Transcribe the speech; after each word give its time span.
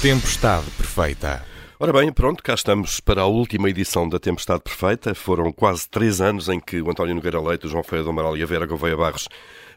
Tempestade 0.00 0.70
Perfeita. 0.76 1.44
Ora 1.76 1.92
bem, 1.92 2.12
pronto, 2.12 2.40
cá 2.40 2.54
estamos 2.54 3.00
para 3.00 3.22
a 3.22 3.26
última 3.26 3.68
edição 3.68 4.08
da 4.08 4.20
Tempestade 4.20 4.62
Perfeita. 4.62 5.12
Foram 5.12 5.50
quase 5.50 5.88
três 5.88 6.20
anos 6.20 6.48
em 6.48 6.60
que 6.60 6.80
o 6.80 6.88
António 6.88 7.16
Nogueira 7.16 7.40
Leite, 7.40 7.66
o 7.66 7.68
João 7.68 7.82
Feio 7.82 8.04
do 8.04 8.10
Amaral 8.10 8.36
e 8.36 8.42
a 8.44 8.46
Vera 8.46 8.64
Gouveia 8.64 8.96
Barros 8.96 9.28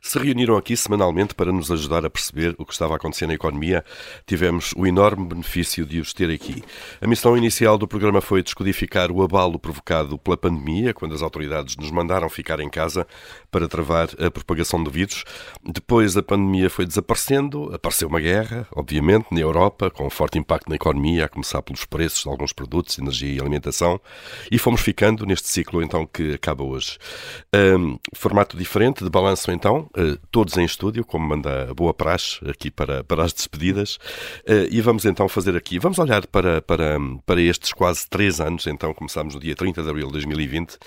se 0.01 0.17
reuniram 0.17 0.57
aqui 0.57 0.75
semanalmente 0.75 1.35
para 1.35 1.51
nos 1.51 1.71
ajudar 1.71 2.03
a 2.05 2.09
perceber 2.09 2.55
o 2.57 2.65
que 2.65 2.73
estava 2.73 2.93
a 2.93 2.97
acontecer 2.97 3.27
na 3.27 3.35
economia. 3.35 3.85
Tivemos 4.25 4.73
o 4.75 4.87
enorme 4.87 5.25
benefício 5.27 5.85
de 5.85 5.99
os 5.99 6.11
ter 6.11 6.31
aqui. 6.31 6.63
A 6.99 7.07
missão 7.07 7.37
inicial 7.37 7.77
do 7.77 7.87
programa 7.87 8.19
foi 8.19 8.41
descodificar 8.41 9.11
o 9.11 9.21
abalo 9.21 9.59
provocado 9.59 10.17
pela 10.17 10.35
pandemia, 10.35 10.93
quando 10.93 11.13
as 11.13 11.21
autoridades 11.21 11.77
nos 11.77 11.91
mandaram 11.91 12.27
ficar 12.29 12.59
em 12.59 12.69
casa 12.69 13.05
para 13.51 13.67
travar 13.67 14.09
a 14.19 14.31
propagação 14.31 14.83
do 14.83 14.89
vírus. 14.89 15.23
Depois 15.63 16.17
a 16.17 16.23
pandemia 16.23 16.69
foi 16.69 16.85
desaparecendo, 16.85 17.73
apareceu 17.73 18.07
uma 18.07 18.19
guerra, 18.19 18.67
obviamente, 18.71 19.27
na 19.31 19.39
Europa, 19.39 19.91
com 19.91 20.07
um 20.07 20.09
forte 20.09 20.39
impacto 20.39 20.67
na 20.67 20.75
economia, 20.75 21.25
a 21.25 21.29
começar 21.29 21.61
pelos 21.61 21.85
preços 21.85 22.23
de 22.23 22.29
alguns 22.29 22.51
produtos, 22.51 22.97
energia 22.97 23.35
e 23.35 23.39
alimentação, 23.39 24.01
e 24.51 24.57
fomos 24.57 24.81
ficando 24.81 25.25
neste 25.27 25.47
ciclo 25.47 25.83
então 25.83 26.07
que 26.07 26.33
acaba 26.33 26.63
hoje. 26.63 26.97
Um, 27.53 27.99
formato 28.15 28.57
diferente 28.57 29.03
de 29.03 29.09
balanço 29.09 29.51
então, 29.51 29.90
todos 30.31 30.57
em 30.57 30.65
estúdio, 30.65 31.05
como 31.05 31.27
manda 31.27 31.69
a 31.69 31.73
boa 31.73 31.93
praxe 31.93 32.39
aqui 32.49 32.71
para, 32.71 33.03
para 33.03 33.23
as 33.23 33.33
despedidas, 33.33 33.95
uh, 34.47 34.67
e 34.69 34.81
vamos 34.81 35.05
então 35.05 35.27
fazer 35.27 35.55
aqui, 35.55 35.79
vamos 35.79 35.99
olhar 35.99 36.25
para, 36.27 36.61
para, 36.61 36.97
para 37.25 37.41
estes 37.41 37.73
quase 37.73 38.09
três 38.09 38.39
anos, 38.39 38.67
então 38.67 38.93
começámos 38.93 39.35
no 39.35 39.39
dia 39.39 39.55
30 39.55 39.83
de 39.83 39.89
abril 39.89 40.07
de 40.07 40.13
2020, 40.13 40.77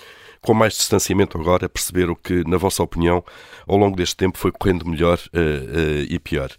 com 0.45 0.53
mais 0.53 0.75
distanciamento 0.75 1.39
agora, 1.39 1.69
perceber 1.71 2.11
o 2.11 2.15
que, 2.15 2.47
na 2.47 2.59
vossa 2.59 2.83
opinião, 2.83 3.25
ao 3.67 3.79
longo 3.79 3.97
deste 3.97 4.15
tempo 4.15 4.37
foi 4.37 4.53
correndo 4.53 4.87
melhor 4.87 5.19
uh, 5.33 5.39
uh, 5.39 6.07
e 6.07 6.19
pior. 6.19 6.51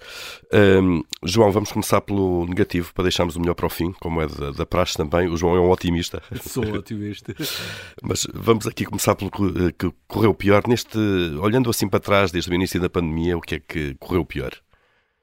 Um, 0.52 1.04
João, 1.24 1.52
vamos 1.52 1.72
começar 1.72 2.02
pelo 2.02 2.48
negativo, 2.48 2.92
para 2.96 3.04
deixarmos 3.04 3.36
o 3.36 3.40
melhor 3.40 3.54
para 3.54 3.68
o 3.68 3.70
fim, 3.70 3.94
como 4.02 4.22
é 4.22 4.28
da, 4.28 4.52
da 4.52 4.66
praxe 4.66 4.98
também. 4.98 5.28
O 5.28 5.38
João 5.38 5.56
é 5.56 5.60
um 5.60 5.70
otimista. 5.70 6.22
Sou 6.42 6.66
otimista. 6.74 7.36
Mas 8.02 8.26
vamos 8.34 8.66
aqui 8.66 8.86
começar 8.86 9.14
pelo 9.14 9.30
que, 9.30 9.72
que 9.74 9.94
correu 10.08 10.34
pior. 10.34 10.64
Neste, 10.68 10.98
olhando 11.40 11.70
assim 11.70 11.88
para 11.88 12.00
trás, 12.00 12.32
desde 12.32 12.50
o 12.50 12.56
início 12.56 12.82
da 12.82 12.90
pandemia, 12.90 13.38
o 13.38 13.42
que 13.42 13.56
é 13.56 13.60
que 13.60 13.96
correu 14.00 14.26
pior? 14.26 14.52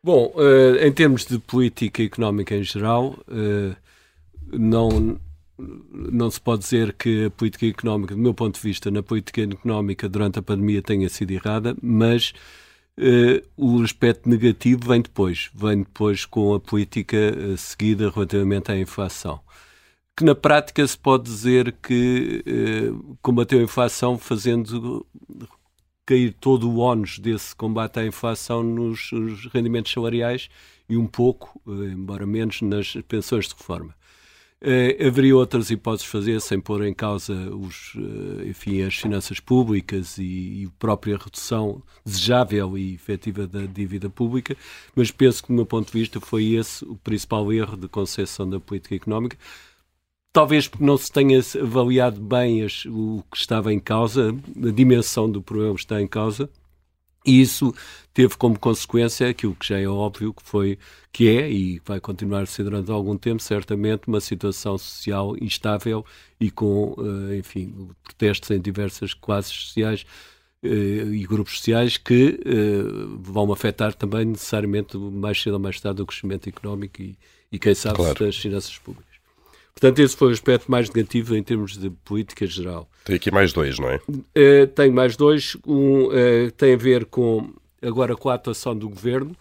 Bom, 0.05 0.33
uh, 0.37 0.77
em 0.81 0.93
termos 0.93 1.27
de 1.27 1.39
política 1.41 2.01
económica 2.01 2.55
em 2.55 2.63
geral, 2.63 3.19
não 4.53 5.19
não 5.93 6.31
se 6.31 6.41
pode 6.41 6.63
dizer 6.63 6.93
que 6.95 7.27
a 7.27 7.31
política 7.31 7.67
económica, 7.67 8.15
do 8.15 8.21
meu 8.21 8.35
ponto 8.35 8.57
de 8.57 8.61
vista, 8.61 8.91
na 8.91 9.03
política 9.03 9.43
económica 9.43 10.09
durante 10.09 10.39
a 10.39 10.43
pandemia 10.43 10.83
tenha 10.83 11.09
sido 11.09 11.31
errada, 11.31 11.77
mas 11.83 12.33
uh, 12.99 13.47
o 13.57 13.83
aspecto 13.83 14.29
negativo 14.29 14.89
vem 14.89 15.01
depois, 15.03 15.51
vem 15.55 15.79
depois 15.79 16.25
com 16.25 16.55
a 16.55 16.61
política 16.61 17.17
uh, 17.17 17.57
seguida 17.57 18.11
relativamente 18.11 18.73
à 18.73 18.79
inflação. 18.79 19.41
Que 20.17 20.25
na 20.25 20.35
prática 20.35 20.87
se 20.87 20.99
pode 20.99 21.25
dizer 21.25 21.73
que 21.83 22.45
uh, 22.47 23.17
combateu 23.23 23.61
a 23.61 23.63
inflação 23.63 24.19
fazendo 24.19 25.07
cair 26.05 26.35
todo 26.35 26.69
o 26.69 26.79
ónus 26.79 27.19
desse 27.19 27.55
combate 27.55 28.01
à 28.01 28.07
inflação 28.07 28.63
nos, 28.63 29.13
nos 29.13 29.47
rendimentos 29.47 29.93
salariais 29.93 30.51
e 30.89 30.97
um 30.97 31.07
pouco, 31.07 31.61
embora 31.67 32.27
menos, 32.27 32.61
nas 32.61 32.93
pensões 33.09 33.47
de 33.47 33.55
reforma. 33.55 33.95
Uh, 34.65 35.09
haveria 35.09 35.37
outras 35.37 35.73
hipóteses 35.73 36.05
de 36.05 36.11
fazer 36.13 36.41
sem 36.41 36.61
pôr 36.61 36.85
em 36.85 36.95
causa 36.95 37.35
os, 37.35 37.97
uh, 37.97 38.47
enfim, 38.47 38.81
as 38.83 38.95
finanças 38.95 39.41
públicas 39.41 40.19
e, 40.19 40.23
e, 40.23 40.67
a 40.69 40.79
própria 40.79 41.17
redução 41.17 41.83
desejável 42.07 42.79
e 42.79 42.95
efetiva 42.95 43.45
da 43.45 43.67
dívida 43.67 44.09
pública, 44.09 44.57
mas 44.95 45.11
penso 45.11 45.43
que, 45.43 45.49
do 45.49 45.55
meu 45.55 45.67
ponto 45.67 45.91
de 45.91 45.99
vista, 45.99 46.21
foi 46.21 46.53
esse 46.53 46.85
o 46.85 46.95
principal 46.95 47.53
erro 47.53 47.77
de 47.77 47.89
concepção 47.89 48.49
da 48.49 48.61
política 48.61 48.95
económica. 48.95 49.37
Talvez 50.33 50.69
porque 50.69 50.85
não 50.85 50.97
se 50.97 51.11
tenha 51.11 51.41
avaliado 51.61 52.21
bem 52.21 52.63
as, 52.63 52.85
o 52.85 53.25
que 53.33 53.37
estava 53.39 53.73
em 53.73 53.81
causa, 53.81 54.33
a 54.65 54.71
dimensão 54.71 55.29
do 55.29 55.43
problema 55.43 55.75
que 55.75 55.81
está 55.81 56.01
em 56.01 56.07
causa, 56.07 56.49
e 57.25 57.41
isso 57.41 57.75
teve 58.13 58.37
como 58.37 58.59
consequência 58.59 59.29
aquilo 59.29 59.55
que 59.55 59.67
já 59.67 59.79
é 59.79 59.87
óbvio 59.87 60.35
que 60.35 60.43
foi, 60.43 60.79
que 61.13 61.29
é 61.29 61.51
e 61.51 61.81
vai 61.85 62.01
continuar 62.01 62.43
a 62.43 62.47
ser 62.47 62.65
durante 62.65 62.91
algum 62.91 63.17
tempo, 63.17 63.43
certamente, 63.43 64.09
uma 64.09 64.21
situação 64.21 64.77
social 64.77 65.37
instável 65.41 66.05
e 66.39 66.51
com, 66.51 66.95
eh, 67.31 67.37
enfim, 67.39 67.91
protestos 68.03 68.51
em 68.51 68.61
diversas 68.61 69.15
classes 69.15 69.53
sociais 69.53 70.05
eh, 70.63 70.69
e 70.69 71.27
grupos 71.27 71.57
sociais 71.59 71.97
que 71.97 72.41
eh, 72.45 72.83
vão 73.21 73.53
afetar 73.53 73.95
também 73.95 74.25
necessariamente 74.27 74.97
mais 74.99 75.41
cedo 75.41 75.55
ou 75.55 75.61
mais 75.61 75.81
tarde 75.81 76.03
o 76.03 76.07
crescimento 76.07 76.49
económico 76.49 77.01
e, 77.01 77.17
e 77.51 77.59
quem 77.59 77.75
sabe, 77.75 77.97
claro. 77.97 78.19
das 78.19 78.37
finanças 78.37 78.77
públicas. 78.79 79.12
Portanto, 79.75 79.99
esse 79.99 80.17
foi 80.17 80.29
o 80.29 80.33
aspecto 80.33 80.71
mais 80.71 80.89
negativo 80.89 81.35
em 81.37 81.43
termos 81.43 81.77
de 81.77 81.91
política 81.91 82.47
geral. 82.47 82.89
Tem 83.05 83.17
aqui 83.17 83.31
mais 83.31 83.53
dois, 83.53 83.79
não 83.79 83.89
é? 83.89 83.97
Uh, 83.97 84.67
tenho 84.75 84.93
mais 84.93 85.17
dois. 85.17 85.57
Um 85.67 86.07
uh, 86.07 86.51
tem 86.57 86.75
a 86.75 86.77
ver 86.77 87.07
com, 87.07 87.53
agora, 87.81 88.15
com 88.15 88.29
a 88.29 88.35
atuação 88.35 88.77
do 88.77 88.89
governo, 88.89 89.35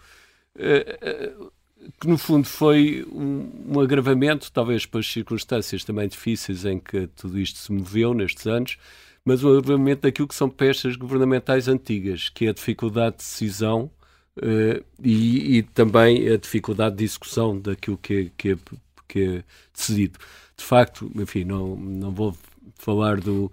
uh, 0.56 1.52
que 2.00 2.08
no 2.08 2.16
fundo 2.16 2.46
foi 2.46 3.06
um, 3.12 3.74
um, 3.76 3.80
agravamento, 3.80 4.50
talvez 4.50 4.86
pelas 4.86 5.06
circunstâncias 5.06 5.84
também 5.84 6.08
difíceis 6.08 6.64
em 6.64 6.78
que 6.78 7.06
tudo 7.08 7.38
isto 7.38 7.58
se 7.58 7.72
moveu 7.72 8.14
nestes 8.14 8.46
anos, 8.46 8.78
mas 9.24 9.44
um 9.44 9.56
agravamento 9.56 10.02
daquilo 10.02 10.26
que 10.26 10.34
são 10.34 10.48
peças 10.48 10.96
governamentais 10.96 11.68
antigas, 11.68 12.28
que 12.28 12.46
é 12.46 12.50
a 12.50 12.52
dificuldade 12.52 13.16
de 13.16 13.22
decisão 13.22 13.90
e, 15.02 15.58
e, 15.58 15.62
também 15.62 16.28
a 16.28 16.36
dificuldade 16.36 16.96
de 16.96 17.04
execução 17.04 17.58
daquilo 17.60 17.98
que 17.98 18.14
é, 18.14 18.30
que 18.36 18.48
é 18.52 18.56
que 19.12 19.20
é 19.22 19.44
decidido. 19.76 20.18
De 20.56 20.64
facto, 20.64 21.10
enfim, 21.16 21.44
não, 21.44 21.76
não 21.76 22.10
vou 22.10 22.34
falar 22.76 23.20
do, 23.20 23.50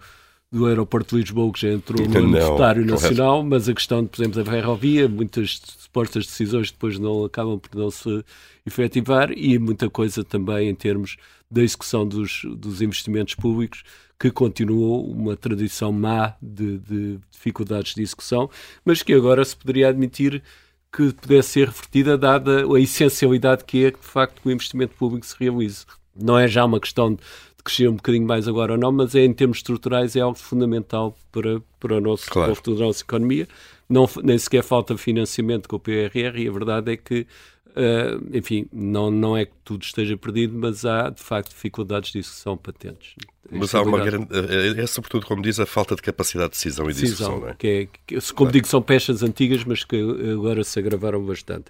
do 0.51 0.65
aeroporto 0.65 1.15
de 1.15 1.21
Lisboa, 1.21 1.51
que 1.51 1.61
já 1.61 1.69
entrou 1.69 2.07
no 2.07 2.19
Universitário 2.19 2.85
Nacional, 2.85 3.43
mas 3.43 3.67
a 3.67 3.73
questão, 3.73 4.03
de, 4.03 4.09
por 4.09 4.21
exemplo, 4.21 4.43
da 4.43 4.51
ferrovia, 4.51 5.07
muitas 5.09 5.61
supostas 5.77 6.25
decisões 6.25 6.71
depois 6.71 6.97
não 6.97 7.25
acabam 7.25 7.59
por 7.59 7.77
não 7.77 7.91
se 7.91 8.23
efetivar 8.65 9.31
e 9.31 9.59
muita 9.59 9.89
coisa 9.89 10.23
também 10.23 10.69
em 10.69 10.75
termos 10.75 11.17
da 11.51 11.61
execução 11.61 12.07
dos, 12.07 12.41
dos 12.57 12.81
investimentos 12.81 13.35
públicos, 13.35 13.83
que 14.19 14.29
continuou 14.29 15.09
uma 15.09 15.35
tradição 15.35 15.91
má 15.91 16.35
de, 16.41 16.77
de 16.79 17.19
dificuldades 17.31 17.95
de 17.95 18.01
execução, 18.01 18.49
mas 18.83 19.01
que 19.01 19.13
agora 19.13 19.43
se 19.43 19.55
poderia 19.55 19.89
admitir 19.89 20.43
que 20.91 21.13
pudesse 21.13 21.50
ser 21.50 21.67
revertida, 21.67 22.17
dada 22.17 22.66
a 22.66 22.79
essencialidade 22.79 23.63
que 23.63 23.85
é 23.85 23.91
que, 23.91 24.00
de 24.00 24.05
facto, 24.05 24.44
o 24.44 24.51
investimento 24.51 24.95
público 24.95 25.25
se 25.25 25.35
realize. 25.39 25.85
Não 26.16 26.38
é 26.38 26.47
já 26.47 26.66
uma 26.66 26.79
questão 26.79 27.13
de 27.13 27.22
crescer 27.63 27.88
um 27.88 27.95
bocadinho 27.95 28.25
mais 28.25 28.47
agora 28.47 28.73
ou 28.73 28.77
não, 28.77 28.91
mas 28.91 29.13
é, 29.16 29.23
em 29.23 29.33
termos 29.33 29.57
estruturais 29.57 30.16
é 30.16 30.22
algo 30.22 30.38
fundamental 30.38 31.16
para, 31.31 31.61
para, 31.79 31.97
o 31.97 32.01
nosso, 32.01 32.29
claro. 32.29 32.55
para 32.55 32.73
a 32.73 32.75
nossa 32.75 33.03
economia. 33.03 33.47
Não, 33.88 34.09
nem 34.23 34.38
sequer 34.38 34.63
falta 34.63 34.97
financiamento 34.97 35.67
com 35.67 35.75
o 35.75 35.79
PRR 35.79 36.38
e 36.38 36.47
a 36.47 36.51
verdade 36.51 36.91
é 36.91 36.97
que 36.97 37.27
Uh, 37.69 38.35
enfim, 38.35 38.67
não, 38.73 39.11
não 39.11 39.38
é 39.38 39.45
que 39.45 39.53
tudo 39.63 39.83
esteja 39.83 40.17
perdido, 40.17 40.57
mas 40.57 40.85
há 40.85 41.09
de 41.09 41.21
facto 41.21 41.50
dificuldades 41.50 42.11
disso 42.11 42.31
que 42.31 42.38
são 42.38 42.57
patentes. 42.57 43.16
Mas 43.51 43.73
há 43.73 43.81
uma 43.81 43.99
grande. 43.99 44.27
É, 44.31 44.81
é, 44.81 44.87
sobretudo, 44.87 45.25
como 45.25 45.41
diz, 45.41 45.59
a 45.59 45.65
falta 45.65 45.95
de 45.95 46.01
capacidade 46.01 46.51
de 46.51 46.55
decisão 46.55 46.89
e 46.89 46.93
de 46.93 47.01
decisão, 47.01 47.47
é? 47.47 47.53
Que 47.53 47.67
é, 47.67 47.87
que, 48.05 48.33
como 48.33 48.51
digo, 48.51 48.67
são 48.67 48.81
peças 48.81 49.23
antigas, 49.23 49.63
mas 49.63 49.83
que 49.83 49.97
agora 50.31 50.63
se 50.63 50.77
agravaram 50.79 51.23
bastante. 51.23 51.65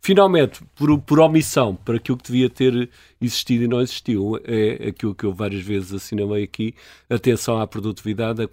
Finalmente, 0.00 0.60
por, 0.74 0.98
por 1.00 1.20
omissão, 1.20 1.76
para 1.76 1.96
aquilo 1.96 2.16
que 2.16 2.24
devia 2.32 2.48
ter 2.48 2.90
existido 3.20 3.64
e 3.64 3.68
não 3.68 3.80
existiu, 3.80 4.40
é 4.44 4.88
aquilo 4.88 5.14
que 5.14 5.24
eu 5.24 5.32
várias 5.32 5.62
vezes 5.62 5.92
assinalei 5.92 6.44
aqui: 6.44 6.74
atenção 7.08 7.60
à 7.60 7.66
produtividade, 7.66 8.48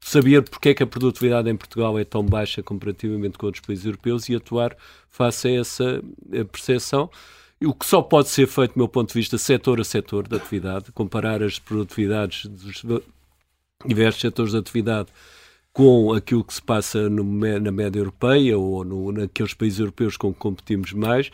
saber 0.00 0.42
porque 0.42 0.68
é 0.68 0.74
que 0.74 0.82
a 0.82 0.86
produtividade 0.86 1.50
em 1.50 1.56
Portugal 1.56 1.98
é 1.98 2.04
tão 2.04 2.24
baixa 2.24 2.62
comparativamente 2.62 3.38
com 3.38 3.46
outros 3.46 3.64
países 3.64 3.84
europeus 3.84 4.28
e 4.28 4.34
atuar 4.34 4.76
face 5.10 5.48
a 5.48 5.60
essa 5.60 6.02
percepção. 6.52 7.10
O 7.66 7.74
que 7.74 7.86
só 7.86 8.02
pode 8.02 8.28
ser 8.28 8.46
feito, 8.46 8.74
do 8.74 8.78
meu 8.78 8.88
ponto 8.88 9.08
de 9.08 9.14
vista, 9.14 9.38
setor 9.38 9.80
a 9.80 9.84
setor 9.84 10.26
da 10.28 10.36
atividade, 10.36 10.92
comparar 10.92 11.42
as 11.42 11.58
produtividades 11.58 12.46
dos 12.46 12.82
diversos 13.84 14.20
setores 14.20 14.52
de 14.52 14.58
atividade 14.58 15.08
com 15.72 16.12
aquilo 16.12 16.44
que 16.44 16.54
se 16.54 16.62
passa 16.62 17.10
no, 17.10 17.24
na 17.24 17.72
média 17.72 17.98
europeia 17.98 18.56
ou 18.56 18.84
no, 18.84 19.10
naqueles 19.12 19.54
países 19.54 19.80
europeus 19.80 20.16
com 20.16 20.32
que 20.32 20.38
competimos 20.38 20.92
mais 20.92 21.30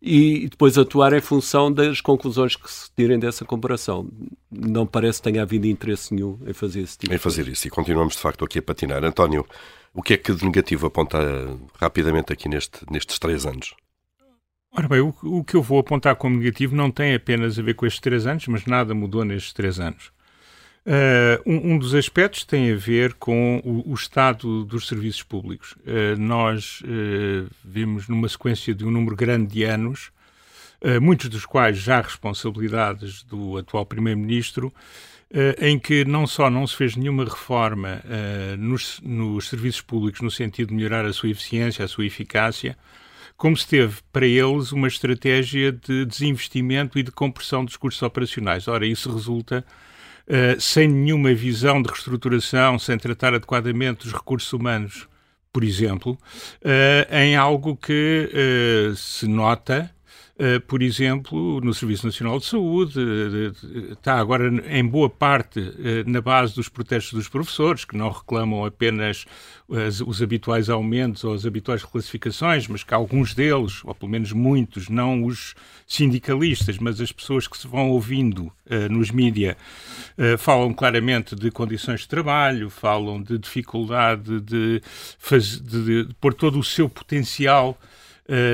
e 0.00 0.48
depois 0.48 0.78
atuar 0.78 1.12
em 1.12 1.20
função 1.20 1.70
das 1.70 2.00
conclusões 2.00 2.56
que 2.56 2.70
se 2.70 2.90
tirem 2.96 3.18
dessa 3.18 3.44
comparação. 3.44 4.08
Não 4.50 4.86
parece 4.86 5.20
que 5.20 5.30
tenha 5.30 5.42
havido 5.42 5.66
interesse 5.66 6.14
nenhum 6.14 6.38
em 6.46 6.52
fazer 6.52 6.80
esse 6.80 6.98
tipo 6.98 7.12
Em 7.12 7.18
fazer 7.18 7.48
isso, 7.48 7.66
e 7.66 7.70
continuamos 7.70 8.14
de 8.14 8.20
facto 8.20 8.44
aqui 8.44 8.60
a 8.60 8.62
patinar. 8.62 9.04
António, 9.04 9.44
o 9.92 10.02
que 10.02 10.14
é 10.14 10.16
que 10.16 10.32
de 10.32 10.44
negativo 10.44 10.86
aponta 10.86 11.18
rapidamente 11.78 12.32
aqui 12.32 12.48
neste, 12.48 12.78
nestes 12.90 13.18
três 13.18 13.44
anos? 13.44 13.74
Ora 14.72 14.86
bem, 14.86 15.00
o, 15.00 15.14
o, 15.22 15.44
que 15.44 15.56
eu 15.56 15.62
vou 15.62 15.80
apontar 15.80 16.14
como 16.14 16.36
negativo 16.36 16.76
não 16.76 16.90
tem 16.90 17.14
apenas 17.14 17.58
a 17.58 17.62
ver 17.62 17.74
com 17.74 17.86
estes 17.86 18.00
três 18.00 18.26
anos, 18.26 18.46
mas 18.46 18.66
nada 18.66 18.94
mudou 18.94 19.24
nestes 19.24 19.52
três 19.52 19.80
anos. 19.80 20.12
Uh, 20.86 21.42
um, 21.44 21.72
um, 21.72 21.78
dos 21.78 21.94
aspectos 21.94 22.44
tem 22.44 22.72
a 22.72 22.76
ver 22.76 23.12
com 23.14 23.60
o, 23.64 23.90
o 23.90 23.94
estado 23.94 24.64
dos 24.64 24.88
serviços 24.88 25.22
públicos. 25.22 25.72
Uh, 25.80 26.18
nós 26.18 26.80
uh, 26.82 27.50
vimos 27.64 28.08
numa 28.08 28.28
sequência 28.28 28.74
de 28.74 28.84
um 28.84 28.90
número 28.90 29.16
grande 29.16 29.52
de 29.52 29.64
anos 29.64 30.10
muitos 31.02 31.28
dos 31.28 31.44
quais 31.44 31.76
já 31.76 32.00
responsabilidades 32.00 33.22
do 33.22 33.58
atual 33.58 33.84
Primeiro-Ministro, 33.84 34.72
em 35.60 35.78
que 35.78 36.06
não 36.06 36.26
só 36.26 36.48
não 36.48 36.66
se 36.66 36.74
fez 36.74 36.96
nenhuma 36.96 37.22
reforma 37.22 38.00
nos, 38.58 38.98
nos 39.02 39.50
serviços 39.50 39.82
públicos 39.82 40.22
no 40.22 40.30
sentido 40.30 40.68
de 40.68 40.74
melhorar 40.74 41.04
a 41.04 41.12
sua 41.12 41.28
eficiência, 41.28 41.84
a 41.84 41.88
sua 41.88 42.06
eficácia, 42.06 42.78
como 43.40 43.56
se 43.56 43.66
teve 43.66 44.02
para 44.12 44.26
eles 44.26 44.70
uma 44.70 44.86
estratégia 44.86 45.72
de 45.72 46.04
desinvestimento 46.04 46.98
e 46.98 47.02
de 47.02 47.10
compressão 47.10 47.64
dos 47.64 47.74
custos 47.74 48.02
operacionais. 48.02 48.68
Ora, 48.68 48.84
isso 48.86 49.10
resulta 49.10 49.64
uh, 50.28 50.60
sem 50.60 50.86
nenhuma 50.86 51.32
visão 51.32 51.80
de 51.80 51.88
reestruturação, 51.88 52.78
sem 52.78 52.98
tratar 52.98 53.32
adequadamente 53.32 54.06
os 54.06 54.12
recursos 54.12 54.52
humanos, 54.52 55.08
por 55.50 55.64
exemplo, 55.64 56.18
uh, 56.60 57.14
em 57.14 57.34
algo 57.34 57.74
que 57.78 58.28
uh, 58.30 58.94
se 58.94 59.26
nota 59.26 59.90
por 60.66 60.82
exemplo, 60.82 61.60
no 61.60 61.74
Serviço 61.74 62.06
Nacional 62.06 62.38
de 62.38 62.46
Saúde, 62.46 62.98
uh, 62.98 63.92
está 63.92 64.18
agora 64.18 64.48
em 64.74 64.84
boa 64.84 65.10
parte 65.10 65.60
na 66.06 66.20
base 66.20 66.54
dos 66.54 66.68
protestos 66.68 67.12
dos 67.12 67.28
professores, 67.28 67.84
que 67.84 67.96
não 67.96 68.10
reclamam 68.10 68.64
apenas 68.64 69.26
as, 69.86 70.00
os 70.00 70.22
habituais 70.22 70.70
aumentos 70.70 71.24
ou 71.24 71.34
as 71.34 71.44
habituais 71.44 71.82
reclassificações, 71.82 72.66
mas 72.68 72.82
que 72.82 72.94
alguns 72.94 73.34
deles, 73.34 73.82
ou 73.84 73.94
pelo 73.94 74.10
menos 74.10 74.32
muitos, 74.32 74.88
não 74.88 75.24
os 75.24 75.54
sindicalistas, 75.86 76.78
mas 76.78 77.00
as 77.00 77.12
pessoas 77.12 77.46
que 77.46 77.58
se 77.58 77.66
vão 77.66 77.90
ouvindo 77.90 78.52
nos 78.88 79.10
mídia, 79.10 79.56
falam 80.38 80.72
claramente 80.72 81.34
de 81.34 81.50
condições 81.50 82.00
de 82.00 82.08
trabalho, 82.08 82.70
falam 82.70 83.20
de 83.20 83.36
dificuldade 83.38 84.40
de, 84.40 84.80
faz, 85.18 85.60
de, 85.60 86.04
de 86.04 86.14
pôr 86.20 86.32
todo 86.34 86.58
o 86.58 86.64
seu 86.64 86.88
potencial 86.88 87.78
eh, 87.80 87.89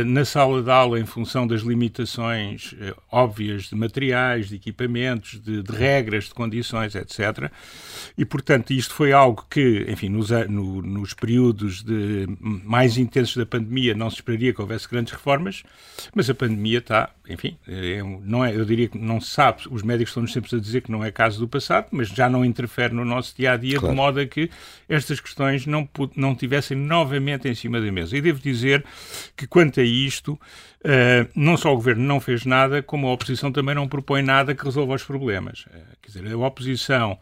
na 0.06 0.24
sala 0.24 0.62
de 0.62 0.70
aula, 0.70 0.98
em 0.98 1.04
função 1.04 1.46
das 1.46 1.60
limitações 1.60 2.72
uh, 2.72 2.96
óbvias 3.10 3.64
de 3.64 3.74
materiais, 3.74 4.48
de 4.48 4.56
equipamentos, 4.56 5.40
de, 5.40 5.62
de, 5.62 5.72
regras, 5.72 6.24
de 6.24 6.34
condições, 6.34 6.94
etc. 6.94 7.50
E, 8.16 8.24
portanto, 8.24 8.72
isto 8.72 8.94
foi 8.94 9.12
algo 9.12 9.46
que, 9.50 9.84
enfim, 9.88 10.08
nos, 10.08 10.30
no, 10.48 10.80
nos 10.80 11.12
períodos 11.12 11.82
de, 11.82 12.26
mais 12.40 12.96
intensos 12.96 13.36
da 13.36 13.44
pandemia 13.44 13.94
não 13.94 14.08
se 14.08 14.16
esperaria 14.16 14.54
que 14.54 14.60
houvesse 14.60 14.88
grandes 14.88 15.12
reformas, 15.12 15.62
mas 16.14 16.30
a 16.30 16.34
pandemia 16.34 16.78
está, 16.78 17.10
enfim, 17.28 17.58
é, 17.68 18.02
não 18.22 18.44
é, 18.44 18.56
eu 18.56 18.64
diria 18.64 18.88
que 18.88 18.98
não 18.98 19.20
se 19.20 19.30
sabe, 19.30 19.62
os 19.70 19.82
médicos 19.82 20.10
estão-nos 20.10 20.32
sempre 20.32 20.56
a 20.56 20.58
dizer 20.58 20.80
que 20.80 20.90
não 20.90 21.04
é 21.04 21.10
caso 21.10 21.38
do 21.38 21.48
passado, 21.48 21.88
mas 21.90 22.08
já 22.08 22.30
não 22.30 22.44
interfere 22.44 22.94
no 22.94 23.04
nosso 23.04 23.36
dia-a-dia, 23.36 23.72
-dia, 23.72 23.80
claro. 23.80 23.94
de 23.94 23.96
modo 23.96 24.20
a 24.20 24.26
que 24.26 24.50
estas 24.88 25.20
questões 25.20 25.66
não, 25.66 25.88
não 26.14 26.34
tivessem 26.34 26.76
novamente 26.76 27.48
em 27.48 27.54
cima 27.54 27.80
da 27.80 27.92
mesa. 27.92 28.16
E 28.16 28.20
devo 28.20 28.40
dizer 28.40 28.84
que 29.36 29.46
quando 29.46 29.65
quanto 29.66 29.80
a 29.80 29.82
isto, 29.82 30.32
uh, 30.32 31.28
não 31.34 31.56
só 31.56 31.72
o 31.72 31.76
governo 31.76 32.04
não 32.04 32.20
fez 32.20 32.44
nada, 32.44 32.82
como 32.82 33.08
a 33.08 33.12
oposição 33.12 33.50
também 33.50 33.74
não 33.74 33.88
propõe 33.88 34.22
nada 34.22 34.54
que 34.54 34.64
resolva 34.64 34.94
os 34.94 35.02
problemas. 35.02 35.66
Uh, 35.66 35.96
quer 36.02 36.12
dizer, 36.12 36.32
a 36.32 36.38
oposição, 36.38 37.18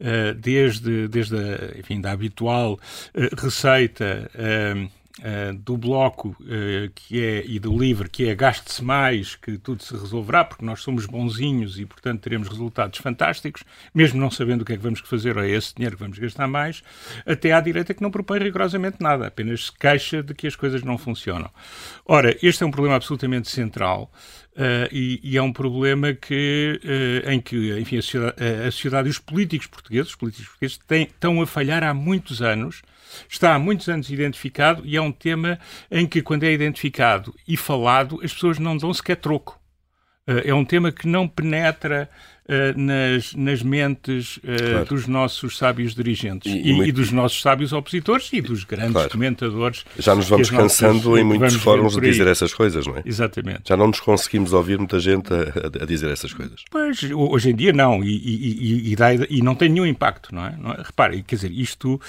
uh, 0.00 0.34
desde, 0.34 1.08
desde 1.08 1.36
a, 1.36 1.78
enfim, 1.78 2.00
da 2.00 2.12
habitual 2.12 2.78
receita 3.36 4.30
uh, 5.20 5.54
do 5.54 5.76
Bloco 5.76 6.36
uh, 6.40 6.90
que 6.94 7.22
é, 7.22 7.44
e 7.46 7.58
do 7.58 7.76
LIVRE, 7.76 8.08
que 8.08 8.28
é 8.28 8.34
gaste-se 8.34 8.82
mais, 8.82 9.36
que 9.36 9.58
tudo 9.58 9.82
se 9.82 9.92
resolverá, 9.94 10.44
porque 10.44 10.64
nós 10.64 10.82
somos 10.82 11.06
bonzinhos 11.06 11.78
e, 11.78 11.86
portanto, 11.86 12.20
teremos 12.20 12.48
resultados 12.48 12.98
fantásticos, 12.98 13.62
mesmo 13.94 14.20
não 14.20 14.30
sabendo 14.30 14.62
o 14.62 14.64
que 14.64 14.72
é 14.72 14.76
que 14.76 14.82
vamos 14.82 15.00
fazer 15.00 15.36
ou 15.36 15.42
é 15.42 15.50
esse 15.50 15.74
dinheiro 15.74 15.96
que 15.96 16.02
vamos 16.02 16.18
gastar 16.18 16.48
mais, 16.48 16.82
até 17.26 17.52
à 17.52 17.60
direita 17.60 17.94
que 17.94 18.02
não 18.02 18.10
propõe 18.10 18.38
rigorosamente 18.38 18.96
nada, 19.00 19.26
apenas 19.26 19.66
se 19.66 19.72
queixa 19.72 20.22
de 20.22 20.34
que 20.34 20.46
as 20.46 20.56
coisas 20.56 20.82
não 20.82 20.98
funcionam. 20.98 21.50
Ora, 22.06 22.36
este 22.42 22.62
é 22.62 22.66
um 22.66 22.70
problema 22.70 22.96
absolutamente 22.96 23.50
central. 23.50 24.10
Uh, 24.50 24.90
e, 24.90 25.20
e, 25.22 25.36
é 25.38 25.42
um 25.42 25.52
problema 25.52 26.12
que, 26.12 26.80
uh, 26.84 27.30
em 27.30 27.40
que 27.40 27.78
enfim, 27.78 27.98
a 27.98 28.02
sociedade, 28.02 28.44
a 28.66 28.70
sociedade, 28.70 29.08
e 29.08 29.10
os 29.10 29.18
políticos 29.18 29.68
portugueses, 29.68 30.10
os 30.10 30.16
políticos 30.16 30.48
portugueses 30.48 30.78
têm, 30.88 31.04
estão 31.04 31.40
a 31.40 31.46
falhar 31.46 31.84
há 31.84 31.94
muitos 31.94 32.42
anos 32.42 32.82
está 33.28 33.54
há 33.54 33.58
muitos 33.58 33.88
anos 33.88 34.10
identificado 34.10 34.82
e 34.84 34.96
é 34.96 35.00
um 35.00 35.12
tema 35.12 35.58
em 35.90 36.06
que, 36.06 36.22
quando 36.22 36.44
é 36.44 36.52
identificado 36.52 37.34
e 37.46 37.56
falado, 37.56 38.20
as 38.22 38.32
pessoas 38.32 38.58
não 38.58 38.76
dão 38.76 38.92
sequer 38.92 39.16
troco. 39.16 39.60
Eh, 40.26 40.50
é 40.50 40.54
um 40.54 40.64
tema 40.64 40.92
que 40.92 41.08
não 41.08 41.26
penetra 41.28 42.08
nas, 42.76 43.34
nas 43.34 43.62
mentes 43.62 44.38
uh, 44.38 44.40
claro. 44.40 44.84
dos 44.86 45.06
nossos 45.06 45.56
sábios 45.56 45.94
dirigentes 45.94 46.52
e, 46.52 46.58
e, 46.58 46.88
e, 46.88 46.92
dos 46.92 47.12
nossos 47.12 47.40
sábios 47.40 47.72
opositores 47.72 48.28
e 48.32 48.40
dos 48.40 48.64
grandes 48.64 48.92
claro. 48.92 49.10
comentadores. 49.10 49.84
Já 49.98 50.14
nos 50.14 50.28
vamos 50.28 50.50
cansando 50.50 51.16
em 51.16 51.24
muitos 51.24 51.54
fóruns 51.54 51.94
de 51.94 52.00
dizer 52.00 52.26
essas 52.26 52.52
coisas, 52.52 52.86
não 52.86 52.96
é? 52.96 53.02
Exatamente. 53.04 53.62
Já 53.68 53.76
não 53.76 53.86
nos 53.86 54.00
conseguimos 54.00 54.52
ouvir 54.52 54.78
muita 54.78 54.98
gente 54.98 55.32
a, 55.32 55.82
a 55.82 55.86
dizer 55.86 56.10
essas 56.10 56.32
coisas. 56.32 56.64
Pois, 56.70 57.02
hoje 57.12 57.50
em 57.50 57.54
dia 57.54 57.72
não, 57.72 58.02
e, 58.02 58.90
e, 58.90 58.96
dá, 58.96 59.08
não 59.42 59.54
tem 59.54 59.68
nenhum 59.68 59.86
impacto, 59.86 60.34
não 60.34 60.44
é? 60.44 60.56
Não 60.56 60.72
é? 60.72 60.82
Repare, 60.82 61.22
quer 61.22 61.36
dizer, 61.36 61.52
isto 61.52 61.94
uh, 61.94 62.00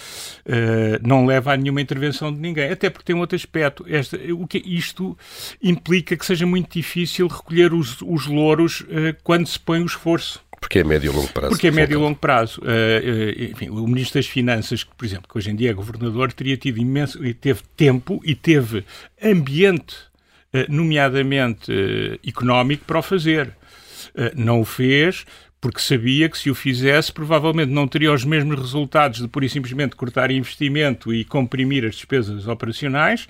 não 1.07 1.25
leva 1.25 1.53
a 1.53 1.57
nenhuma 1.57 1.81
intervenção 1.81 2.33
de 2.33 2.39
ninguém, 2.39 2.71
até 2.71 2.89
porque 2.89 3.05
tem 3.05 3.15
um 3.15 3.19
outro 3.19 3.35
aspecto. 3.35 3.85
Esta, 3.87 4.17
o 4.33 4.47
que 4.47 4.57
isto 4.65 5.17
implica 5.61 6.17
que 6.17 6.25
seja 6.25 6.45
muito 6.45 6.73
difícil 6.73 7.27
recolher 7.27 7.73
os, 7.73 8.01
os 8.01 8.25
louros 8.25 8.81
uh, 8.81 9.15
quando 9.23 9.47
se 9.47 9.59
põe 9.59 9.81
o 9.81 9.85
esforço 9.85 10.30
porque 10.61 10.79
é 10.79 10.83
médio 10.83 11.11
e 11.11 11.15
longo 11.15 11.27
prazo. 11.27 11.49
Porque 11.49 11.67
é 11.67 11.71
médio 11.71 11.95
e 11.95 12.01
longo 12.01 12.17
prazo. 12.17 12.61
Uh, 12.61 13.51
enfim, 13.51 13.69
o 13.69 13.85
Ministro 13.87 14.19
das 14.19 14.27
Finanças, 14.27 14.83
que, 14.83 14.95
por 14.95 15.03
exemplo, 15.03 15.27
que 15.29 15.37
hoje 15.37 15.49
em 15.49 15.55
dia 15.55 15.71
é 15.71 15.73
governador, 15.73 16.31
teria 16.31 16.55
tido 16.55 16.79
imenso, 16.79 17.25
e 17.25 17.33
teve 17.33 17.61
tempo 17.75 18.21
e 18.23 18.35
teve 18.35 18.85
ambiente, 19.21 19.95
uh, 20.53 20.71
nomeadamente 20.71 21.71
económico, 22.25 22.85
para 22.85 22.99
o 22.99 23.01
fazer. 23.01 23.53
não 24.35 24.61
o 24.61 24.65
fez 24.65 25.25
porque 25.61 25.79
sabia 25.79 26.27
que 26.27 26.37
se 26.39 26.49
o 26.49 26.55
fizesse 26.55 27.13
provavelmente 27.13 27.69
não 27.69 27.87
teria 27.87 28.11
os 28.11 28.25
mesmos 28.25 28.59
resultados 28.59 29.21
de 29.21 29.27
pura 29.27 29.45
e 29.45 29.49
simplesmente 29.49 29.95
cortar 29.95 30.31
investimento 30.31 31.13
e 31.13 31.23
comprimir 31.23 31.85
as 31.85 31.95
despesas 31.95 32.47
operacionais, 32.47 33.29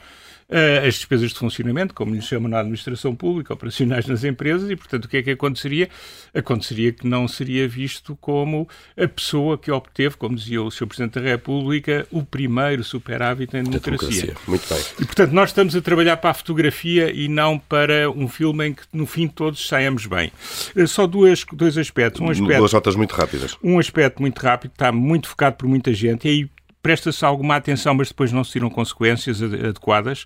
as 0.85 0.95
despesas 0.95 1.31
de 1.31 1.39
funcionamento, 1.39 1.93
como 1.93 2.13
lhe 2.13 2.21
chamam 2.21 2.49
na 2.49 2.59
administração 2.59 3.15
pública, 3.15 3.53
operacionais 3.53 4.05
nas 4.05 4.23
empresas, 4.23 4.69
e, 4.69 4.75
portanto, 4.75 5.05
o 5.05 5.07
que 5.07 5.17
é 5.17 5.23
que 5.23 5.31
aconteceria? 5.31 5.89
Aconteceria 6.33 6.91
que 6.91 7.07
não 7.07 7.27
seria 7.27 7.67
visto 7.67 8.17
como 8.19 8.67
a 8.97 9.07
pessoa 9.07 9.57
que 9.57 9.71
obteve, 9.71 10.17
como 10.17 10.35
dizia 10.35 10.61
o 10.61 10.69
Sr. 10.69 10.87
Presidente 10.87 11.19
da 11.19 11.21
República, 11.21 12.05
o 12.11 12.23
primeiro 12.23 12.83
superávit 12.83 13.55
em 13.55 13.63
democracia. 13.63 14.09
democracia. 14.09 14.35
Muito 14.47 14.67
bem. 14.67 14.83
E, 14.99 15.05
portanto, 15.05 15.31
nós 15.31 15.49
estamos 15.49 15.75
a 15.75 15.81
trabalhar 15.81 16.17
para 16.17 16.31
a 16.31 16.33
fotografia 16.33 17.11
e 17.11 17.27
não 17.27 17.57
para 17.57 18.09
um 18.09 18.27
filme 18.27 18.67
em 18.67 18.73
que, 18.73 18.83
no 18.91 19.05
fim, 19.05 19.27
todos 19.27 19.67
saiamos 19.67 20.05
bem. 20.05 20.31
Uh, 20.75 20.87
só 20.87 21.07
duas, 21.07 21.45
dois 21.53 21.77
aspectos. 21.77 22.21
Um 22.21 22.29
aspecto, 22.29 22.57
Duas 22.57 22.73
notas 22.73 22.95
muito 22.95 23.13
rápidas. 23.13 23.57
Um 23.63 23.79
aspecto 23.79 24.21
muito 24.21 24.39
rápido, 24.39 24.71
está 24.71 24.91
muito 24.91 25.29
focado 25.29 25.55
por 25.55 25.67
muita 25.67 25.93
gente, 25.93 26.27
e 26.27 26.31
aí 26.31 26.49
presta-se 26.81 27.23
alguma 27.23 27.55
atenção, 27.55 27.93
mas 27.93 28.09
depois 28.09 28.31
não 28.31 28.43
se 28.43 28.51
tiram 28.53 28.69
consequências 28.69 29.41
adequadas. 29.41 30.25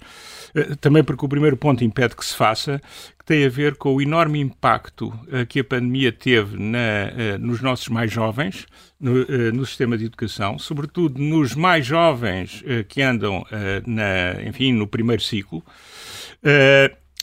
Eh, 0.53 0.75
também 0.79 1.03
porque 1.03 1.25
o 1.25 1.29
primeiro 1.29 1.57
ponto 1.57 1.83
impede 1.83 2.15
que 2.15 2.25
se 2.25 2.35
faça, 2.35 2.81
que 3.19 3.25
tem 3.25 3.45
a 3.45 3.49
ver 3.49 3.75
com 3.75 3.93
o 3.93 4.01
enorme 4.01 4.39
impacto 4.39 5.13
eh, 5.31 5.45
que 5.45 5.59
a 5.59 5.63
pandemia 5.63 6.11
teve 6.11 6.57
na, 6.57 6.77
eh, 6.77 7.37
nos 7.37 7.61
nossos 7.61 7.89
mais 7.89 8.11
jovens, 8.11 8.65
no, 8.99 9.25
no, 9.51 9.65
sistema 9.65 9.97
de 9.97 10.05
educação, 10.05 10.57
sobretudo 10.57 11.21
nos 11.21 11.53
mais 11.53 11.85
jovens 11.85 12.63
que 12.87 13.01
andam, 13.01 13.45
na, 13.85 14.41
enfim, 14.47 14.71
no 14.71 14.87
primeiro 14.87 15.21
ciclo. 15.21 15.61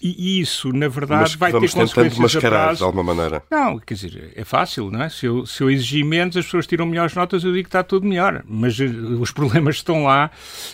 E 0.04 0.40
isso, 0.40 0.72
na 0.72 0.88
verdade, 0.88 1.22
Mas 1.22 1.34
vai 1.36 1.52
ter 1.52 1.60
consequências 1.60 2.18
mascarar, 2.18 2.56
a 2.56 2.64
prazo. 2.64 2.78
de 2.78 2.84
alguma 2.84 3.14
maneira. 3.14 3.40
Não, 3.48 3.78
quer 3.78 3.94
dizer, 3.94 4.32
é 4.34 4.44
fácil, 4.44 4.90
não 4.90 5.00
é? 5.00 5.08
Se 5.08 5.26
eu, 5.26 5.46
se 5.46 5.62
eu 5.62 5.70
exigir 5.70 6.04
menos, 6.04 6.36
as 6.36 6.44
pessoas 6.44 6.66
tiram 6.66 6.84
melhores 6.86 7.14
notas, 7.14 7.44
eu 7.44 7.52
digo 7.52 7.62
que 7.62 7.68
está 7.68 7.84
tudo 7.84 8.04
melhor. 8.04 8.42
Mas 8.44 8.76
uh, 8.80 8.84
os 9.20 9.30
problemas 9.32 9.76
estão 9.76 10.02
lá 10.02 10.28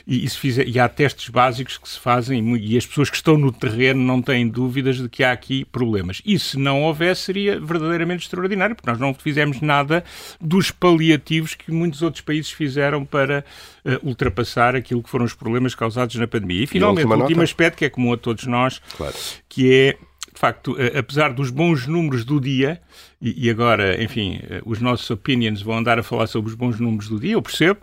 e, 0.06 0.24
e, 0.24 0.30
fizer, 0.30 0.66
e, 0.66 0.80
há 0.80 0.88
testes 0.88 1.28
básicos 1.28 1.76
que 1.76 1.86
se 1.86 2.00
fazem 2.00 2.56
e 2.56 2.78
as 2.78 2.86
pessoas 2.86 3.10
que 3.10 3.16
estão 3.16 3.36
no 3.36 3.52
terreno 3.52 4.02
não 4.02 4.22
têm 4.22 4.48
dúvidas 4.48 4.96
de 4.96 5.10
que 5.10 5.22
há 5.22 5.30
aqui 5.30 5.62
problemas. 5.66 6.22
E 6.24 6.38
se 6.38 6.58
não 6.58 6.82
houvesse, 6.84 7.22
seria 7.22 7.60
verdadeiramente 7.60 8.22
extraordinário, 8.22 8.74
porque 8.74 8.90
nós 8.90 8.98
não 8.98 9.12
fizemos 9.12 9.60
nada 9.60 10.02
dos 10.40 10.70
paliativos 10.70 11.54
que 11.54 11.70
muitos 11.70 12.00
outros 12.00 12.22
países 12.22 12.50
fizeram 12.50 13.04
para 13.04 13.44
ultrapassar 14.02 14.74
aquilo 14.76 15.02
que 15.02 15.10
foram 15.10 15.24
os 15.24 15.34
problemas 15.34 15.74
causados 15.74 16.14
na 16.16 16.26
pandemia. 16.26 16.64
E, 16.64 16.66
finalmente, 16.66 17.06
o 17.06 17.20
último 17.20 17.42
aspecto, 17.42 17.78
que 17.78 17.84
é 17.84 17.88
comum 17.88 18.12
a 18.12 18.16
todos 18.16 18.46
nós, 18.46 18.80
claro. 18.96 19.14
que 19.48 19.72
é 19.72 19.98
de 20.38 20.40
facto, 20.40 20.76
apesar 20.96 21.32
dos 21.32 21.50
bons 21.50 21.88
números 21.88 22.24
do 22.24 22.40
dia, 22.40 22.80
e, 23.20 23.50
agora, 23.50 24.00
enfim, 24.00 24.38
eh, 24.48 24.62
os 24.64 24.80
nossos 24.80 25.10
opinions 25.10 25.60
vão 25.60 25.76
andar 25.76 25.98
a 25.98 26.02
falar 26.04 26.28
sobre 26.28 26.48
os 26.48 26.54
bons 26.54 26.78
números 26.78 27.08
do 27.08 27.18
dia, 27.18 27.32
eu 27.32 27.42
percebo, 27.42 27.80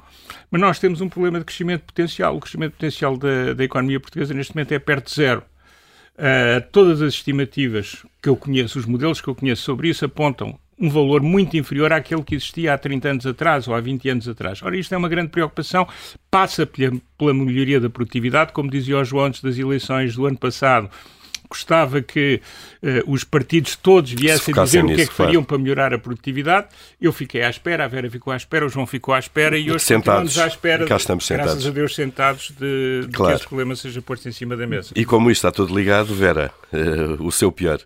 mas 0.50 0.62
nós 0.62 0.80
temos 0.80 1.02
um 1.02 1.10
problema 1.10 1.40
de 1.40 1.44
crescimento 1.44 1.82
potencial. 1.82 2.38
O 2.38 2.40
crescimento 2.40 2.72
potencial 2.72 3.18
da, 3.18 3.54
da 3.54 3.62
economia 3.62 4.00
portuguesa 4.00 4.34
neste 4.34 4.56
momento 4.56 4.72
é 4.72 4.80
perto 4.80 5.10
de 5.10 5.16
zero. 5.16 5.44
Uh, 6.14 6.64
todas 6.72 7.02
as 7.02 7.16
estimativas 7.16 8.06
que 8.24 8.30
eu 8.30 8.38
conheço, 8.38 8.80
os 8.80 8.86
modelos 8.86 9.20
que 9.20 9.28
eu 9.28 9.36
conheço 9.36 9.64
sobre 9.64 9.90
isso, 9.90 10.06
apontam 10.06 10.58
um 10.80 10.90
valor 10.90 11.22
muito 11.22 11.56
inferior 11.56 11.94
àquele 11.94 12.24
que 12.24 12.36
existia 12.36 12.74
há 12.74 12.78
30 12.78 13.10
anos 13.10 13.26
atrás 13.26 13.68
ou 13.68 13.74
há 13.74 13.80
20 13.80 14.10
anos 14.10 14.28
atrás. 14.28 14.62
Ora, 14.62 14.78
isto 14.78 14.94
é 14.94 14.98
uma 14.98 15.10
grande 15.10 15.30
preocupação, 15.30 15.88
passa 16.30 16.66
pela, 16.66 16.94
pela 17.18 17.34
melhoria 17.34 17.80
da 17.80 17.90
produtividade, 17.90 18.52
como 18.52 18.70
dizia 18.70 18.98
o 18.98 19.04
João 19.04 19.26
antes 19.26 19.42
das 19.42 19.58
eleições 19.58 20.16
do 20.16 20.26
ano 20.26 20.38
passado, 20.38 20.90
gostava 21.48 22.02
que 22.02 22.42
uh, 22.82 23.12
os 23.12 23.24
partidos 23.24 23.76
todos 23.76 24.12
viessem 24.12 24.54
dizer 24.54 24.84
o 24.84 24.88
que 24.88 25.02
é 25.02 25.06
que 25.06 25.14
fariam 25.14 25.44
claro. 25.44 25.46
para 25.46 25.58
melhorar 25.58 25.94
a 25.94 25.98
produtividade. 25.98 26.68
Eu 27.00 27.14
fiquei 27.14 27.44
à 27.44 27.50
espera, 27.50 27.86
a 27.86 27.88
Vera 27.88 28.10
ficou 28.10 28.34
à 28.34 28.36
espera, 28.36 28.66
o 28.66 28.70
João 28.70 28.86
ficou 28.86 29.14
à 29.14 29.20
espera 29.20 29.58
e, 29.58 29.68
e 29.68 29.72
hoje 29.72 29.86
sentados, 29.86 30.38
à 30.38 30.48
espera, 30.48 30.86
cá 30.86 30.98
estamos 30.98 31.26
sentados. 31.26 31.54
graças 31.54 31.70
a 31.70 31.72
Deus, 31.72 31.96
sentados 31.96 32.52
de, 32.60 33.02
de 33.08 33.08
claro. 33.14 33.32
que 33.32 33.38
este 33.38 33.48
problema 33.48 33.76
seja 33.76 34.02
posto 34.02 34.28
em 34.28 34.32
cima 34.32 34.58
da 34.58 34.68
mesa. 34.68 34.92
E 34.96 35.06
como 35.06 35.32
isto 35.32 35.48
está 35.48 35.52
tudo 35.52 35.76
ligado, 35.76 36.14
Vera, 36.14 36.52
uh, 36.74 37.24
o 37.24 37.32
seu 37.32 37.52
pior? 37.52 37.80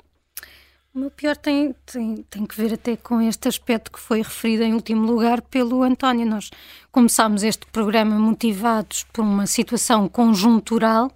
O 1.00 1.04
meu 1.04 1.12
pior 1.12 1.38
tem, 1.38 1.74
tem, 1.86 2.26
tem 2.30 2.46
que 2.46 2.58
ver 2.58 2.74
até 2.74 2.98
com 2.98 3.22
este 3.22 3.48
aspecto 3.48 3.90
que 3.90 3.98
foi 3.98 4.18
referido 4.18 4.64
em 4.64 4.74
último 4.74 5.10
lugar 5.10 5.42
pelo 5.42 5.82
António. 5.82 6.26
Nós 6.26 6.52
começámos 6.92 7.42
este 7.42 7.66
programa 7.68 8.20
motivados 8.20 9.06
por 9.14 9.22
uma 9.22 9.48
situação 9.48 10.10
conjuntural 10.10 11.10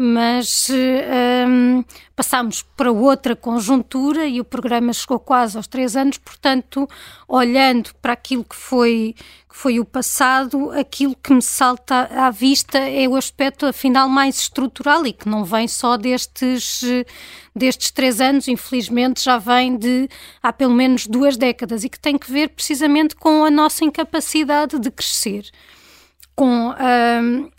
mas 0.00 0.68
um, 0.70 1.82
passámos 2.14 2.62
para 2.76 2.92
outra 2.92 3.34
conjuntura 3.34 4.26
e 4.26 4.40
o 4.40 4.44
programa 4.44 4.92
chegou 4.92 5.18
quase 5.18 5.56
aos 5.56 5.66
três 5.66 5.96
anos, 5.96 6.18
portanto, 6.18 6.88
olhando 7.26 7.90
para 8.00 8.12
aquilo 8.12 8.44
que 8.44 8.54
foi, 8.54 9.16
que 9.48 9.56
foi 9.56 9.80
o 9.80 9.84
passado, 9.84 10.70
aquilo 10.70 11.16
que 11.16 11.34
me 11.34 11.42
salta 11.42 12.08
à 12.12 12.30
vista 12.30 12.78
é 12.78 13.08
o 13.08 13.16
aspecto, 13.16 13.66
afinal, 13.66 14.08
mais 14.08 14.38
estrutural 14.38 15.04
e 15.04 15.12
que 15.12 15.28
não 15.28 15.44
vem 15.44 15.66
só 15.66 15.96
destes, 15.96 16.80
destes 17.52 17.90
três 17.90 18.20
anos, 18.20 18.46
infelizmente 18.46 19.24
já 19.24 19.36
vem 19.36 19.76
de 19.76 20.08
há 20.40 20.52
pelo 20.52 20.74
menos 20.74 21.08
duas 21.08 21.36
décadas 21.36 21.82
e 21.82 21.88
que 21.88 21.98
tem 21.98 22.16
que 22.16 22.30
ver 22.30 22.50
precisamente 22.50 23.16
com 23.16 23.44
a 23.44 23.50
nossa 23.50 23.84
incapacidade 23.84 24.78
de 24.78 24.92
crescer 24.92 25.50
com, 26.38 26.72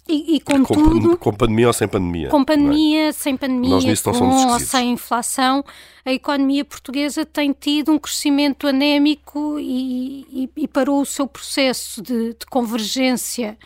e, 0.07 0.37
e, 0.37 0.39
com, 0.39 0.63
com 0.63 0.73
tudo. 0.73 1.17
Com 1.17 1.33
pandemia 1.33 1.67
ou 1.67 1.73
sem 1.73 1.85
pandemia? 1.85 2.29
Com 2.29 2.41
é? 2.41 2.45
pandemia, 2.45 3.07
é? 3.09 3.11
sem 3.11 3.35
pandemia, 3.35 3.71
Nós 3.71 4.01
com 4.01 4.47
ou 4.47 4.59
sem 4.59 4.93
inflação, 4.93 5.65
a 6.05 6.13
economia 6.13 6.63
portuguesa 6.63 7.25
tem 7.25 7.51
tido 7.51 7.91
um 7.91 7.99
crescimento 7.99 8.65
anémico 8.67 9.59
e, 9.59 10.21
e, 10.31 10.49
e 10.55 10.67
parou 10.67 11.01
o 11.01 11.05
seu 11.05 11.27
processo 11.27 12.01
de, 12.01 12.29
de, 12.29 12.45
convergência 12.49 13.57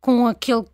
com 0.00 0.26
aquele 0.26 0.64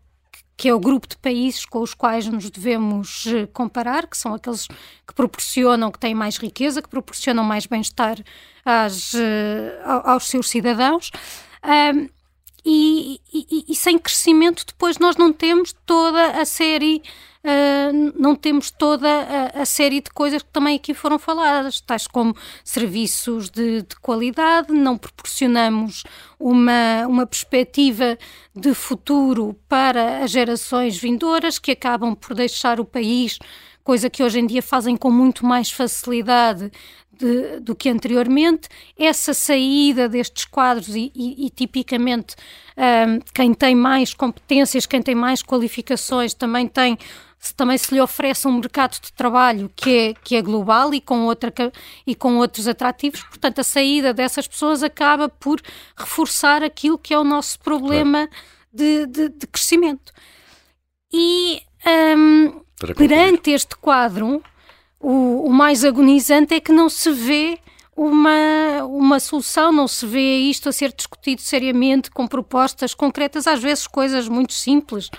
que 0.57 0.69
é 0.69 0.75
o 0.75 0.79
grupo 0.79 1.09
de 1.09 1.17
países 1.17 1.65
com 1.65 1.81
os 1.81 1.93
quais 1.93 2.27
nos 2.27 2.49
devemos 2.51 3.25
eh, 3.27 3.47
comparar, 3.47 4.07
que 4.07 4.17
são 4.17 4.35
aqueles 4.35 4.67
que 4.67 5.15
proporcionam, 5.15 5.91
que 5.91 5.99
têm 5.99 6.15
mais 6.15 6.37
riqueza, 6.37 6.83
que 6.83 6.89
proporcionam 6.89 7.43
mais 7.43 7.65
bem-estar 7.65 8.19
eh, 8.67 9.81
aos 10.05 10.29
seus 10.29 10.51
cidadãos. 10.51 11.11
Uh, 11.65 12.20
e, 12.65 13.21
e, 13.33 13.65
e, 13.69 13.75
sem 13.75 13.99
crescimento 13.99 14.65
depois 14.67 14.99
nós 14.99 15.17
não 15.17 15.33
temos 15.33 15.75
toda 15.87 16.41
a 16.41 16.45
série 16.45 17.03
uh, 17.45 18.13
não 18.19 18.35
temos 18.35 18.71
toda 18.71 19.09
a, 19.09 19.63
a, 19.63 19.65
série 19.65 20.01
de 20.01 20.11
coisas 20.11 20.43
que 20.43 20.51
também 20.51 20.77
aqui 20.77 20.93
foram 20.95 21.19
faladas, 21.19 21.81
tais 21.81 22.07
como 22.07 22.35
serviços 22.65 23.51
de, 23.51 23.83
de 23.83 23.97
qualidade, 23.97 24.73
não 24.73 24.99
proporcionamos 24.99 26.05
uma, 26.39 27.07
uma 27.07 27.27
perspectiva 27.27 28.19
de 28.55 28.75
futuro 28.75 29.57
para 29.69 30.25
as 30.25 30.31
gerações 30.31 30.99
vindouras 30.99 31.59
que 31.59 31.71
acabam 31.71 32.15
por 32.15 32.35
deixar 32.35 32.81
o 32.81 32.85
país 32.85 33.39
coisa 33.83 34.11
que 34.11 34.23
hoje 34.23 34.39
em 34.39 34.47
dia 34.47 34.63
fazem 34.63 34.97
com 34.97 35.11
muito 35.11 35.45
mais 35.45 35.71
facilidade 35.71 36.71
de, 37.21 37.61
do 37.61 37.75
que 37.75 37.91
anteriormente. 37.91 38.69
Essa 38.99 39.35
saída 39.35 40.09
destes 40.09 40.47
quadros 40.47 40.89
e, 40.89 41.13
e, 41.15 41.47
e 41.47 41.51
tipicamente 41.51 42.35
um, 42.77 43.21
quem 43.35 43.53
tem 43.53 43.75
mais 43.75 44.15
competências, 44.15 44.87
quem 44.87 45.03
tem 45.03 45.15
mais 45.15 45.43
qualificações 45.43 46.33
também 46.33 46.67
tem 46.67 46.99
também 47.57 47.79
se 47.79 47.95
lhe 47.95 48.01
oferece 48.03 48.47
um 48.47 48.53
mercado 48.53 49.01
de 49.01 49.11
trabalho 49.15 49.71
que 49.75 49.97
é, 49.97 50.15
que 50.23 50.37
é 50.37 50.43
global 50.43 50.93
e 50.93 51.01
com, 51.01 51.25
outra, 51.25 51.51
e 52.07 52.15
com 52.15 52.37
outros 52.37 52.69
atrativos, 52.69 53.23
portanto, 53.23 53.61
a 53.61 53.65
saída 53.65 54.13
dessas 54.13 54.47
pessoas 54.47 54.83
acaba 54.83 55.27
por 55.27 55.59
reforçar 55.97 56.63
aquilo 56.63 56.99
que 56.99 57.15
é 57.15 57.19
o 57.19 57.25
nosso 57.25 57.59
problema 57.61 58.29
claro. 58.29 58.45
de, 58.75 59.07
de, 59.07 59.29
de, 59.31 59.47
crescimento. 59.47 60.13
E 61.11 61.63
um, 62.15 62.61
perante 62.95 63.53
este 63.53 63.75
quadro, 63.75 64.43
o, 65.01 65.47
o 65.47 65.51
mais 65.51 65.85
agonizante 65.85 66.55
é 66.55 66.61
que 66.61 66.73
não 66.73 66.89
se 66.89 67.11
vê 67.11 67.59
uma, 67.97 68.85
uma 68.85 69.19
solução, 69.19 69.73
não 69.73 69.89
se 69.89 70.07
vê 70.07 70.39
isto 70.39 70.69
a 70.69 70.73
ser 70.73 70.93
discutido 70.93 71.41
seriamente 71.41 72.11
com 72.11 72.27
propostas 72.27 72.95
concretas, 72.95 73.47
às 73.47 73.63
vezes 73.63 73.87
coisas 73.87 74.29
muito 74.29 74.53
simples. 74.53 75.11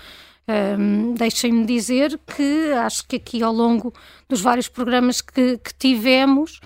Um, 0.47 1.13
Deixem-me 1.13 1.65
dizer 1.65 2.19
que 2.35 2.73
acho 2.73 3.07
que 3.07 3.15
aqui 3.17 3.43
ao 3.43 3.53
longo 3.53 3.93
dos 4.27 4.41
vários 4.41 4.67
programas 4.67 5.21
que, 5.21 5.57
que 5.57 5.73
tivemos, 5.77 6.59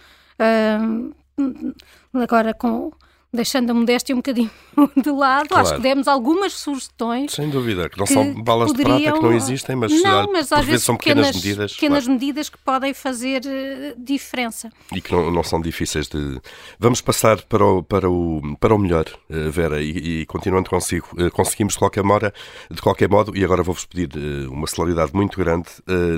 um, 1.38 1.74
agora 2.13 2.53
com 2.53 2.91
deixando 3.35 3.69
a 3.69 3.73
modéstia 3.73 4.15
um 4.15 4.19
bocadinho 4.19 4.49
de 4.95 5.11
lado, 5.11 5.49
claro. 5.49 5.67
acho 5.67 5.75
que 5.75 5.81
demos 5.81 6.07
algumas 6.07 6.53
sugestões. 6.53 7.33
Sem 7.33 7.49
dúvida, 7.49 7.89
que 7.89 7.97
não 7.97 8.05
que 8.05 8.13
são 8.13 8.33
balas 8.43 8.71
poderiam... 8.71 8.97
de 8.97 9.03
prata 9.03 9.19
que 9.19 9.25
não 9.25 9.33
existem, 9.33 9.75
mas, 9.75 9.91
não, 10.01 10.31
mas 10.31 10.51
às 10.51 10.65
vezes 10.65 10.83
são 10.83 10.97
pequenas, 10.97 11.27
pequenas 11.27 11.45
medidas. 11.45 11.73
Pequenas 11.73 12.03
claro. 12.05 12.19
medidas 12.19 12.49
que 12.49 12.57
podem 12.57 12.93
fazer 12.93 13.41
uh, 13.45 14.03
diferença. 14.03 14.71
E 14.93 15.01
que 15.01 15.11
não, 15.11 15.31
não, 15.31 15.43
são 15.43 15.61
difíceis 15.61 16.07
de. 16.07 16.39
Vamos 16.79 17.01
passar 17.01 17.41
para 17.43 17.65
o, 17.65 17.83
para 17.83 18.09
o, 18.09 18.55
para 18.59 18.73
o 18.73 18.77
melhor, 18.77 19.05
uh, 19.29 19.51
Vera, 19.51 19.81
e, 19.81 20.21
e, 20.21 20.25
continuando 20.25 20.69
consigo. 20.69 21.07
Uh, 21.13 21.29
conseguimos 21.31 21.73
de 21.73 21.79
qualquer, 21.79 22.03
modo, 22.03 22.31
de 22.71 22.81
qualquer 22.81 23.09
modo, 23.09 23.35
e 23.37 23.43
agora 23.43 23.61
vou-vos 23.61 23.85
pedir 23.85 24.09
uma 24.47 24.67
celeridade 24.67 25.11
muito 25.13 25.37
grande 25.37 25.65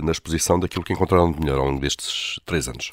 na 0.03 0.11
exposição 0.11 0.59
daquilo 0.59 0.83
que 0.83 0.93
encontraram 0.93 1.31
de 1.31 1.39
melhor 1.39 1.59
ao 1.59 1.65
longo 1.65 1.79
destes 1.79 2.39
três 2.45 2.67
anos. 2.67 2.91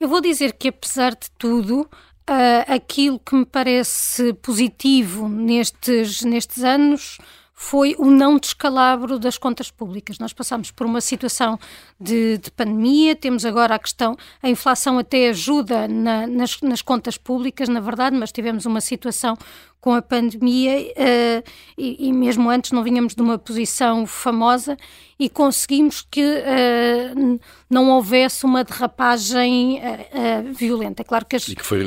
Eu 0.00 0.08
vou 0.08 0.22
dizer 0.22 0.54
que, 0.54 0.68
apesar 0.68 1.10
de 1.10 1.30
tudo, 1.38 1.86
Uh, 2.28 2.62
aquilo 2.72 3.18
que 3.18 3.34
me 3.34 3.44
parece 3.44 4.32
positivo 4.34 5.28
nestes, 5.28 6.22
nestes 6.22 6.62
anos 6.62 7.18
foi 7.62 7.94
o 7.98 8.06
não 8.06 8.38
descalabro 8.38 9.18
das 9.18 9.36
contas 9.36 9.70
públicas. 9.70 10.18
Nós 10.18 10.32
passamos 10.32 10.70
por 10.70 10.86
uma 10.86 11.02
situação 11.02 11.58
de, 12.00 12.38
de 12.38 12.50
pandemia, 12.50 13.14
temos 13.14 13.44
agora 13.44 13.74
a 13.74 13.78
questão, 13.78 14.16
a 14.42 14.48
inflação 14.48 14.98
até 14.98 15.28
ajuda 15.28 15.86
na, 15.86 16.26
nas, 16.26 16.58
nas, 16.62 16.80
contas 16.80 17.18
públicas, 17.18 17.68
na 17.68 17.78
verdade, 17.78 18.16
mas 18.16 18.32
tivemos 18.32 18.64
uma 18.64 18.80
situação 18.80 19.36
com 19.80 19.94
a 19.94 20.02
pandemia 20.02 20.78
uh, 20.78 21.50
e, 21.76 22.08
e, 22.08 22.12
mesmo 22.12 22.50
antes 22.50 22.70
não 22.70 22.82
vinhamos 22.82 23.14
de 23.14 23.22
uma 23.22 23.38
posição 23.38 24.06
famosa 24.06 24.76
e 25.18 25.28
conseguimos 25.28 26.06
que 26.10 26.22
uh, 26.22 27.40
não 27.68 27.90
houvesse 27.90 28.44
uma 28.44 28.62
derrapagem 28.62 29.78
uh, 29.80 30.52
violenta. 30.52 31.00
É 31.02 31.04
claro 31.04 31.24
que, 31.24 31.36
as, 31.36 31.48
e 31.48 31.56
que, 31.56 31.64
foi, 31.64 31.80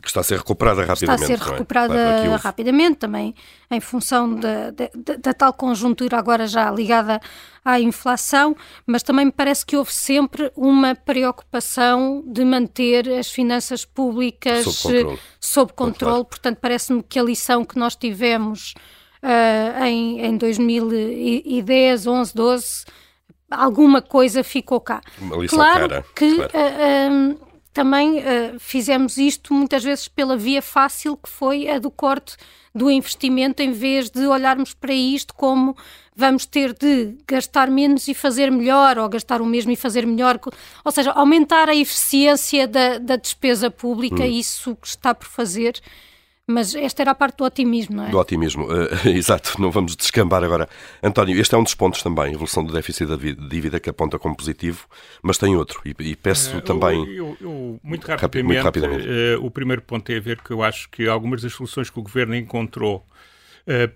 que 0.00 0.06
está 0.06 0.20
a 0.20 0.24
ser 0.24 0.38
recuperada 0.38 0.84
rapidamente. 0.84 1.22
Está 1.22 1.34
a 1.34 1.38
ser 1.38 1.52
recuperada 1.52 1.98
é? 1.98 2.24
claro, 2.24 2.42
rapidamente, 2.42 2.98
também 2.98 3.34
em 3.70 3.80
função 3.80 4.34
da, 4.34 4.70
da, 4.70 4.88
da, 5.18 5.34
tal 5.34 5.52
conjuntura 5.52 6.18
agora 6.18 6.46
já 6.46 6.70
ligada 6.70 7.20
à 7.64 7.80
inflação, 7.80 8.56
mas 8.86 9.02
também 9.02 9.26
me 9.26 9.32
parece 9.32 9.64
que 9.64 9.76
houve 9.76 9.92
sempre 9.92 10.50
uma 10.56 10.94
preocupação 10.94 12.22
de 12.26 12.44
manter 12.44 13.08
as 13.10 13.30
finanças 13.30 13.84
públicas 13.84 14.64
sob 14.64 14.94
controle. 14.94 15.18
Sob 15.40 15.72
controle. 15.74 16.24
Portanto, 16.24 16.58
parece-me 16.60 17.02
que 17.02 17.18
a 17.18 17.22
lição 17.22 17.64
que 17.64 17.78
nós 17.78 17.94
tivemos 17.94 18.74
uh, 19.22 19.84
em, 19.84 20.20
em 20.24 20.36
2010, 20.36 22.06
11, 22.06 22.34
12, 22.34 22.84
alguma 23.50 24.00
coisa 24.00 24.42
ficou 24.42 24.80
cá. 24.80 25.00
claro 25.48 25.88
cara, 25.88 26.04
que 26.14 26.34
claro. 26.34 26.52
Uh, 26.54 27.32
uh, 27.32 27.50
também 27.72 28.20
fizemos 28.58 29.16
isto 29.16 29.54
muitas 29.54 29.84
vezes 29.84 30.08
pela 30.08 30.36
via 30.36 30.60
fácil 30.60 31.16
que 31.16 31.28
foi 31.28 31.68
a 31.68 31.78
do 31.78 31.88
corte 31.88 32.36
do 32.74 32.90
investimento, 32.90 33.62
em 33.62 33.70
vez 33.70 34.10
de 34.10 34.26
olharmos 34.26 34.74
para 34.74 34.92
isto 34.92 35.32
como 35.32 35.76
vamos 36.20 36.44
ter 36.46 36.74
de 36.74 37.16
gastar 37.26 37.70
menos 37.70 38.06
e 38.06 38.14
fazer 38.14 38.50
melhor, 38.50 38.98
ou 38.98 39.08
gastar 39.08 39.40
o 39.40 39.46
mesmo 39.46 39.72
e 39.72 39.76
fazer 39.76 40.06
melhor. 40.06 40.38
Ou 40.84 40.92
seja, 40.92 41.10
aumentar 41.12 41.68
a 41.68 41.74
eficiência 41.74 42.68
da, 42.68 42.98
da 42.98 43.16
despesa 43.16 43.70
pública, 43.70 44.22
hum. 44.22 44.26
isso 44.26 44.76
que 44.76 44.86
está 44.86 45.14
por 45.14 45.26
fazer 45.26 45.80
mas 46.50 46.74
esta 46.74 47.02
era 47.02 47.12
a 47.12 47.14
parte 47.14 47.38
do 47.38 47.44
otimismo, 47.44 47.96
não 47.96 48.06
é? 48.06 48.10
Do 48.10 48.18
otimismo, 48.18 48.66
uh, 48.66 48.88
exato. 49.08 49.60
Não 49.60 49.70
vamos 49.70 49.94
descambar 49.94 50.42
agora. 50.42 50.68
António, 51.00 51.40
este 51.40 51.54
é 51.54 51.58
um 51.58 51.62
dos 51.62 51.74
pontos 51.74 52.02
também, 52.02 52.24
a 52.24 52.32
evolução 52.32 52.64
do 52.64 52.72
déficit 52.72 53.06
da 53.06 53.16
dívida 53.16 53.78
que 53.78 53.88
aponta 53.88 54.18
como 54.18 54.36
positivo, 54.36 54.86
mas 55.22 55.38
tem 55.38 55.56
outro. 55.56 55.80
E, 55.84 55.94
e 56.00 56.16
peço 56.16 56.58
uh, 56.58 56.60
também. 56.60 57.06
Eu, 57.14 57.36
eu, 57.40 57.80
muito 57.82 58.04
rapidamente, 58.04 58.46
muito 58.46 58.64
rapidamente. 58.64 59.06
Uh, 59.06 59.46
o 59.46 59.50
primeiro 59.50 59.82
ponto 59.82 60.04
tem 60.04 60.16
a 60.16 60.20
ver 60.20 60.40
que 60.42 60.50
eu 60.50 60.62
acho 60.62 60.90
que 60.90 61.06
algumas 61.08 61.42
das 61.42 61.52
soluções 61.52 61.88
que 61.88 62.00
o 62.00 62.02
governo 62.02 62.34
encontrou 62.34 63.06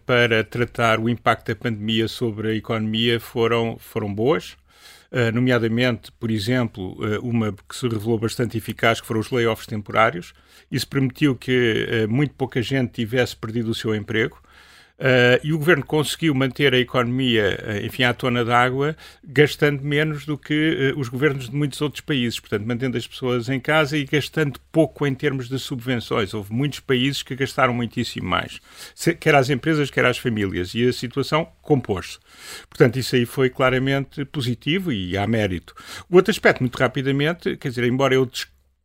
para 0.07 0.45
tratar 0.45 1.01
o 1.01 1.09
impacto 1.09 1.49
da 1.49 1.57
pandemia 1.57 2.07
sobre 2.07 2.49
a 2.49 2.55
economia 2.55 3.19
foram, 3.19 3.77
foram 3.79 4.13
boas. 4.13 4.57
Uh, 5.15 5.31
nomeadamente, 5.33 6.11
por 6.11 6.29
exemplo, 6.29 6.97
uh, 6.99 7.21
uma 7.25 7.53
que 7.53 7.77
se 7.77 7.87
revelou 7.87 8.19
bastante 8.19 8.59
eficaz, 8.59 9.01
que 9.01 9.07
foram 9.07 9.21
os 9.21 9.31
layoffs 9.31 9.65
temporários. 9.65 10.35
Isso 10.69 10.89
permitiu 10.89 11.37
que 11.37 11.87
uh, 12.05 12.11
muito 12.11 12.35
pouca 12.35 12.61
gente 12.61 12.95
tivesse 12.95 13.37
perdido 13.37 13.71
o 13.71 13.75
seu 13.77 13.95
emprego. 13.95 14.43
Uh, 14.97 15.43
e 15.43 15.53
o 15.53 15.59
governo 15.59 15.85
conseguiu 15.85 16.33
manter 16.37 16.73
a 16.73 16.79
economia, 16.79 17.59
uh, 17.61 17.85
enfim, 17.85 18.05
à 18.05 18.15
tona 18.15 18.45
d'água, 18.45 18.97
gastando 19.25 19.83
menos 19.83 20.25
do 20.25 20.39
que 20.39 20.93
uh, 20.95 20.99
os 20.99 21.09
governos 21.09 21.49
de 21.49 21.57
muitos 21.57 21.81
outros 21.83 22.01
países. 22.01 22.39
Portanto, 22.39 22.65
mantendo 22.65 22.97
as 22.97 23.07
pessoas 23.07 23.49
em 23.49 23.59
casa 23.59 23.99
e 23.99 24.05
gastando 24.05 24.61
pouco 24.71 25.05
em 25.05 25.13
termos 25.13 25.49
de 25.49 25.59
subvenções. 25.59 26.33
Houve 26.33 26.53
muitos 26.53 26.79
países 26.79 27.25
que 27.25 27.35
gastaram 27.35 27.75
muitíssimo 27.75 28.29
mais, 28.29 28.61
quer 29.19 29.35
às 29.35 29.51
empresas, 29.51 29.91
quer 29.91 30.05
às 30.07 30.17
famílias. 30.17 30.75
E 30.75 30.87
a 30.87 30.93
situação 30.93 31.49
compôs-se. 31.61 32.19
Portanto, 32.69 32.97
isso 32.97 33.17
aí 33.17 33.27
foi 33.27 33.51
claramente 33.51 34.25
positivo 34.25 34.93
e 34.93 35.19
há 35.19 35.27
mérito. 35.27 35.75
O 36.09 36.15
outro 36.17 36.31
aspecto, 36.31 36.61
muito 36.61 36.79
rapidamente, 36.79 37.57
quer 37.57 37.69
dizer, 37.69 37.85
embora 37.85 38.15
eu 38.15 38.25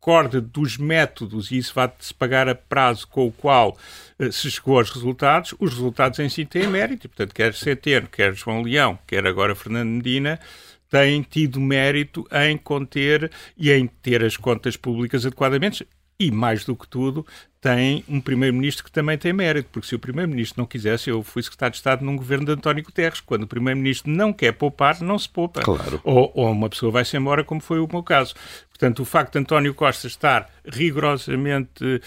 discorde 0.00 0.40
dos 0.40 0.78
métodos, 0.78 1.50
e 1.50 1.58
isso 1.58 1.74
vai-se 1.74 2.14
pagar 2.14 2.48
a 2.48 2.54
prazo 2.54 3.06
com 3.06 3.26
o 3.26 3.32
qual 3.32 3.76
uh, 4.18 4.32
se 4.32 4.50
chegou 4.50 4.78
aos 4.78 4.90
resultados, 4.90 5.54
os 5.58 5.74
resultados 5.74 6.18
em 6.18 6.28
si 6.28 6.46
têm 6.46 6.66
mérito. 6.66 7.06
E, 7.06 7.08
portanto, 7.08 7.34
quer 7.34 7.52
Centeno, 7.52 8.08
quer 8.08 8.34
João 8.34 8.62
Leão, 8.62 8.98
quer 9.06 9.26
agora 9.26 9.54
Fernando 9.54 9.90
Medina, 9.90 10.40
têm 10.88 11.20
tido 11.20 11.60
mérito 11.60 12.26
em 12.32 12.56
conter 12.56 13.30
e 13.58 13.70
em 13.70 13.86
ter 13.86 14.24
as 14.24 14.38
contas 14.38 14.74
públicas 14.74 15.26
adequadamente 15.26 15.86
e, 16.18 16.30
mais 16.30 16.64
do 16.64 16.74
que 16.74 16.88
tudo, 16.88 17.26
tem 17.60 18.02
um 18.08 18.20
primeiro-ministro 18.20 18.82
que 18.82 18.90
também 18.90 19.18
tem 19.18 19.32
mérito, 19.32 19.68
porque 19.70 19.86
se 19.86 19.94
o 19.94 19.98
primeiro-ministro 19.98 20.60
não 20.60 20.66
quisesse, 20.66 21.10
eu 21.10 21.22
fui 21.22 21.42
secretário 21.42 21.72
de 21.72 21.76
Estado 21.76 22.02
num 22.02 22.16
governo 22.16 22.46
de 22.46 22.52
António 22.52 22.82
Guterres, 22.82 23.20
quando 23.20 23.42
o 23.42 23.46
primeiro-ministro 23.46 24.10
não 24.10 24.32
quer 24.32 24.52
poupar, 24.52 25.00
não 25.02 25.18
se 25.18 25.28
poupa. 25.28 25.60
Claro. 25.60 26.00
Ou, 26.02 26.32
ou 26.34 26.50
uma 26.50 26.70
pessoa 26.70 26.90
vai-se 26.90 27.16
embora, 27.16 27.44
como 27.44 27.60
foi 27.60 27.78
o 27.78 27.88
meu 27.90 28.02
caso. 28.02 28.34
Portanto, 28.70 29.00
o 29.00 29.04
facto 29.04 29.34
de 29.34 29.40
António 29.40 29.74
Costa 29.74 30.06
estar 30.06 30.50
rigorosamente 30.64 31.84
uh, 31.84 32.00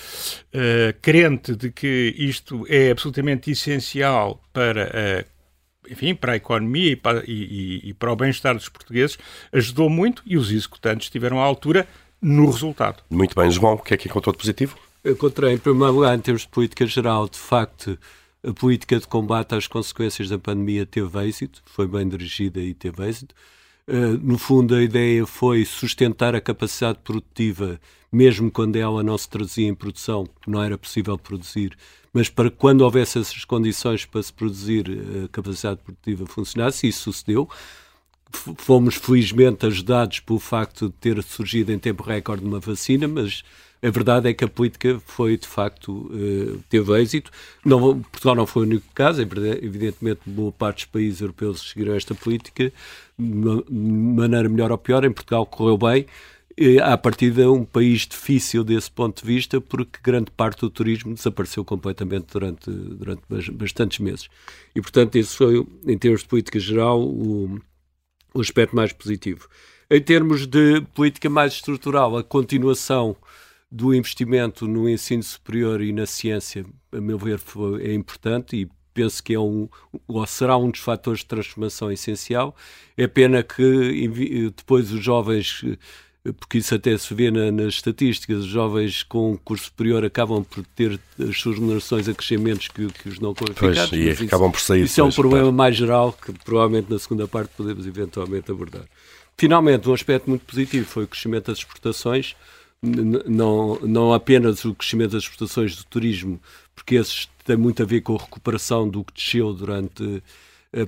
crente 1.01 1.55
de 1.55 1.71
que 1.71 2.15
isto 2.17 2.65
é 2.67 2.89
absolutamente 2.89 3.51
essencial 3.51 4.41
para 4.51 4.87
uh, 4.87 5.33
enfim, 5.87 6.15
para 6.15 6.31
a 6.31 6.35
economia 6.35 6.91
e 6.91 6.95
para, 6.95 7.23
e, 7.27 7.81
e, 7.83 7.89
e 7.89 7.93
para 7.93 8.11
o 8.11 8.15
bem-estar 8.15 8.55
dos 8.55 8.69
portugueses, 8.69 9.19
ajudou 9.51 9.89
muito 9.89 10.23
e 10.25 10.37
os 10.37 10.49
executantes 10.49 11.07
estiveram 11.07 11.39
à 11.39 11.43
altura 11.43 11.85
no 12.21 12.49
resultado. 12.49 13.03
Muito 13.09 13.35
bem, 13.35 13.51
João, 13.51 13.73
o 13.73 13.79
que 13.79 13.93
é 13.93 13.97
que 13.97 14.07
encontrou 14.07 14.31
de 14.31 14.39
positivo? 14.39 14.77
Encontrei, 15.05 15.53
em 15.53 15.57
primeiro 15.57 15.93
lugar, 15.95 16.17
em 16.17 16.21
termos 16.21 16.43
de 16.43 16.47
política 16.47 16.85
geral, 16.85 17.27
de 17.27 17.37
facto, 17.37 17.99
a 18.41 18.53
política 18.53 18.97
de 18.97 19.05
combate 19.05 19.53
às 19.53 19.67
consequências 19.67 20.29
da 20.29 20.39
pandemia 20.39 20.85
teve 20.85 21.27
êxito, 21.27 21.61
foi 21.65 21.87
bem 21.87 22.07
dirigida 22.07 22.61
e 22.61 22.73
teve 22.73 23.05
êxito. 23.05 23.35
Uh, 23.85 24.17
no 24.21 24.37
fundo, 24.37 24.73
a 24.73 24.81
ideia 24.81 25.25
foi 25.25 25.65
sustentar 25.65 26.33
a 26.35 26.39
capacidade 26.39 26.99
produtiva, 27.03 27.81
mesmo 28.09 28.49
quando 28.49 28.77
ela 28.77 29.03
não 29.03 29.17
se 29.17 29.27
traduzia 29.27 29.67
em 29.67 29.75
produção, 29.75 30.25
não 30.47 30.63
era 30.63 30.77
possível 30.77 31.17
produzir, 31.17 31.75
mas 32.13 32.29
para 32.29 32.49
quando 32.49 32.81
houvesse 32.81 33.19
essas 33.19 33.43
condições 33.43 34.05
para 34.05 34.23
se 34.23 34.31
produzir, 34.31 34.85
a 35.25 35.27
capacidade 35.27 35.81
produtiva 35.81 36.25
funcionasse, 36.25 36.85
e 36.85 36.89
isso 36.89 37.11
sucedeu 37.11 37.49
fomos 38.57 38.95
felizmente 38.95 39.65
ajudados 39.65 40.19
pelo 40.19 40.39
facto 40.39 40.87
de 40.87 40.93
ter 40.93 41.23
surgido 41.23 41.71
em 41.71 41.79
tempo 41.79 42.03
recorde 42.03 42.43
uma 42.43 42.59
vacina, 42.59 43.07
mas 43.07 43.43
a 43.83 43.89
verdade 43.89 44.29
é 44.29 44.33
que 44.33 44.45
a 44.45 44.47
política 44.47 44.97
foi, 45.05 45.37
de 45.37 45.45
facto, 45.45 46.09
eh, 46.13 46.57
teve 46.69 47.01
êxito. 47.01 47.29
Não, 47.65 47.99
Portugal 47.99 48.35
não 48.35 48.47
foi 48.47 48.63
o 48.63 48.65
único 48.65 48.85
caso, 48.95 49.21
evidentemente, 49.21 50.21
boa 50.25 50.53
parte 50.53 50.77
dos 50.77 50.85
países 50.85 51.19
europeus 51.19 51.69
seguiram 51.69 51.93
esta 51.93 52.15
política 52.15 52.71
de 53.19 53.73
maneira 53.73 54.47
melhor 54.47 54.71
ou 54.71 54.77
pior. 54.77 55.03
Em 55.03 55.11
Portugal 55.11 55.45
correu 55.45 55.77
bem. 55.77 56.05
A 56.83 56.97
partir 56.97 57.31
de 57.31 57.45
um 57.45 57.65
país 57.65 58.07
difícil 58.07 58.63
desse 58.63 58.89
ponto 58.89 59.21
de 59.21 59.27
vista, 59.27 59.59
porque 59.59 59.99
grande 60.01 60.31
parte 60.31 60.61
do 60.61 60.69
turismo 60.69 61.13
desapareceu 61.13 61.65
completamente 61.65 62.27
durante, 62.31 62.69
durante 62.71 63.21
bastantes 63.51 63.99
meses. 63.99 64.29
E, 64.73 64.79
portanto, 64.79 65.17
isso 65.17 65.35
foi, 65.35 65.65
em 65.85 65.97
termos 65.97 66.21
de 66.21 66.27
política 66.27 66.59
geral, 66.59 67.01
o, 67.01 67.59
o 68.33 68.41
aspecto 68.41 68.75
mais 68.75 68.91
positivo. 68.91 69.47
Em 69.89 70.01
termos 70.01 70.47
de 70.47 70.81
política 70.93 71.29
mais 71.29 71.53
estrutural, 71.53 72.17
a 72.17 72.23
continuação 72.23 73.15
do 73.71 73.93
investimento 73.93 74.67
no 74.67 74.87
ensino 74.87 75.23
superior 75.23 75.81
e 75.81 75.91
na 75.91 76.05
ciência, 76.05 76.65
a 76.91 77.01
meu 77.01 77.17
ver, 77.17 77.39
é 77.81 77.93
importante 77.93 78.55
e 78.55 78.69
penso 78.93 79.23
que 79.23 79.33
é 79.33 79.39
um, 79.39 79.67
ou 80.07 80.25
será 80.27 80.55
um 80.57 80.69
dos 80.69 80.79
fatores 80.79 81.21
de 81.21 81.25
transformação 81.25 81.91
essencial. 81.91 82.55
É 82.95 83.07
pena 83.07 83.41
que 83.41 84.07
depois 84.55 84.91
os 84.91 85.03
jovens, 85.03 85.63
porque 86.31 86.59
isso 86.59 86.73
até 86.73 86.97
se 86.97 87.13
vê 87.13 87.29
na, 87.29 87.51
nas 87.51 87.73
estatísticas, 87.75 88.39
os 88.39 88.45
jovens 88.45 89.03
com 89.03 89.37
curso 89.43 89.65
superior 89.65 90.05
acabam 90.05 90.43
por 90.43 90.63
ter 90.67 90.99
as 91.19 91.37
suas 91.37 91.55
remunerações 91.55 92.07
a 92.07 92.13
crescimentos 92.13 92.69
que, 92.69 92.87
que 92.87 93.09
os 93.09 93.19
não 93.19 93.33
qualificados. 93.33 93.89
Pois, 93.89 94.01
e 94.01 94.09
isso, 94.09 94.23
acabam 94.23 94.51
por 94.51 94.61
sair. 94.61 94.83
Isso 94.83 95.01
é 95.01 95.03
um 95.03 95.11
problema 95.11 95.51
mais 95.51 95.75
geral 95.75 96.13
que 96.13 96.31
provavelmente 96.31 96.89
na 96.89 96.97
segunda 96.97 97.27
parte 97.27 97.51
podemos 97.57 97.85
eventualmente 97.85 98.49
abordar. 98.49 98.85
Finalmente, 99.37 99.89
um 99.89 99.93
aspecto 99.93 100.29
muito 100.29 100.45
positivo 100.45 100.85
foi 100.85 101.03
o 101.03 101.07
crescimento 101.07 101.47
das 101.47 101.57
exportações 101.57 102.35
não, 102.83 103.79
não 103.81 104.13
apenas 104.13 104.65
o 104.65 104.75
crescimento 104.75 105.11
das 105.11 105.23
exportações 105.23 105.75
do 105.75 105.85
turismo, 105.85 106.39
porque 106.75 106.95
esses 106.95 107.29
têm 107.45 107.55
muito 107.55 107.81
a 107.81 107.85
ver 107.85 108.01
com 108.01 108.15
a 108.15 108.19
recuperação 108.19 108.87
do 108.87 109.03
que 109.03 109.13
desceu 109.13 109.53
durante 109.53 110.21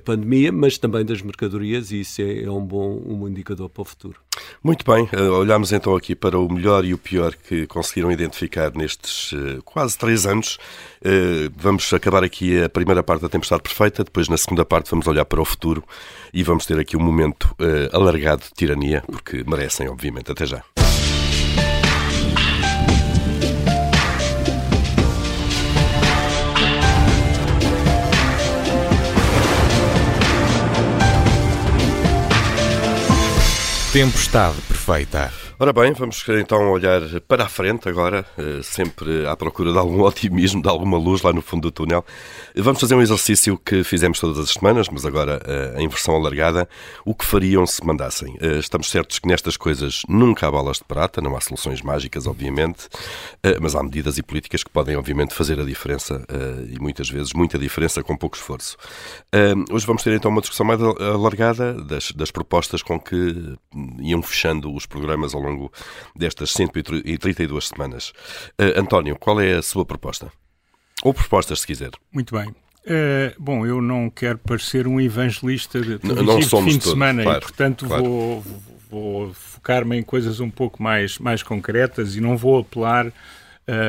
pandemia, 0.04 0.50
mas 0.50 0.78
também 0.78 1.04
das 1.04 1.22
mercadorias, 1.22 1.90
e 1.90 2.00
isso 2.00 2.20
é, 2.20 2.42
é 2.42 2.50
um 2.50 2.64
bom 2.64 3.00
um 3.06 3.28
indicador 3.28 3.68
para 3.68 3.82
o 3.82 3.84
futuro. 3.84 4.20
Muito 4.62 4.84
bem, 4.84 5.08
eh, 5.12 5.20
olhamos 5.20 5.72
então 5.72 5.94
aqui 5.94 6.14
para 6.14 6.38
o 6.38 6.52
melhor 6.52 6.84
e 6.84 6.92
o 6.92 6.98
pior 6.98 7.34
que 7.34 7.66
conseguiram 7.66 8.10
identificar 8.10 8.72
nestes 8.74 9.32
uh, 9.32 9.62
quase 9.64 9.96
três 9.96 10.26
anos. 10.26 10.58
Uh, 11.00 11.52
vamos 11.56 11.92
acabar 11.92 12.24
aqui 12.24 12.62
a 12.62 12.68
primeira 12.68 13.02
parte 13.02 13.22
da 13.22 13.28
Tempestade 13.28 13.62
Perfeita, 13.62 14.04
depois 14.04 14.28
na 14.28 14.36
segunda 14.36 14.64
parte 14.64 14.90
vamos 14.90 15.06
olhar 15.06 15.24
para 15.24 15.40
o 15.40 15.44
futuro 15.44 15.84
e 16.32 16.42
vamos 16.42 16.66
ter 16.66 16.78
aqui 16.78 16.96
um 16.96 17.00
momento 17.00 17.54
alargado 17.92 18.42
de 18.42 18.50
tirania, 18.50 19.02
porque 19.06 19.42
merecem, 19.46 19.88
obviamente. 19.88 20.30
Até 20.30 20.44
já. 20.44 20.85
Tempestade 33.96 34.60
perfeita. 34.68 35.45
Ora 35.58 35.72
bem, 35.72 35.90
vamos 35.94 36.22
então 36.38 36.70
olhar 36.70 37.00
para 37.26 37.44
a 37.44 37.48
frente 37.48 37.88
agora, 37.88 38.26
eh, 38.36 38.60
sempre 38.62 39.26
à 39.26 39.34
procura 39.34 39.72
de 39.72 39.78
algum 39.78 40.02
otimismo, 40.04 40.60
de 40.60 40.68
alguma 40.68 40.98
luz 40.98 41.22
lá 41.22 41.32
no 41.32 41.40
fundo 41.40 41.62
do 41.62 41.70
túnel. 41.70 42.04
Vamos 42.54 42.78
fazer 42.78 42.94
um 42.94 43.00
exercício 43.00 43.56
que 43.56 43.82
fizemos 43.82 44.20
todas 44.20 44.38
as 44.38 44.50
semanas, 44.50 44.86
mas 44.90 45.06
agora 45.06 45.40
eh, 45.46 45.76
em 45.78 45.88
versão 45.88 46.14
alargada. 46.14 46.68
O 47.06 47.14
que 47.14 47.24
fariam 47.24 47.66
se 47.66 47.82
mandassem? 47.86 48.36
Eh, 48.38 48.58
estamos 48.58 48.90
certos 48.90 49.18
que 49.18 49.26
nestas 49.26 49.56
coisas 49.56 50.02
nunca 50.06 50.46
há 50.46 50.50
balas 50.50 50.76
de 50.76 50.84
prata, 50.84 51.22
não 51.22 51.34
há 51.34 51.40
soluções 51.40 51.80
mágicas, 51.80 52.26
obviamente, 52.26 52.86
mas 53.60 53.74
há 53.74 53.82
medidas 53.82 54.18
e 54.18 54.22
políticas 54.22 54.62
que 54.62 54.70
podem, 54.70 54.94
obviamente, 54.96 55.32
fazer 55.32 55.58
a 55.58 55.64
diferença 55.64 56.22
e 56.68 56.78
muitas 56.78 57.08
vezes 57.08 57.32
muita 57.32 57.58
diferença 57.58 58.02
com 58.02 58.16
pouco 58.16 58.36
esforço. 58.36 58.76
Hoje 59.70 59.86
vamos 59.86 60.02
ter 60.02 60.12
então 60.12 60.30
uma 60.30 60.40
discussão 60.40 60.66
mais 60.66 60.82
alargada 60.82 61.74
das, 61.84 62.10
das 62.12 62.30
propostas 62.30 62.82
com 62.82 62.98
que 62.98 63.56
iam 64.00 64.20
fechando 64.22 64.74
os 64.74 64.84
programas 64.84 65.34
ao 65.34 65.40
longo 65.45 65.45
destas 66.14 66.50
132 66.50 67.68
semanas. 67.68 68.10
Uh, 68.60 68.78
António, 68.80 69.16
qual 69.16 69.40
é 69.40 69.54
a 69.54 69.62
sua 69.62 69.84
proposta? 69.84 70.30
Ou 71.02 71.12
propostas, 71.12 71.60
se 71.60 71.66
quiser. 71.66 71.90
Muito 72.12 72.34
bem. 72.34 72.48
Uh, 72.86 73.34
bom, 73.36 73.66
eu 73.66 73.82
não 73.82 74.08
quero 74.08 74.38
parecer 74.38 74.86
um 74.86 75.00
evangelista 75.00 75.80
de, 75.80 75.98
não, 76.04 76.22
não 76.22 76.38
de 76.38 76.46
fim 76.46 76.78
de 76.78 76.84
semana 76.84 77.24
claro, 77.24 77.38
e, 77.38 77.40
portanto, 77.40 77.84
claro. 77.84 78.04
vou, 78.04 78.44
vou 78.88 79.34
focar-me 79.34 79.96
em 79.98 80.02
coisas 80.04 80.38
um 80.38 80.48
pouco 80.48 80.80
mais, 80.80 81.18
mais 81.18 81.42
concretas 81.42 82.14
e 82.14 82.20
não 82.20 82.36
vou 82.36 82.60
apelar 82.60 83.08
uh, 83.08 83.12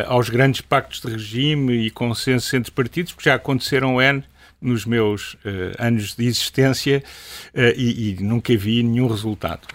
aos 0.07 0.29
grandes 0.29 0.61
pactos 0.61 0.99
de 0.99 1.11
regime 1.11 1.85
e 1.85 1.91
consensos 1.91 2.51
entre 2.55 2.71
partidos, 2.71 3.13
porque 3.13 3.29
já 3.29 3.35
aconteceram 3.35 4.01
N 4.01 4.23
nos 4.59 4.83
meus 4.83 5.35
uh, 5.35 5.77
anos 5.77 6.15
de 6.15 6.25
existência 6.25 7.03
e, 7.53 8.17
e, 8.17 8.23
nunca 8.23 8.57
vi 8.57 8.81
nenhum 8.81 9.07
resultado. 9.07 9.67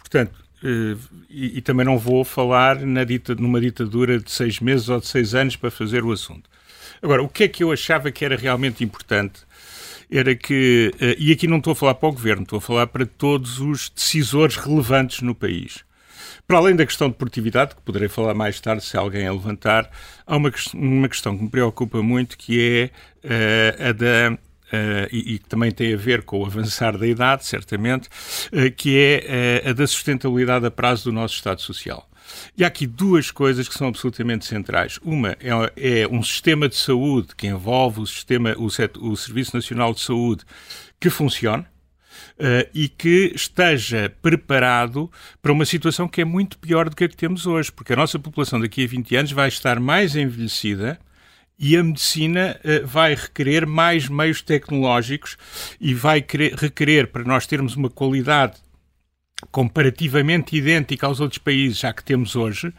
portanto, 0.00 0.45
e, 1.28 1.58
e, 1.58 1.60
também 1.60 1.84
não 1.84 1.98
vou 1.98 2.24
falar 2.24 2.76
na 2.80 3.04
dita, 3.04 3.34
numa 3.34 3.60
ditadura 3.60 4.18
de 4.18 4.30
seis 4.30 4.60
meses 4.60 4.88
ou 4.88 5.00
de 5.00 5.06
seis 5.06 5.34
anos 5.34 5.56
para 5.56 5.70
fazer 5.70 6.04
o 6.04 6.12
assunto. 6.12 6.48
Agora, 7.02 7.22
o 7.22 7.28
que 7.28 7.44
é 7.44 7.48
que 7.48 7.62
eu 7.62 7.72
achava 7.72 8.10
que 8.10 8.24
era 8.24 8.36
realmente 8.36 8.82
importante 8.82 9.40
era 10.10 10.34
que, 10.34 10.92
uh, 10.94 11.14
e 11.18 11.32
aqui 11.32 11.46
não 11.46 11.58
estou 11.58 11.72
a 11.72 11.76
falar 11.76 11.94
para 11.94 12.08
o 12.08 12.12
governo, 12.12 12.42
estou 12.42 12.58
a 12.58 12.60
falar 12.60 12.86
para 12.86 13.04
todos 13.04 13.58
os 13.58 13.90
decisores 13.90 14.56
relevantes 14.56 15.20
no 15.20 15.34
país. 15.34 15.84
Para 16.46 16.58
além 16.58 16.76
da 16.76 16.86
questão 16.86 17.08
de 17.08 17.16
produtividade, 17.16 17.74
que 17.74 17.82
poderei 17.82 18.08
falar 18.08 18.32
mais 18.34 18.60
tarde 18.60 18.84
se 18.84 18.96
alguém 18.96 19.26
a 19.26 19.32
levantar, 19.32 19.90
há 20.24 20.36
uma, 20.36 20.52
uma 20.74 21.08
questão 21.08 21.36
que 21.36 21.42
me 21.42 21.50
preocupa 21.50 22.02
muito 22.02 22.38
que 22.38 22.90
é 23.24 23.78
uh, 23.82 23.88
a 23.88 23.92
da 23.92 24.38
Uh, 24.66 25.06
e, 25.12 25.38
que 25.38 25.48
também 25.48 25.70
tem 25.70 25.94
a 25.94 25.96
ver 25.96 26.22
com 26.22 26.40
o 26.40 26.44
avançar 26.44 26.98
da 26.98 27.06
idade, 27.06 27.46
certamente, 27.46 28.08
uh, 28.52 28.70
que 28.76 28.98
é 28.98 29.62
uh, 29.64 29.70
a 29.70 29.72
da 29.72 29.86
sustentabilidade 29.86 30.66
a 30.66 30.70
prazo 30.72 31.04
do 31.04 31.12
nosso 31.12 31.34
Estado 31.34 31.60
Social. 31.60 32.08
E 32.56 32.64
há 32.64 32.66
aqui 32.66 32.84
duas 32.84 33.30
coisas 33.30 33.68
que 33.68 33.74
são 33.74 33.86
absolutamente 33.86 34.44
centrais. 34.44 34.98
Uma 35.04 35.36
é, 35.40 36.02
é 36.02 36.08
um 36.08 36.20
sistema 36.22 36.68
de 36.68 36.76
saúde 36.76 37.28
que 37.36 37.46
envolve 37.46 38.00
o, 38.00 38.06
sistema, 38.06 38.56
o, 38.58 38.66
o 38.66 39.16
Serviço 39.16 39.54
Nacional 39.54 39.94
de 39.94 40.00
Saúde 40.00 40.44
que 40.98 41.10
funcione, 41.10 41.64
Uh, 42.38 42.68
e 42.74 42.88
que 42.88 43.32
esteja 43.34 44.14
preparado 44.20 45.10
para 45.40 45.52
uma 45.52 45.64
situação 45.64 46.06
que 46.06 46.20
é 46.20 46.24
muito 46.24 46.58
pior 46.58 46.88
do 46.88 46.96
que 46.96 47.04
a 47.04 47.08
que 47.08 47.16
temos 47.16 47.46
hoje, 47.46 47.72
porque 47.72 47.94
a 47.94 47.96
nossa 47.96 48.18
população 48.18 48.60
daqui 48.60 48.84
a 48.84 48.86
20 48.86 49.16
anos 49.16 49.32
vai 49.32 49.48
estar 49.48 49.80
mais 49.80 50.16
envelhecida 50.16 50.98
e 51.58 51.76
a 51.76 51.82
medicina 51.82 52.58
uh, 52.64 52.86
vai 52.86 53.14
requerer 53.14 53.66
mais 53.66 54.08
meios 54.08 54.42
tecnológicos 54.42 55.36
e 55.80 55.94
vai 55.94 56.20
querer, 56.20 56.54
requerer, 56.54 57.08
para 57.08 57.24
nós 57.24 57.46
termos 57.46 57.76
uma 57.76 57.90
qualidade 57.90 58.65
comparativamente 59.50 60.56
idêntica 60.56 61.06
aos 61.06 61.20
outros 61.20 61.38
países 61.38 61.78
já 61.78 61.92
que 61.92 62.02
temos 62.02 62.34
hoje, 62.34 62.72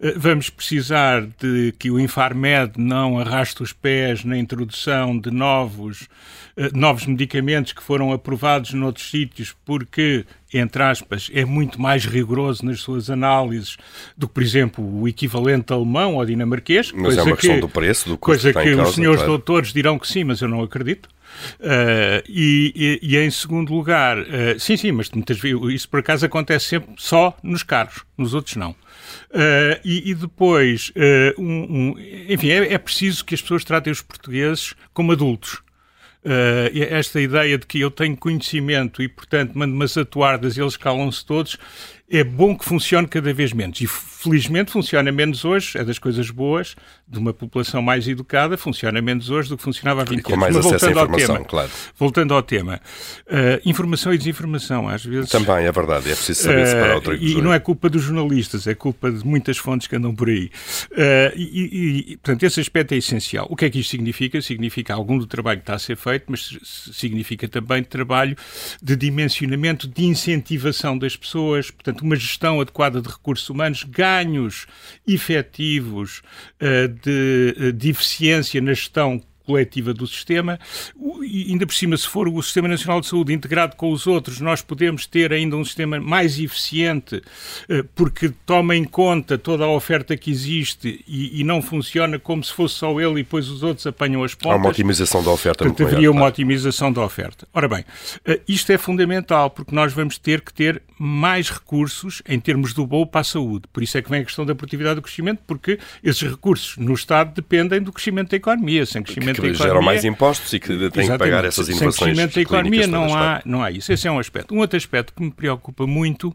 eh, 0.00 0.14
vamos 0.16 0.48
precisar 0.48 1.26
de 1.38 1.74
que 1.78 1.90
o 1.90 2.00
Infarmed 2.00 2.72
não 2.78 3.18
arraste 3.18 3.62
os 3.62 3.74
pés 3.74 4.24
na 4.24 4.38
introdução 4.38 5.18
de 5.18 5.30
novos, 5.30 6.08
eh, 6.56 6.70
novos 6.72 7.04
medicamentos 7.04 7.74
que 7.74 7.82
foram 7.82 8.10
aprovados 8.10 8.72
noutros 8.72 9.10
sítios 9.10 9.54
porque, 9.66 10.24
entre 10.52 10.82
aspas, 10.82 11.30
é 11.34 11.44
muito 11.44 11.80
mais 11.80 12.06
rigoroso 12.06 12.64
nas 12.64 12.80
suas 12.80 13.10
análises 13.10 13.76
do 14.16 14.26
que, 14.26 14.32
por 14.32 14.42
exemplo, 14.42 15.00
o 15.02 15.06
equivalente 15.06 15.74
alemão 15.74 16.16
ou 16.16 16.24
dinamarquês. 16.24 16.90
Mas 16.90 17.18
é 17.18 17.22
uma 17.22 17.36
questão 17.36 17.56
que, 17.56 17.60
do 17.60 17.68
preço, 17.68 18.08
do 18.08 18.16
custo 18.16 18.42
Coisa 18.42 18.52
que, 18.54 18.62
que 18.62 18.80
os 18.80 18.94
senhores 18.94 19.20
claro. 19.20 19.32
doutores 19.32 19.74
dirão 19.74 19.98
que 19.98 20.08
sim, 20.08 20.24
mas 20.24 20.40
eu 20.40 20.48
não 20.48 20.62
acredito. 20.62 21.06
Uh, 21.60 22.22
e, 22.28 23.00
e, 23.02 23.14
e, 23.14 23.16
em 23.16 23.30
segundo 23.30 23.72
lugar, 23.72 24.18
uh, 24.18 24.58
sim, 24.58 24.76
sim, 24.76 24.92
mas 24.92 25.10
muitas 25.10 25.38
vezes 25.38 25.60
isso 25.70 25.88
por 25.88 26.00
acaso 26.00 26.26
acontece 26.26 26.66
sempre 26.66 26.94
só 26.96 27.36
nos 27.42 27.62
carros, 27.62 28.04
nos 28.16 28.34
outros 28.34 28.56
não. 28.56 28.70
Uh, 28.70 29.78
e, 29.84 30.10
e, 30.10 30.14
depois, 30.14 30.92
um, 31.38 31.44
um, 31.44 31.94
enfim, 32.28 32.50
é, 32.50 32.74
é, 32.74 32.78
preciso 32.78 33.24
que 33.24 33.34
as 33.34 33.42
pessoas 33.42 33.64
tratem 33.64 33.92
os 33.92 34.02
portugueses 34.02 34.74
como 34.92 35.12
adultos. 35.12 35.62
esta 36.90 37.20
ideia 37.20 37.56
de 37.56 37.66
que 37.66 37.80
eu 37.80 37.90
tenho 37.90 38.16
conhecimento 38.16 39.02
e, 39.02 39.08
portanto, 39.08 39.52
mando-me 39.54 39.84
atuardas 40.00 40.56
e 40.56 40.60
eles 40.60 40.76
calam-se 40.76 41.24
todos, 41.24 41.56
é 42.10 42.24
bom 42.24 42.56
que 42.56 42.64
funcione 42.64 43.06
cada 43.06 43.32
vez 43.32 43.52
menos. 43.52 43.80
E 43.80 43.86
felizmente 43.86 44.72
funciona 44.72 45.12
menos 45.12 45.44
hoje, 45.44 45.78
é 45.78 45.84
das 45.84 45.98
coisas 45.98 46.30
boas 46.30 46.74
de 47.06 47.18
uma 47.18 47.32
população 47.32 47.80
mais 47.80 48.08
educada, 48.08 48.58
funciona 48.58 49.00
menos 49.00 49.30
hoje 49.30 49.48
do 49.48 49.56
que 49.56 49.62
funcionava 49.62 50.02
há 50.02 50.04
20 50.04 50.22
com 50.22 50.32
anos. 50.32 50.40
Mais 50.40 50.56
Mas 50.56 50.64
voltando 50.64 50.98
ao 50.98 51.08
tema, 51.08 51.44
claro. 51.44 51.70
voltando 51.96 52.34
ao 52.34 52.42
tema, 52.42 52.80
uh, 53.26 53.60
informação 53.64 54.12
e 54.12 54.18
desinformação, 54.18 54.88
às 54.88 55.04
vezes. 55.04 55.30
Também 55.30 55.66
é 55.66 55.72
verdade, 55.72 56.10
é 56.10 56.14
preciso 56.14 56.42
saber 56.42 56.66
separar 56.66 56.96
o 56.96 57.00
trigo 57.00 57.24
E 57.24 57.40
não 57.40 57.52
é 57.52 57.60
culpa 57.60 57.88
dos 57.88 58.02
jornalistas, 58.02 58.66
é 58.66 58.74
culpa 58.74 59.10
de 59.10 59.24
muitas 59.24 59.56
fontes 59.56 59.86
que 59.86 59.94
andam 59.94 60.14
por 60.14 60.28
aí. 60.28 60.50
Uh, 60.90 61.36
e, 61.36 62.12
e, 62.12 62.16
portanto, 62.16 62.42
esse 62.42 62.60
aspecto 62.60 62.94
é 62.94 62.96
essencial. 62.96 63.46
O 63.48 63.54
que 63.54 63.66
é 63.66 63.70
que 63.70 63.78
isto 63.78 63.90
significa? 63.90 64.40
Significa 64.42 64.94
algum 64.94 65.16
do 65.18 65.26
trabalho 65.26 65.58
que 65.58 65.62
está 65.62 65.74
a 65.74 65.78
ser 65.78 65.96
feito, 65.96 66.24
mas 66.28 66.58
significa 66.92 67.46
também 67.46 67.84
trabalho 67.84 68.36
de 68.82 68.96
dimensionamento, 68.96 69.86
de 69.86 70.04
incentivação 70.04 70.98
das 70.98 71.14
pessoas, 71.16 71.70
portanto, 71.70 71.97
uma 72.02 72.16
gestão 72.16 72.60
adequada 72.60 73.00
de 73.00 73.08
recursos 73.08 73.48
humanos, 73.48 73.84
ganhos 73.84 74.66
efetivos 75.06 76.22
uh, 76.60 76.88
de, 76.88 77.56
uh, 77.58 77.72
de 77.72 77.90
eficiência 77.90 78.60
na 78.60 78.72
gestão 78.72 79.22
coletiva 79.48 79.94
do 79.94 80.06
sistema. 80.06 80.60
E 81.22 81.50
ainda 81.50 81.66
por 81.66 81.74
cima, 81.74 81.96
se 81.96 82.06
for 82.06 82.28
o 82.28 82.42
Sistema 82.42 82.68
Nacional 82.68 83.00
de 83.00 83.06
Saúde 83.06 83.32
integrado 83.32 83.76
com 83.76 83.90
os 83.90 84.06
outros, 84.06 84.40
nós 84.40 84.60
podemos 84.60 85.06
ter 85.06 85.32
ainda 85.32 85.56
um 85.56 85.64
sistema 85.64 85.98
mais 85.98 86.38
eficiente, 86.38 87.22
eh, 87.66 87.82
porque 87.94 88.30
toma 88.44 88.76
em 88.76 88.84
conta 88.84 89.38
toda 89.38 89.64
a 89.64 89.70
oferta 89.70 90.14
que 90.18 90.30
existe 90.30 91.02
e, 91.08 91.40
e 91.40 91.44
não 91.44 91.62
funciona 91.62 92.18
como 92.18 92.44
se 92.44 92.52
fosse 92.52 92.74
só 92.74 93.00
ele 93.00 93.20
e 93.20 93.22
depois 93.22 93.48
os 93.48 93.62
outros 93.62 93.86
apanham 93.86 94.22
as 94.22 94.34
pontas. 94.34 94.52
Há 94.52 94.56
uma 94.56 94.68
otimização 94.68 95.24
da 95.24 95.30
oferta. 95.30 95.64
Portanto, 95.64 95.86
haveria 95.86 96.10
uma 96.10 96.26
otimização 96.26 96.92
da 96.92 97.00
oferta. 97.00 97.48
Ora 97.54 97.68
bem, 97.68 97.84
eh, 98.26 98.40
isto 98.46 98.70
é 98.70 98.76
fundamental, 98.76 99.48
porque 99.48 99.74
nós 99.74 99.94
vamos 99.94 100.18
ter 100.18 100.42
que 100.42 100.52
ter 100.52 100.82
mais 100.98 101.50
recursos 101.50 102.22
em 102.28 102.38
termos 102.40 102.72
do 102.72 102.86
bolo 102.86 103.06
para 103.06 103.20
a 103.20 103.24
saúde. 103.24 103.66
Por 103.72 103.82
isso 103.82 103.96
é 103.96 104.02
que 104.02 104.10
vem 104.10 104.20
a 104.20 104.24
questão 104.24 104.44
da 104.44 104.54
produtividade 104.54 104.96
do 104.96 105.02
crescimento, 105.02 105.40
porque 105.46 105.78
esses 106.02 106.22
recursos 106.22 106.76
no 106.76 106.94
Estado 106.94 107.34
dependem 107.34 107.80
do 107.80 107.92
crescimento 107.92 108.30
da 108.30 108.36
economia. 108.36 108.84
Sem 108.84 109.02
crescimento 109.02 109.40
que 109.40 109.54
geram 109.54 109.82
mais 109.82 110.04
impostos 110.04 110.52
e 110.52 110.60
que 110.60 110.90
têm 110.90 111.10
que 111.10 111.18
pagar 111.18 111.44
essas 111.44 111.68
inovações. 111.68 111.94
Sem 111.94 112.04
crescimento 112.06 112.34
da 112.34 112.40
economia 112.40 112.86
não 112.86 113.14
há, 113.14 113.42
não 113.44 113.62
há 113.62 113.70
isso. 113.70 113.92
Esse 113.92 114.08
é 114.08 114.10
um 114.10 114.18
aspecto. 114.18 114.54
Um 114.54 114.58
outro 114.58 114.76
aspecto 114.76 115.12
que 115.14 115.22
me 115.22 115.30
preocupa 115.30 115.86
muito 115.86 116.28
uh, 116.28 116.34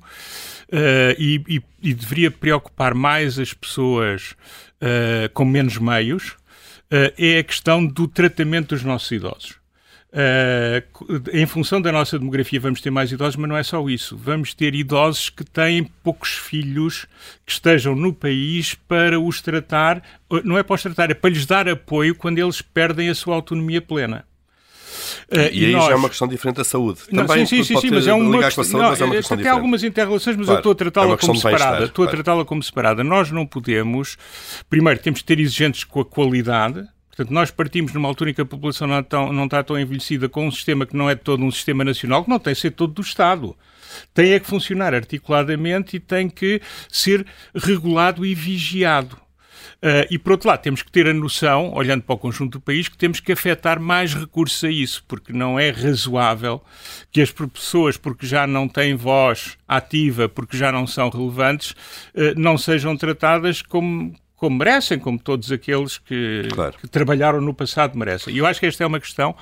e, 1.17 1.41
e, 1.47 1.61
e, 1.81 1.93
deveria 1.93 2.31
preocupar 2.31 2.93
mais 2.93 3.37
as 3.39 3.53
pessoas 3.53 4.35
uh, 4.81 5.29
com 5.33 5.45
menos 5.45 5.77
meios 5.77 6.29
uh, 6.91 7.13
é 7.17 7.39
a 7.39 7.43
questão 7.43 7.85
do 7.85 8.07
tratamento 8.07 8.69
dos 8.69 8.83
nossos 8.83 9.11
idosos. 9.11 9.62
Uh, 10.13 11.31
em 11.33 11.47
função 11.47 11.81
da 11.81 11.91
nossa 11.91 12.19
demografia, 12.19 12.59
vamos 12.59 12.79
ter 12.79 12.91
mais 12.91 13.11
idosos, 13.11 13.35
mas 13.35 13.49
não 13.49 13.57
é 13.57 13.63
só 13.63 13.89
isso. 13.89 14.15
Vamos 14.15 14.53
ter 14.53 14.75
idosos 14.75 15.31
que 15.31 15.43
têm 15.43 15.85
poucos 16.03 16.33
filhos 16.33 17.07
que 17.43 17.51
estejam 17.51 17.95
no 17.95 18.13
país 18.13 18.75
para 18.75 19.19
os 19.19 19.41
tratar, 19.41 20.03
não 20.43 20.55
é 20.55 20.61
para 20.61 20.75
os 20.75 20.83
tratar, 20.83 21.09
é 21.09 21.15
para 21.15 21.31
lhes 21.31 21.47
dar 21.47 21.67
apoio 21.67 22.13
quando 22.13 22.37
eles 22.37 22.61
perdem 22.61 23.09
a 23.09 23.15
sua 23.15 23.33
autonomia 23.33 23.81
plena. 23.81 24.23
Uh, 25.31 25.49
e, 25.51 25.63
e 25.63 25.65
aí 25.65 25.71
nós... 25.71 25.85
já 25.85 25.91
é 25.93 25.95
uma 25.95 26.09
questão 26.09 26.27
diferente 26.27 26.57
da 26.57 26.63
saúde. 26.63 27.01
Não, 27.11 27.25
Também 27.25 27.47
sim, 27.47 27.63
sim, 27.63 27.75
sim, 27.79 27.89
mas 27.89 28.05
é 28.05 28.13
uma 28.13 28.43
questão. 28.43 28.63
Saúde, 28.63 28.83
não, 28.83 28.89
mas 28.91 29.01
é 29.01 29.05
uma 29.05 29.15
questão 29.15 29.37
tem 29.37 29.47
algumas 29.47 29.83
interrelações, 29.83 30.37
mas 30.37 30.45
claro, 30.45 30.57
eu 30.57 30.59
estou 30.59 30.71
a 30.73 30.75
tratá-la 30.75 31.13
é 31.13 31.17
como 31.17 31.35
separada. 31.35 31.85
Estou 31.85 32.05
claro. 32.05 32.09
a 32.09 32.13
tratá-la 32.13 32.45
como 32.45 32.61
separada. 32.61 33.03
Nós 33.03 33.31
não 33.31 33.47
podemos. 33.47 34.15
Primeiro, 34.69 34.99
temos 34.99 35.21
que 35.21 35.25
ter 35.25 35.39
exigentes 35.39 35.83
com 35.83 36.01
a 36.01 36.05
qualidade 36.05 36.87
Portanto, 37.15 37.31
nós 37.31 37.51
partimos 37.51 37.93
numa 37.93 38.07
altura 38.07 38.31
em 38.31 38.33
que 38.33 38.41
a 38.41 38.45
população 38.45 38.87
não, 38.87 39.03
tão, 39.03 39.31
não 39.31 39.45
está 39.45 39.63
tão 39.63 39.79
envelhecida 39.79 40.27
com 40.27 40.47
um 40.47 40.51
sistema 40.51 40.83
que 40.83 40.97
não 40.97 41.07
é 41.07 41.13
todo 41.13 41.43
um 41.43 41.51
sistema 41.51 41.83
nacional, 41.83 42.23
que 42.23 42.29
não 42.29 42.39
tem 42.39 42.55
que 42.55 42.59
ser 42.59 42.71
todo 42.71 42.93
do 42.93 43.01
Estado. 43.03 43.55
Tem 44.15 44.31
é 44.31 44.39
que 44.39 44.47
funcionar 44.47 44.95
articuladamente 44.95 45.97
e 45.97 45.99
tem 45.99 46.27
que 46.27 46.59
ser 46.89 47.23
regulado 47.53 48.25
e 48.25 48.33
vigiado. 48.33 49.15
Uh, 49.83 50.07
e 50.09 50.17
por 50.17 50.31
outro 50.31 50.47
lado, 50.47 50.61
temos 50.61 50.81
que 50.81 50.89
ter 50.89 51.07
a 51.07 51.13
noção, 51.13 51.73
olhando 51.73 52.03
para 52.03 52.15
o 52.15 52.17
conjunto 52.17 52.53
do 52.53 52.61
país, 52.61 52.87
que 52.87 52.97
temos 52.97 53.19
que 53.19 53.33
afetar 53.33 53.79
mais 53.79 54.13
recursos 54.13 54.63
a 54.63 54.71
isso, 54.71 55.03
porque 55.07 55.33
não 55.33 55.59
é 55.59 55.69
razoável 55.71 56.63
que 57.11 57.21
as 57.21 57.31
pessoas, 57.31 57.97
porque 57.97 58.25
já 58.25 58.47
não 58.47 58.67
têm 58.67 58.95
voz 58.95 59.57
ativa, 59.67 60.29
porque 60.29 60.55
já 60.55 60.71
não 60.71 60.87
são 60.87 61.09
relevantes, 61.09 61.71
uh, 62.15 62.33
não 62.37 62.57
sejam 62.57 62.95
tratadas 62.95 63.61
como, 63.61 64.15
como 64.43 64.57
merecem, 64.57 64.99
como 64.99 65.17
todos 65.17 65.53
aqueles 65.53 65.97
que, 65.97 66.49
claro. 66.53 66.75
que 66.77 66.85
trabalharam 66.85 67.39
no 67.39 67.53
passado 67.53 67.97
merecem. 67.97 68.35
E 68.35 68.39
eu 68.39 68.45
acho 68.45 68.59
que 68.59 68.65
esta 68.65 68.83
é 68.83 68.87
uma 68.87 68.99
questão 68.99 69.33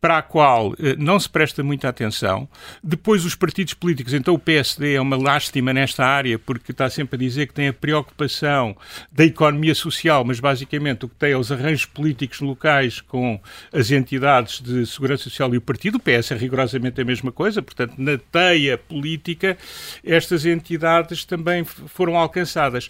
para 0.00 0.18
a 0.18 0.22
qual 0.22 0.74
eh, 0.78 0.96
não 0.98 1.20
se 1.20 1.28
presta 1.28 1.62
muita 1.62 1.88
atenção. 1.88 2.48
Depois, 2.82 3.24
os 3.24 3.34
partidos 3.34 3.74
políticos, 3.74 4.14
então 4.14 4.34
o 4.34 4.38
PSD 4.38 4.94
é 4.94 5.00
uma 5.00 5.16
lástima 5.16 5.72
nesta 5.72 6.04
área, 6.04 6.38
porque 6.38 6.72
está 6.72 6.88
sempre 6.88 7.16
a 7.16 7.18
dizer 7.18 7.46
que 7.46 7.54
tem 7.54 7.68
a 7.68 7.72
preocupação 7.72 8.74
da 9.12 9.24
economia 9.24 9.74
social, 9.74 10.24
mas 10.24 10.40
basicamente 10.40 11.04
o 11.04 11.08
que 11.08 11.16
tem 11.16 11.32
é 11.32 11.36
os 11.36 11.52
arranjos 11.52 11.84
políticos 11.84 12.40
locais 12.40 13.00
com 13.00 13.38
as 13.72 13.90
entidades 13.90 14.60
de 14.60 14.86
segurança 14.86 15.24
social 15.24 15.54
e 15.54 15.58
o 15.58 15.60
partido. 15.60 15.96
O 15.96 16.00
PS 16.00 16.30
é 16.32 16.36
rigorosamente 16.36 17.00
a 17.00 17.04
mesma 17.04 17.30
coisa, 17.30 17.60
portanto, 17.60 17.94
na 17.98 18.16
teia 18.16 18.78
política, 18.78 19.58
estas 20.02 20.46
entidades 20.46 21.24
também 21.26 21.62
foram 21.64 22.16
alcançadas. 22.16 22.88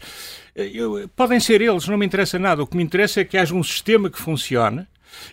Eh, 0.54 0.70
eu, 0.74 1.10
podem 1.16 1.40
ser 1.40 1.60
eles, 1.60 1.88
não 1.88 1.98
me 1.98 2.06
interessa 2.06 2.38
nada. 2.38 2.62
O 2.62 2.66
que 2.66 2.76
me 2.76 2.84
interessa 2.84 3.20
é 3.20 3.24
que 3.24 3.36
haja 3.36 3.54
um 3.54 3.62
sistema 3.64 4.08
que 4.08 4.18
funcione 4.18 4.86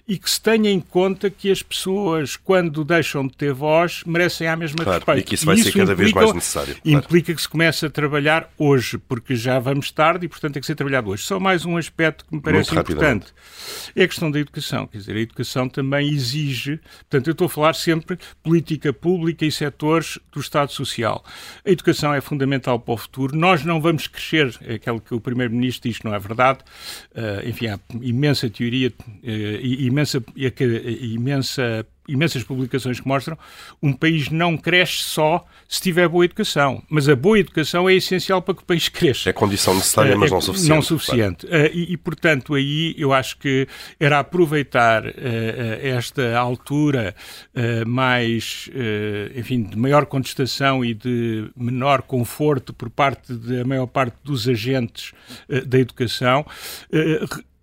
e 0.07 0.17
que 0.17 0.29
se 0.29 0.41
tenha 0.41 0.69
em 0.69 0.79
conta 0.79 1.29
que 1.29 1.51
as 1.51 1.61
pessoas, 1.61 2.35
quando 2.35 2.83
deixam 2.83 3.27
de 3.27 3.35
ter 3.35 3.53
voz, 3.53 4.03
merecem 4.05 4.47
a 4.47 4.55
mesma 4.55 4.83
claro, 4.83 4.99
respeito. 4.99 5.19
E 5.19 5.23
que 5.23 5.35
isso 5.35 5.45
vai 5.45 5.55
e 5.55 5.63
ser 5.63 5.71
cada 5.71 5.95
vez 5.95 6.11
mais 6.13 6.33
necessário. 6.33 6.75
Claro. 6.75 6.97
Implica 6.97 7.33
que 7.33 7.41
se 7.41 7.49
comece 7.49 7.85
a 7.85 7.89
trabalhar 7.89 8.49
hoje, 8.57 8.97
porque 8.97 9.35
já 9.35 9.59
vamos 9.59 9.91
tarde 9.91 10.25
e, 10.25 10.29
portanto, 10.29 10.53
tem 10.53 10.61
que 10.61 10.67
ser 10.67 10.75
trabalhado 10.75 11.09
hoje. 11.09 11.23
Só 11.23 11.39
mais 11.39 11.65
um 11.65 11.77
aspecto 11.77 12.25
que 12.25 12.35
me 12.35 12.41
parece 12.41 12.77
importante. 12.77 13.27
É 13.95 14.03
a 14.03 14.07
questão 14.07 14.31
da 14.31 14.39
educação. 14.39 14.87
Quer 14.87 14.97
dizer, 14.99 15.15
a 15.15 15.19
educação 15.19 15.67
também 15.67 16.09
exige, 16.09 16.79
portanto, 17.09 17.27
eu 17.27 17.31
estou 17.31 17.45
a 17.45 17.49
falar 17.49 17.73
sempre 17.73 18.17
política 18.43 18.93
pública 18.93 19.45
e 19.45 19.51
setores 19.51 20.19
do 20.31 20.39
Estado 20.39 20.71
Social. 20.71 21.23
A 21.65 21.69
educação 21.69 22.13
é 22.13 22.21
fundamental 22.21 22.79
para 22.79 22.93
o 22.93 22.97
futuro. 22.97 23.35
Nós 23.35 23.63
não 23.63 23.81
vamos 23.81 24.07
crescer, 24.07 24.55
é 24.61 24.75
aquilo 24.75 25.01
que 25.01 25.13
o 25.13 25.19
Primeiro-Ministro 25.19 25.89
diz, 25.89 26.01
não 26.03 26.13
é 26.13 26.19
verdade. 26.19 26.59
Uh, 27.11 27.47
enfim, 27.47 27.67
há 27.67 27.79
imensa 28.01 28.49
teoria 28.49 28.89
uh, 28.89 29.66
imensa, 29.85 30.23
imensa 30.35 31.85
imensas 32.07 32.43
publicações 32.43 32.99
que 32.99 33.07
mostram 33.07 33.37
um 33.83 33.91
país 33.91 34.29
não 34.29 34.57
cresce 34.57 35.03
só 35.03 35.45
se 35.67 35.81
tiver 35.81 36.07
boa 36.07 36.23
educação, 36.23 36.81
mas 36.89 37.09
a 37.09 37.15
boa 37.15 37.37
educação 37.37 37.89
é 37.89 37.95
essencial 37.95 38.41
para 38.41 38.55
que 38.55 38.61
o 38.61 38.65
país 38.65 38.87
cresça. 38.87 39.29
É 39.29 39.33
condição 39.33 39.75
necessária, 39.75 40.15
mas 40.15 40.31
não 40.31 40.39
suficiente. 40.39 40.69
Não 40.69 40.81
suficiente. 40.81 41.47
Claro. 41.47 41.71
E, 41.73 41.93
e, 41.93 41.97
portanto, 41.97 42.53
aí 42.53 42.95
eu 42.97 43.11
acho 43.11 43.37
que 43.37 43.67
era 43.99 44.19
aproveitar 44.19 45.03
esta 45.81 46.37
altura 46.37 47.13
mais, 47.85 48.69
enfim, 49.35 49.63
de 49.63 49.75
maior 49.75 50.05
contestação 50.05 50.85
e 50.85 50.93
de 50.93 51.49
menor 51.55 52.01
conforto 52.01 52.73
por 52.73 52.89
parte 52.89 53.33
da 53.33 53.65
maior 53.65 53.87
parte 53.87 54.15
dos 54.23 54.47
agentes 54.47 55.11
da 55.65 55.77
educação 55.77 56.45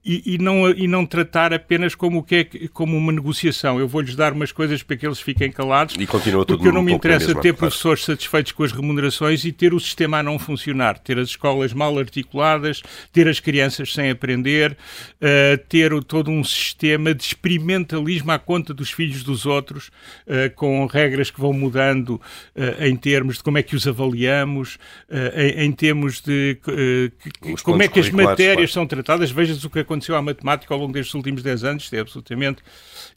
e, 0.05 0.35
e, 0.35 0.39
não, 0.39 0.69
e 0.69 0.87
não 0.87 1.07
tratar 1.07 1.55
apenas 1.55 1.95
como, 1.95 2.19
o 2.19 2.23
que 2.23 2.35
é, 2.35 2.69
como 2.69 2.97
uma 2.97 3.11
negociação. 3.11 3.81
Eu 3.81 3.89
vou-lhes 3.89 4.15
dar 4.15 4.35
umas 4.35 4.53
coisas 4.53 4.83
para 4.83 4.97
que 4.99 5.07
eles 5.07 5.19
fiquem 5.19 5.51
calados. 5.51 5.97
E 5.99 6.07
continua 6.07 6.45
tudo 6.45 6.59
Porque 6.59 6.69
eu 6.69 6.75
não 6.75 6.83
me 6.83 6.93
interessa 6.93 7.29
mesma, 7.29 7.41
ter 7.41 7.55
professores 7.55 8.05
satisfeitos 8.05 8.53
com 8.53 8.63
as 8.65 8.73
remunerações 8.73 9.45
e 9.47 9.53
ter 9.53 9.73
o 9.73 9.81
sistema 9.81 10.19
a 10.19 10.23
não 10.23 10.39
funcionar, 10.39 10.99
ter 10.99 11.19
as 11.19 11.31
escolas 11.31 11.73
mal 11.73 11.99
articuladas, 11.99 12.83
ter 13.13 13.27
as 13.27 13.41
crianças 13.41 13.95
sem 13.95 14.11
aprender, 14.11 14.73
uh, 14.73 15.59
ter 15.69 15.91
todo 16.05 16.31
um 16.31 16.45
sistema 16.45 17.15
de 17.15 17.23
experimentalismo 17.23 18.31
à 18.31 18.39
conta 18.39 18.75
dos 18.75 18.91
filhos 18.91 19.23
dos 19.23 19.47
outros, 19.47 19.89
uh, 20.27 20.55
com 20.55 20.85
regras 20.85 21.31
que 21.31 21.41
vão 21.41 21.55
mudando 21.55 22.21
uh, 22.55 22.85
em 22.85 22.95
termos 22.95 23.39
de 23.39 23.43
como 23.43 23.57
é 23.57 23.63
que 23.63 23.75
os 23.75 23.87
avaliamos, 23.87 24.77
em, 25.35 25.65
em, 25.65 25.73
termos 25.73 26.21
de 26.21 26.59
como 27.63 27.83
é 27.83 27.89
que 27.89 28.01
as 28.01 28.11
matérias 28.11 28.55
claro. 28.55 28.69
são 28.69 28.87
tratadas. 28.87 29.31
Vejas 29.31 29.65
o 29.65 29.71
que 29.71 29.79
aconteceu 29.79 29.94
aconteceu 29.95 30.17
à 30.17 30.23
matemática 30.23 30.75
ao 30.75 30.81
longo 30.81 30.93
destes 30.93 31.15
últimos 31.15 31.43
10 31.43 31.65
anos, 31.65 31.85
isto 31.85 31.95
é 31.95 32.01
absolutamente 32.01 32.63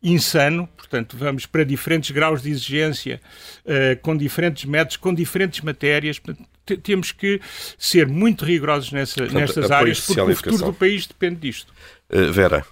insano. 0.01 0.69
Portanto, 0.77 1.17
vamos 1.17 1.45
para 1.45 1.63
diferentes 1.63 2.11
graus 2.11 2.41
de 2.41 2.51
exigência, 2.51 3.19
uh, 3.65 3.99
com 4.01 4.15
diferentes 4.15 4.65
métodos, 4.65 4.97
com 4.97 5.13
diferentes 5.13 5.61
matérias. 5.61 6.19
Portanto, 6.19 6.47
temos 6.83 7.11
que 7.11 7.41
ser 7.77 8.07
muito 8.07 8.45
rigorosos 8.45 8.91
nessa, 8.91 9.15
Portanto, 9.15 9.39
nestas 9.39 9.71
áreas, 9.71 10.01
porque 10.01 10.21
o 10.21 10.35
futuro 10.35 10.65
do 10.65 10.73
país 10.73 11.07
depende 11.07 11.37
disto. 11.37 11.73
Uh, 12.09 12.31
Vera, 12.31 12.65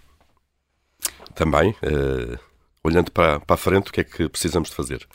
também, 1.34 1.72
uh, 1.72 2.40
olhando 2.84 3.12
para, 3.12 3.40
para 3.40 3.54
a 3.54 3.58
frente, 3.58 3.90
o 3.90 3.94
que 3.94 4.02
é 4.02 4.04
que 4.04 4.30
precisamos 4.30 4.70
de 4.70 4.76
fazer? 4.76 5.08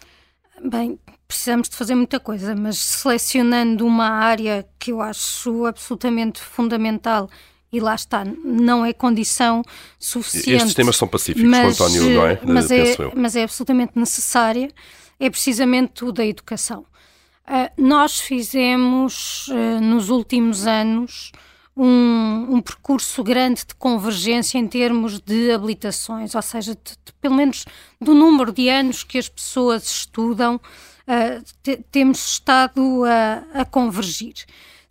Bem, 0.62 0.98
precisamos 1.26 1.68
de 1.68 1.76
fazer 1.76 1.94
muita 1.94 2.18
coisa, 2.18 2.55
mas 2.55 2.76
selecionando 2.76 3.87
uma 3.87 4.09
área 4.09 4.66
que 4.79 4.92
eu 4.92 5.00
acho 5.00 5.64
absolutamente 5.64 6.40
fundamental 6.40 7.31
e 7.72 7.78
lá 7.78 7.94
está, 7.94 8.24
não 8.24 8.85
é 8.85 8.92
condição 8.92 9.62
suficiente. 9.98 10.50
Estes 10.50 10.74
temas 10.74 10.96
são 10.96 11.06
pacíficos, 11.06 11.48
mas, 11.48 11.80
António, 11.80 12.11
não 12.11 12.26
é? 12.26 12.40
Mas 12.44 12.70
é, 12.70 12.96
mas 13.14 13.37
é 13.37 13.44
absolutamente 13.44 13.92
necessária, 13.94 14.68
é 15.18 15.30
precisamente 15.30 16.04
o 16.04 16.11
da 16.11 16.24
educação. 16.26 16.85
Uh, 17.46 17.70
nós 17.76 18.20
fizemos 18.20 19.48
uh, 19.48 19.80
nos 19.80 20.09
últimos 20.09 20.66
anos 20.66 21.33
um, 21.76 22.56
um, 22.56 22.61
percurso 22.61 23.22
grande 23.24 23.64
de 23.66 23.74
convergência 23.74 24.59
em 24.59 24.66
termos 24.66 25.20
de 25.20 25.50
habilitações, 25.50 26.35
ou 26.35 26.42
seja, 26.42 26.74
de, 26.74 26.92
de, 27.04 27.12
pelo 27.20 27.35
menos 27.35 27.64
do 28.00 28.14
número 28.14 28.52
de 28.52 28.68
anos 28.68 29.02
que 29.02 29.18
as 29.18 29.28
pessoas 29.28 29.85
estudam, 29.90 30.56
uh, 30.56 31.44
te, 31.62 31.85
temos 31.90 32.33
estado 32.33 33.04
a, 33.04 33.61
a 33.62 33.64
convergir. 33.64 34.35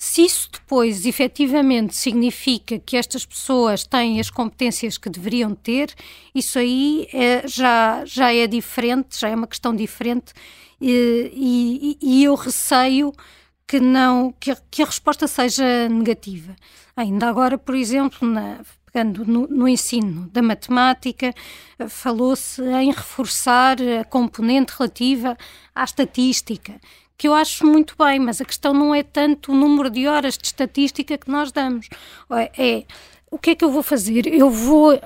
Se 0.02 0.24
isso 0.24 0.50
depois 0.50 1.06
efetivamente 1.06 1.94
significa 1.94 2.80
que 2.80 2.96
estas 2.96 3.26
pessoas 3.26 3.86
têm 3.86 4.18
as 4.22 4.30
competências 4.30 4.98
que 4.98 5.10
deveriam 5.10 5.54
ter, 5.54 5.94
isso 6.34 6.58
aí 6.58 7.06
é, 7.12 7.46
já, 7.46 8.06
já 8.06 8.34
é 8.34 8.48
diferente, 8.48 9.20
já 9.20 9.28
é 9.28 9.36
uma 9.36 9.46
questão 9.46 9.76
diferente 9.76 10.32
e, 10.80 11.98
e, 12.02 12.22
e 12.22 12.24
eu 12.24 12.36
receio 12.36 13.12
que 13.68 13.82
não 13.82 14.34
que 14.40 14.52
a, 14.52 14.58
que 14.72 14.82
a, 14.82 14.86
resposta 14.86 15.28
seja 15.28 15.90
negativa. 15.90 16.56
Ainda 16.96 17.28
agora, 17.28 17.58
por 17.58 17.76
exemplo, 17.76 18.26
na, 18.26 18.62
pegando 18.86 19.26
no, 19.26 19.48
no, 19.48 19.68
ensino 19.68 20.30
da 20.30 20.42
matemática, 20.42 21.34
falou-se 21.90 22.62
em 22.62 22.90
reforçar 22.92 23.76
a 24.00 24.06
componente 24.06 24.74
relativa 24.78 25.38
à 25.76 25.84
estatística, 25.84 26.80
que 27.20 27.28
eu 27.28 27.34
acho 27.34 27.68
muito 27.68 27.96
bem, 28.00 28.18
mas 28.18 28.40
a 28.40 28.46
questão 28.46 28.74
não 28.74 28.96
é 28.96 29.04
tanto 29.04 29.52
o 29.52 29.56
número 29.56 29.90
de 29.90 30.08
horas 30.08 30.38
de 30.38 30.48
estatística 30.48 31.18
que 31.18 31.30
nós 31.30 31.52
damos. 31.52 31.90
É 32.58 32.86
o 33.30 33.38
que 33.38 33.52
é 33.52 33.56
que 33.56 33.64
eu 33.64 33.70
vou 33.70 33.84
fazer? 33.84 34.26
Eu 34.26 34.50
vou 34.50 34.96
uh, 34.96 35.00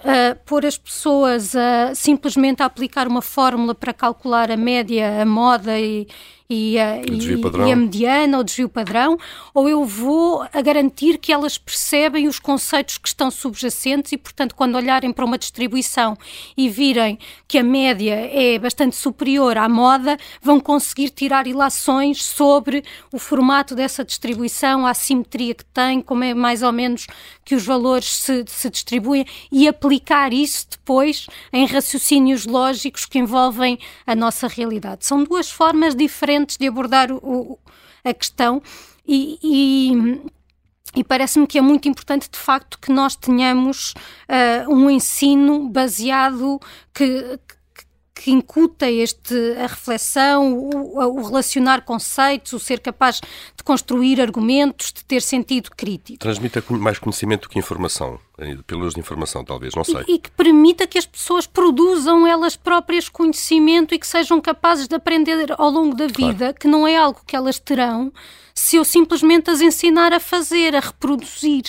pôr 0.45 0.65
as 0.65 0.78
pessoas 0.78 1.56
a 1.56 1.93
simplesmente 1.93 2.62
a 2.62 2.65
aplicar 2.65 3.08
uma 3.08 3.21
fórmula 3.21 3.76
para 3.76 3.91
calcular 3.91 4.49
a 4.49 4.56
média, 4.56 5.21
a 5.21 5.26
moda 5.26 5.78
e, 5.80 6.08
e 6.54 6.80
a, 6.80 6.98
e, 6.98 7.68
e 7.68 7.72
a 7.72 7.76
mediana, 7.76 8.39
o 8.39 8.44
desvio 8.44 8.70
padrão, 8.70 9.18
ou 9.54 9.68
eu 9.68 9.84
vou 9.86 10.46
a 10.54 10.62
garantir 10.62 11.18
que 11.18 11.34
elas 11.34 11.58
percebem 11.58 12.28
os 12.28 12.39
conceitos 12.39 12.98
que 12.98 13.08
estão 13.08 13.32
subjacentes 13.32 14.12
e, 14.12 14.18
portanto, 14.18 14.56
quando 14.56 14.76
olharem 14.76 15.12
para 15.12 15.26
uma 15.26 15.38
distribuição 15.38 16.18
e 16.56 16.70
virem 16.70 17.18
que 17.48 17.58
a 17.58 17.63
média 17.63 18.13
é 18.13 18.60
bastante 18.60 18.96
superior 18.96 19.58
à 19.58 19.68
moda, 19.68 20.18
vão 20.42 20.60
conseguir 20.60 21.10
tirar 21.10 21.48
ilações 21.48 22.24
sobre 22.24 22.84
o 23.12 23.18
formato 23.18 23.76
dessa 23.76 24.04
distribuição, 24.04 24.86
a 24.86 24.92
assimetria 24.92 25.56
que 25.56 25.66
tem, 25.66 26.02
como 26.02 26.24
é 26.24 26.34
mais 26.34 26.62
ou 26.62 26.72
menos 26.72 27.08
que 27.44 27.56
os 27.56 27.66
valores 27.66 28.08
se, 28.08 28.46
se 28.48 28.70
distribuem 28.70 29.26
e 29.52 29.68
aplicar 29.68 30.32
isso 30.32 30.68
depois 30.70 31.28
em 31.52 31.66
raciocínios 31.66 32.46
lógicos 32.46 33.06
que 33.06 33.20
envolvem 33.20 33.80
a 34.06 34.16
nossa 34.16 34.48
realidade. 34.48 35.06
São 35.06 35.24
duas 35.24 35.50
formas 35.50 35.96
diferentes 35.96 36.43
antes 36.44 36.58
de 36.58 36.68
abordar 36.68 37.12
o, 37.12 37.58
a 38.04 38.14
questão. 38.14 38.62
E, 39.06 39.40
e 39.42 40.22
e 40.96 41.04
parece-me 41.04 41.48
que 41.48 41.58
é 41.58 41.62
muito 41.62 41.88
importante, 41.88 42.30
de 42.30 42.38
facto, 42.38 42.78
que 42.78 42.92
nós 42.92 43.16
tenhamos 43.16 43.96
uh, 44.30 44.72
um 44.72 44.90
ensino 44.92 45.68
baseado 45.68 46.60
que, 46.94 47.40
que 48.24 48.32
incuta 48.32 48.90
este, 48.90 49.36
a 49.58 49.68
reflexão, 49.68 50.58
o, 50.58 50.98
o, 50.98 51.24
relacionar 51.24 51.82
conceitos, 51.82 52.54
o 52.54 52.60
ser 52.60 52.80
capaz 52.80 53.20
de 53.20 53.62
construir 53.66 54.22
argumentos, 54.22 54.94
de 54.94 55.04
ter 55.04 55.22
sentido 55.22 55.70
crítico. 55.76 56.20
Transmita 56.20 56.64
mais 56.70 56.98
conhecimento 56.98 57.42
do 57.42 57.50
que 57.50 57.60
informação, 57.60 58.18
eh, 58.38 58.56
pelos 58.66 58.94
de 58.94 59.02
informação, 59.02 59.44
talvez, 59.44 59.76
não 59.76 59.84
sei. 59.84 60.06
E, 60.08 60.14
e, 60.14 60.20
que 60.20 60.32
permita 60.32 60.88
que 60.88 60.98
as 60.98 61.06
pessoas 61.06 61.46
produzam 61.46 62.26
elas 62.26 62.56
próprias 62.56 63.10
conhecimento 63.10 63.94
e 63.94 64.00
que 64.00 64.08
sejam 64.08 64.40
capazes 64.40 64.88
de 64.88 64.96
aprender 64.96 65.54
ao 65.58 65.70
longo 65.70 65.94
da 65.94 66.08
vida, 66.08 66.38
claro. 66.38 66.54
que 66.54 66.68
não 66.70 66.88
é 66.88 66.96
algo 66.96 67.20
que 67.28 67.36
elas 67.36 67.60
terão 67.60 68.10
se 68.56 68.78
eu 68.78 68.86
simplesmente 68.86 69.50
as 69.50 69.60
ensinar 69.60 70.14
a 70.14 70.20
fazer, 70.20 70.78
a 70.78 70.80
reproduzir 70.80 71.64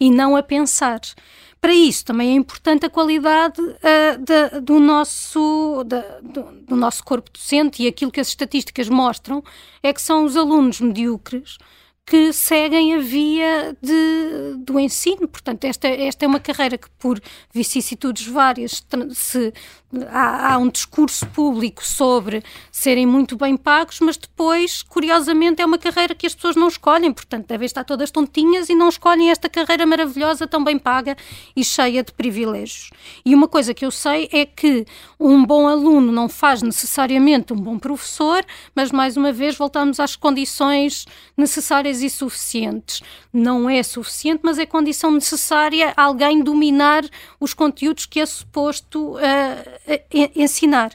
e 0.00 0.10
não 0.10 0.34
a 0.34 0.42
pensar 0.42 1.00
para 1.62 1.72
isso 1.72 2.04
também 2.04 2.30
é 2.30 2.34
importante 2.34 2.84
a 2.84 2.90
qualidade 2.90 3.60
uh, 3.60 4.60
do, 4.60 4.80
nosso, 4.80 5.84
do, 5.84 6.42
do, 6.66 6.74
nosso 6.76 7.04
corpo 7.04 7.30
docente 7.30 7.84
e 7.84 7.86
aquilo 7.86 8.10
que 8.10 8.18
as 8.18 8.26
estatísticas 8.26 8.88
mostram 8.88 9.44
é 9.80 9.92
que 9.92 10.02
são 10.02 10.24
os 10.24 10.36
alunos 10.36 10.80
medíocres 10.80 11.58
que 12.04 12.32
seguem 12.32 12.94
a 12.96 12.98
via 12.98 13.76
de, 13.80 14.56
do 14.58 14.78
ensino. 14.80 15.28
Portanto, 15.28 15.64
esta, 15.64 15.86
esta 15.86 16.24
é 16.24 16.28
uma 16.28 16.40
carreira 16.40 16.76
que, 16.76 16.90
por 16.98 17.20
vicissitudes 17.54 18.26
várias, 18.26 18.84
se, 19.12 19.54
há, 20.08 20.54
há, 20.54 20.58
um 20.58 20.68
discurso 20.68 21.26
público 21.26 21.84
sobre 21.84 22.42
serem 22.70 23.06
muito 23.06 23.36
bem 23.36 23.56
pagos, 23.56 24.00
mas 24.00 24.16
depois, 24.16 24.82
curiosamente, 24.82 25.60
é 25.60 25.66
uma 25.66 25.78
carreira 25.78 26.14
que 26.14 26.26
as 26.26 26.34
pessoas 26.34 26.56
não 26.56 26.68
escolhem. 26.68 27.12
Portanto, 27.12 27.46
devem 27.46 27.66
estar 27.66 27.84
todas 27.84 28.10
tontinhas 28.10 28.68
e 28.68 28.74
não 28.74 28.88
escolhem 28.88 29.30
esta 29.30 29.48
carreira 29.48 29.84
maravilhosa, 29.84 30.46
tão 30.46 30.64
bem 30.64 30.78
paga 30.78 31.16
e 31.54 31.64
cheia 31.64 32.02
de 32.02 32.12
privilégios. 32.12 32.90
E 33.24 33.34
uma 33.34 33.46
coisa 33.46 33.74
que 33.74 33.84
eu 33.84 33.90
sei 33.90 34.28
é 34.32 34.46
que 34.46 34.86
um 35.18 35.44
bom 35.44 35.68
aluno 35.68 36.10
não 36.10 36.28
faz 36.28 36.62
necessariamente 36.62 37.52
um 37.52 37.56
bom 37.56 37.78
professor, 37.78 38.44
mas, 38.74 38.90
mais 38.90 39.16
uma 39.16 39.32
vez, 39.32 39.56
voltamos 39.56 40.00
às 40.00 40.16
condições 40.16 41.06
necessárias 41.36 42.02
e 42.02 42.08
suficientes. 42.08 43.02
Não 43.32 43.68
é 43.68 43.82
suficiente, 43.82 44.40
mas 44.42 44.58
é 44.58 44.66
condição 44.66 45.10
necessária 45.10 45.92
alguém 45.96 46.42
dominar 46.42 47.04
os 47.38 47.52
conteúdos 47.52 48.06
que 48.06 48.20
é 48.20 48.26
suposto 48.26 49.16
uh, 49.16 49.18
ensinar. 50.34 50.92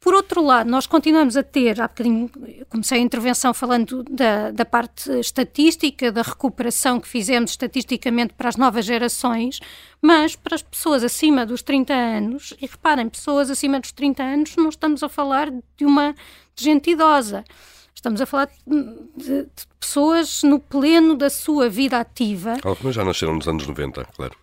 Por 0.00 0.14
outro 0.14 0.40
lado, 0.40 0.70
nós 0.70 0.86
continuamos 0.86 1.36
a 1.36 1.42
ter, 1.42 1.80
há 1.80 1.88
bocadinho 1.88 2.30
comecei 2.70 2.98
a 2.98 3.02
intervenção 3.02 3.52
falando 3.52 4.04
da, 4.04 4.52
da, 4.52 4.64
parte 4.64 5.10
estatística, 5.18 6.12
da 6.12 6.22
recuperação 6.22 7.00
que 7.00 7.08
fizemos 7.08 7.50
estatisticamente 7.50 8.32
para 8.32 8.48
as 8.48 8.56
novas 8.56 8.84
gerações, 8.84 9.58
mas 10.00 10.36
para 10.36 10.54
as 10.54 10.62
pessoas 10.62 11.02
acima 11.02 11.44
dos 11.44 11.62
30 11.62 11.92
anos, 11.92 12.54
e 12.60 12.66
reparem, 12.66 13.08
pessoas 13.08 13.50
acima 13.50 13.80
dos 13.80 13.90
30 13.90 14.22
anos, 14.22 14.56
não 14.56 14.68
estamos 14.68 15.02
a 15.02 15.08
falar 15.08 15.50
de 15.50 15.84
uma 15.84 16.14
gente 16.54 16.90
idosa. 16.90 17.44
Estamos 17.92 18.20
a 18.20 18.26
falar 18.26 18.48
de, 18.64 19.44
de, 19.44 19.48
pessoas 19.80 20.44
no 20.44 20.60
pleno 20.60 21.16
da 21.16 21.28
sua 21.28 21.68
vida 21.68 21.98
ativa. 21.98 22.56
Algumas 22.62 22.94
já 22.94 23.04
nasceram 23.04 23.34
nos 23.34 23.48
anos 23.48 23.66
90, 23.66 24.04
claro. 24.14 24.36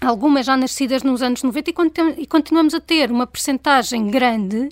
Algumas 0.00 0.46
já 0.46 0.56
nascidas 0.56 1.02
nos 1.02 1.22
anos 1.22 1.42
90 1.42 1.70
e, 2.18 2.26
continuamos 2.26 2.74
a 2.74 2.80
ter 2.80 3.10
uma 3.10 3.26
percentagem 3.26 4.10
grande 4.10 4.68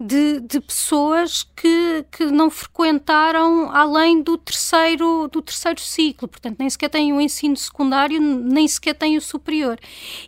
de, 0.00 0.40
de, 0.40 0.60
pessoas 0.60 1.42
que, 1.56 2.04
que 2.12 2.26
não 2.26 2.48
frequentaram 2.50 3.70
além 3.74 4.22
do 4.22 4.38
terceiro, 4.38 5.28
do 5.28 5.42
terceiro 5.42 5.80
ciclo, 5.80 6.28
portanto, 6.28 6.56
nem 6.60 6.70
sequer 6.70 6.88
têm 6.88 7.12
o 7.12 7.20
ensino 7.20 7.56
secundário, 7.56 8.20
nem 8.20 8.68
sequer 8.68 8.94
têm 8.94 9.16
o 9.16 9.20
superior. 9.20 9.78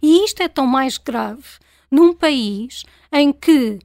E 0.03 0.25
isto 0.25 0.43
é 0.43 0.49
tão 0.49 0.67
mais 0.67 0.99
grave 0.99 1.45
num 1.89 2.13
país 2.13 2.85
em 3.13 3.33
que 3.33 3.79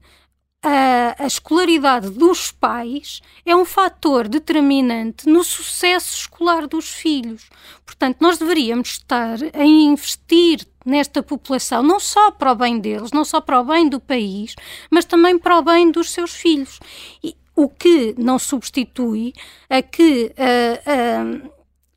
a, 0.66 1.24
a, 1.24 1.28
escolaridade 1.28 2.10
dos 2.10 2.52
pais 2.52 3.22
é 3.46 3.56
um 3.56 3.64
fator 3.64 4.28
determinante 4.28 5.30
no 5.30 5.44
sucesso 5.44 6.18
escolar 6.22 6.66
dos 6.68 6.90
filhos. 6.90 7.50
Portanto, 7.86 8.18
nós 8.20 8.40
deveríamos 8.40 8.90
estar 8.90 9.38
a 9.54 9.64
investir 9.64 10.66
nesta 10.84 11.22
população, 11.22 11.84
não 11.84 12.00
só 12.00 12.32
para 12.32 12.52
o 12.52 12.56
bem 12.56 12.80
deles, 12.80 13.12
não 13.12 13.24
só 13.24 13.40
para 13.40 13.60
o 13.60 13.64
bem 13.64 13.88
do 13.88 14.00
país, 14.00 14.56
mas 14.90 15.06
também 15.06 15.38
para 15.38 15.60
o 15.60 15.62
bem 15.62 15.92
dos 15.92 16.12
seus 16.12 16.34
filhos. 16.34 16.80
E, 17.24 17.36
o 17.56 17.70
que 17.70 18.14
não 18.18 18.38
substitui 18.38 19.34
a 19.70 19.82
que 19.82 20.34
uh, 20.36 21.46
uh, 21.46 21.52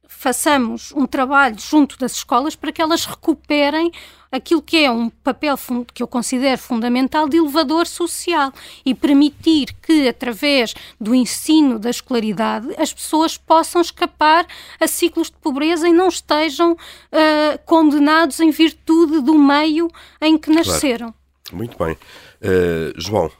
façamos 0.07 0.93
um 0.93 1.05
trabalho 1.05 1.59
junto 1.59 1.99
das 1.99 2.13
escolas 2.13 2.55
para 2.55 2.71
que 2.71 2.81
elas 2.81 3.05
recuperem 3.05 3.91
aquilo 4.31 4.62
que 4.62 4.85
é 4.85 4.91
um 4.91 5.11
papel 5.11 5.57
que 5.93 6.03
eu 6.03 6.07
considero 6.07 6.59
fundamental 6.59 7.29
de 7.29 7.37
elevador 7.37 7.87
social 7.87 8.53
e 8.85 8.95
permitir 8.95 9.75
que, 9.83 10.09
através 10.09 10.75
do 11.01 11.14
ensino 11.14 11.79
da 11.79 11.91
escolaridade, 11.91 12.69
as 12.79 12.93
pessoas 12.93 13.37
possam 13.37 13.81
escapar 13.81 14.47
a 14.79 14.87
ciclos 14.87 15.31
de 15.31 15.37
pobreza 15.37 15.88
e 15.88 15.93
não 15.93 16.09
estejam 16.09 16.73
uh, 16.73 17.59
condenados 17.64 18.41
em 18.41 18.51
virtude 18.51 19.21
do 19.21 19.38
meio 19.38 19.88
em 20.21 20.37
que 20.37 20.51
nasceram. 20.51 21.12
Claro. 21.12 21.14
Muito 21.53 21.79
bem. 21.79 21.95
Uh, 21.95 22.93
João, 22.97 23.31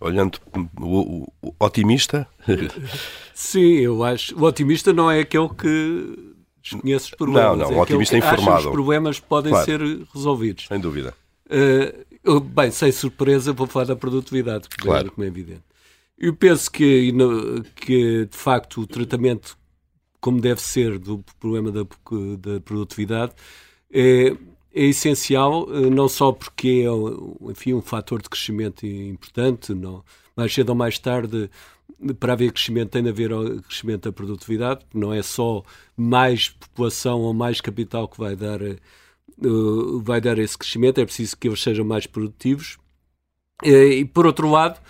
olhando 0.00 0.38
o, 0.80 0.86
o, 0.86 1.32
o 1.42 1.54
otimista. 1.58 2.26
Sim, 3.34 3.78
eu 3.78 4.02
acho. 4.04 4.36
O 4.36 4.44
otimista 4.44 4.92
não 4.92 5.10
é 5.10 5.20
aquele 5.20 5.48
que 5.48 6.29
desconhece 6.62 7.06
os 7.06 7.10
problemas. 7.10 7.58
Não, 7.58 7.68
não, 7.68 7.72
é 7.72 7.78
o 7.78 7.82
otimista 7.82 8.16
informado. 8.16 8.66
os 8.66 8.72
problemas 8.72 9.20
podem 9.20 9.52
claro. 9.52 9.66
ser 9.66 9.80
resolvidos. 10.14 10.66
Sem 10.66 10.80
dúvida. 10.80 11.14
Uh, 11.46 12.40
bem, 12.40 12.70
sem 12.70 12.92
surpresa, 12.92 13.52
vou 13.52 13.66
falar 13.66 13.86
da 13.86 13.96
produtividade, 13.96 14.68
claro. 14.68 15.10
como 15.12 15.24
é 15.24 15.28
evidente. 15.28 15.62
Eu 16.18 16.34
penso 16.36 16.70
que, 16.70 17.12
que, 17.74 18.26
de 18.26 18.36
facto, 18.36 18.82
o 18.82 18.86
tratamento, 18.86 19.56
como 20.20 20.38
deve 20.38 20.60
ser, 20.60 20.98
do 20.98 21.24
problema 21.40 21.72
da, 21.72 21.82
da 22.38 22.60
produtividade 22.60 23.32
é, 23.90 24.36
é 24.72 24.84
essencial, 24.84 25.66
eh, 25.74 25.88
não 25.88 26.08
só 26.08 26.30
porque 26.30 26.84
é 26.86 27.50
enfim, 27.50 27.72
um 27.72 27.80
fator 27.80 28.20
de 28.20 28.28
crescimento 28.28 28.86
importante, 28.86 29.72
não, 29.72 30.04
mais 30.36 30.52
cedo 30.52 30.68
ou 30.68 30.74
mais 30.74 30.98
tarde, 30.98 31.50
para 32.18 32.32
haver 32.32 32.52
crescimento, 32.52 32.90
tem 32.90 33.02
de 33.02 33.08
haver 33.10 33.30
crescimento 33.62 34.04
da 34.04 34.12
produtividade, 34.12 34.84
não 34.94 35.12
é 35.12 35.22
só 35.22 35.62
mais 35.96 36.48
população 36.48 37.20
ou 37.20 37.34
mais 37.34 37.60
capital 37.60 38.08
que 38.08 38.18
vai 38.18 38.34
dar, 38.34 38.60
uh, 38.62 40.00
vai 40.00 40.20
dar 40.20 40.38
esse 40.38 40.56
crescimento, 40.56 41.00
é 41.00 41.04
preciso 41.04 41.36
que 41.36 41.48
eles 41.48 41.62
sejam 41.62 41.84
mais 41.84 42.06
produtivos. 42.06 42.78
E, 43.62 44.06
por 44.06 44.24
outro 44.26 44.50
lado, 44.50 44.80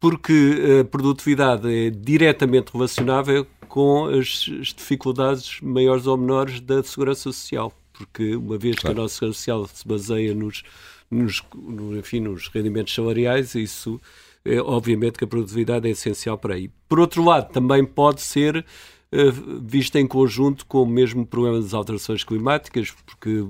porque 0.00 0.80
a 0.80 0.84
produtividade 0.84 1.70
é 1.70 1.90
diretamente 1.90 2.72
relacionável 2.72 3.46
com 3.68 4.06
as, 4.06 4.48
as 4.60 4.68
dificuldades 4.68 5.60
maiores 5.60 6.06
ou 6.06 6.16
menores 6.16 6.60
da 6.60 6.82
segurança 6.82 7.24
social 7.24 7.72
porque 7.94 8.34
uma 8.36 8.58
vez 8.58 8.76
claro. 8.76 8.94
que 8.94 9.00
a 9.00 9.02
nossa 9.02 9.14
segurança 9.14 9.38
social 9.38 9.66
se 9.66 9.88
baseia 9.88 10.34
nos, 10.34 10.62
nos, 11.10 11.42
no, 11.54 11.96
enfim, 11.96 12.20
nos 12.20 12.48
rendimentos 12.48 12.92
salariais, 12.92 13.54
isso 13.54 14.00
é, 14.44 14.60
obviamente 14.60 15.18
que 15.18 15.24
a 15.24 15.28
produtividade 15.28 15.88
é 15.88 15.90
essencial 15.90 16.36
para 16.36 16.54
aí. 16.54 16.70
Por 16.88 17.00
outro 17.00 17.24
lado, 17.24 17.50
também 17.52 17.84
pode 17.84 18.20
ser 18.20 18.58
uh, 18.58 19.60
vista 19.62 19.98
em 19.98 20.06
conjunto 20.06 20.66
com 20.66 20.82
o 20.82 20.86
mesmo 20.86 21.26
problema 21.26 21.60
das 21.60 21.72
alterações 21.72 22.22
climáticas, 22.22 22.90
porque, 23.06 23.42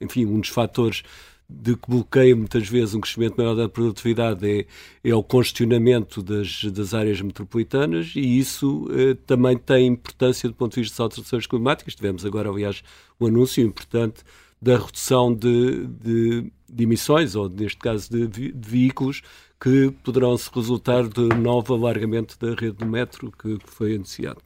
enfim, 0.00 0.26
um 0.26 0.40
dos 0.40 0.50
fatores 0.50 1.02
de 1.48 1.76
que 1.76 1.88
bloqueia 1.88 2.36
muitas 2.36 2.68
vezes 2.68 2.94
um 2.94 3.00
crescimento 3.00 3.36
maior 3.38 3.54
da 3.54 3.68
produtividade 3.68 4.46
é, 4.46 4.66
é 5.02 5.14
o 5.14 5.22
congestionamento 5.22 6.22
das, 6.22 6.64
das 6.64 6.92
áreas 6.92 7.22
metropolitanas 7.22 8.12
e 8.14 8.38
isso 8.38 8.86
eh, 8.90 9.16
também 9.26 9.56
tem 9.56 9.86
importância 9.86 10.46
do 10.46 10.54
ponto 10.54 10.74
de 10.74 10.82
vista 10.82 10.96
das 10.96 11.00
alterações 11.00 11.46
climáticas. 11.46 11.94
Tivemos 11.94 12.26
agora, 12.26 12.50
aliás, 12.50 12.82
um 13.18 13.26
anúncio 13.26 13.64
importante 13.64 14.22
da 14.60 14.76
redução 14.76 15.32
de, 15.32 15.86
de, 15.86 16.52
de, 16.68 16.84
emissões, 16.84 17.34
ou 17.34 17.48
neste 17.48 17.78
caso 17.78 18.10
de, 18.10 18.26
de 18.26 18.52
veículos, 18.54 19.22
que 19.60 19.90
poderão 20.04 20.36
se 20.38 20.50
resultar 20.54 21.08
de 21.08 21.28
novo 21.36 21.74
alargamento 21.74 22.38
da 22.38 22.54
rede 22.54 22.76
do 22.76 22.86
metro 22.86 23.32
que, 23.32 23.58
que 23.58 23.70
foi 23.70 23.94
anunciado. 23.94 24.40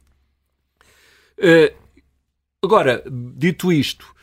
Eh, 1.37 1.73
agora, 2.63 3.03
dito 3.09 3.71
isto, 3.71 4.13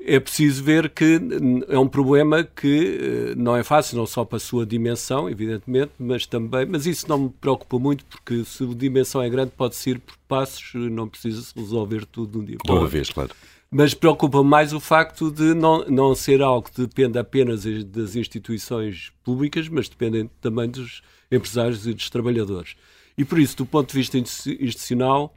é 0.00 0.18
preciso 0.20 0.62
ver 0.62 0.90
que 0.90 1.20
é 1.68 1.78
um 1.78 1.88
problema 1.88 2.44
que 2.44 2.98
eh, 3.00 3.34
não 3.36 3.56
é 3.56 3.62
fácil, 3.62 3.98
não 3.98 4.06
só 4.06 4.24
para 4.24 4.36
a 4.36 4.40
sua 4.40 4.64
dimensão, 4.64 5.28
evidentemente, 5.28 5.92
mas 5.98 6.24
também, 6.24 6.64
mas 6.66 6.86
isso 6.86 7.08
não 7.08 7.18
me 7.18 7.30
preocupa 7.30 7.78
muito, 7.78 8.04
porque 8.06 8.44
se 8.44 8.64
a 8.64 8.66
dimensão 8.74 9.20
é 9.20 9.28
grande, 9.28 9.52
pode-se 9.56 9.90
ir 9.90 9.98
por 9.98 10.16
passos, 10.28 10.72
não 10.74 11.08
precisa 11.08 11.42
se 11.42 11.52
resolver 11.58 12.06
tudo 12.06 12.32
de 12.32 12.38
um 12.38 12.44
dia 12.44 12.58
para 12.64 12.72
o 12.72 12.76
outro. 12.76 12.90
vez, 12.90 13.10
claro. 13.10 13.30
Mas 13.70 13.92
preocupa 13.92 14.42
mais 14.42 14.72
o 14.72 14.80
facto 14.80 15.30
de 15.30 15.54
não, 15.54 15.84
não 15.86 16.14
ser 16.14 16.40
algo 16.40 16.70
que 16.70 16.80
dependa 16.80 17.20
apenas 17.20 17.64
das 17.84 18.16
instituições 18.16 19.12
públicas, 19.22 19.68
mas 19.68 19.88
depende 19.88 20.30
também 20.40 20.70
dos 20.70 21.02
empresários 21.30 21.86
e 21.86 21.92
dos 21.92 22.08
trabalhadores. 22.08 22.76
E 23.16 23.24
por 23.24 23.38
isso, 23.38 23.58
do 23.58 23.66
ponto 23.66 23.90
de 23.90 23.94
vista 23.94 24.16
institucional, 24.16 25.34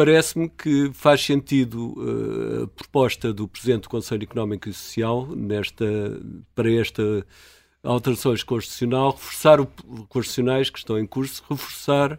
Parece-me 0.00 0.48
que 0.48 0.90
faz 0.94 1.22
sentido 1.22 1.92
uh, 1.98 2.64
a 2.64 2.68
proposta 2.68 3.34
do 3.34 3.46
Presidente 3.46 3.82
do 3.82 3.90
Conselho 3.90 4.22
Económico 4.22 4.66
e 4.66 4.72
Social 4.72 5.26
nesta, 5.36 5.84
para 6.54 6.72
esta 6.72 7.26
alterações 7.82 8.42
constitucional, 8.42 9.10
reforçar 9.10 9.60
os 9.60 9.68
constitucionais 10.08 10.70
que 10.70 10.78
estão 10.78 10.98
em 10.98 11.06
curso, 11.06 11.44
reforçar 11.50 12.18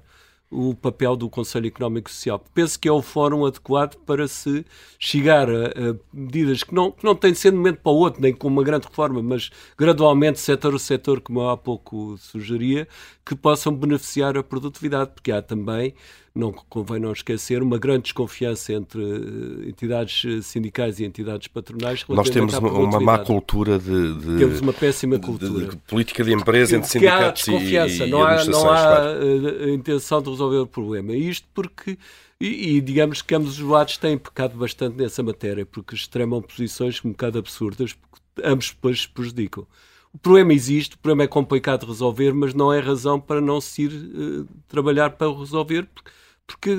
o 0.51 0.75
papel 0.75 1.15
do 1.15 1.29
Conselho 1.29 1.67
Económico 1.67 2.09
e 2.09 2.13
Social. 2.13 2.43
Penso 2.53 2.77
que 2.77 2.87
é 2.87 2.91
o 2.91 3.01
fórum 3.01 3.45
adequado 3.45 3.95
para 4.05 4.27
se 4.27 4.65
chegar 4.99 5.49
a, 5.49 5.67
a 5.67 5.95
medidas 6.13 6.61
que 6.63 6.75
não, 6.75 6.91
que 6.91 7.05
não 7.05 7.15
têm 7.15 7.31
de 7.31 7.39
ser 7.39 7.51
de 7.51 7.55
um 7.55 7.59
momento 7.59 7.79
para 7.79 7.91
o 7.91 7.95
outro, 7.95 8.21
nem 8.21 8.33
com 8.33 8.49
uma 8.49 8.63
grande 8.63 8.85
reforma, 8.87 9.23
mas 9.23 9.49
gradualmente, 9.77 10.39
setor 10.39 10.75
a 10.75 10.79
setor, 10.79 11.21
como 11.21 11.39
eu 11.39 11.49
há 11.49 11.57
pouco 11.57 12.17
sugeria, 12.17 12.87
que 13.25 13.33
possam 13.35 13.73
beneficiar 13.73 14.37
a 14.37 14.43
produtividade, 14.43 15.11
porque 15.15 15.31
há 15.31 15.41
também 15.41 15.95
não 16.33 16.53
convém 16.69 16.99
não 16.99 17.11
esquecer, 17.11 17.61
uma 17.61 17.77
grande 17.77 18.03
desconfiança 18.03 18.71
entre 18.71 19.01
eh, 19.01 19.69
entidades 19.69 20.23
eh, 20.25 20.41
sindicais 20.41 20.99
e 20.99 21.05
entidades 21.05 21.47
patronais. 21.47 22.05
Nós 22.07 22.29
temos 22.29 22.53
uma, 22.53 22.71
uma 22.71 22.99
má 23.01 23.19
cultura 23.19 23.77
de, 23.77 24.15
de, 24.15 24.37
Temos 24.37 24.61
uma 24.61 24.71
péssima 24.71 25.19
cultura. 25.19 25.65
De, 25.65 25.69
de 25.71 25.75
política 25.77 26.23
de 26.23 26.33
empresa 26.33 26.77
entre 26.77 26.89
sindicatos 26.89 27.25
há 27.25 27.31
desconfiança, 27.31 28.05
e, 28.05 28.07
e 28.07 28.11
não 28.11 28.23
há, 28.23 28.45
não 28.45 28.71
há 28.71 28.81
claro. 28.81 29.19
Eh, 29.21 29.65
a 29.65 29.69
intenção 29.71 30.21
de 30.21 30.29
resolver 30.29 30.59
o 30.59 30.67
problema. 30.67 31.13
Isto 31.13 31.47
porque 31.53 31.97
e, 32.39 32.77
e, 32.77 32.81
digamos 32.81 33.21
que 33.21 33.35
ambos 33.35 33.59
os 33.59 33.67
lados 33.67 33.97
têm 33.97 34.17
pecado 34.17 34.57
bastante 34.57 34.97
nessa 34.97 35.21
matéria, 35.21 35.65
porque 35.65 35.93
extremam 35.93 36.41
posições 36.41 36.99
um 37.05 37.11
bocado 37.11 37.37
absurdas, 37.37 37.93
porque 37.93 38.47
ambos 38.47 38.69
depois 38.71 39.01
se 39.01 39.09
prejudicam. 39.09 39.67
O 40.13 40.17
problema 40.17 40.51
existe, 40.53 40.95
o 40.95 40.97
problema 40.97 41.23
é 41.23 41.27
complicado 41.27 41.81
de 41.81 41.87
resolver, 41.87 42.33
mas 42.33 42.53
não 42.53 42.73
é 42.73 42.79
razão 42.79 43.19
para 43.19 43.39
não 43.39 43.61
se 43.61 43.83
ir 43.83 43.91
uh, 43.93 44.47
trabalhar 44.67 45.11
para 45.11 45.29
o 45.29 45.39
resolver, 45.39 45.87
porque 45.93 46.09
porque, 46.47 46.77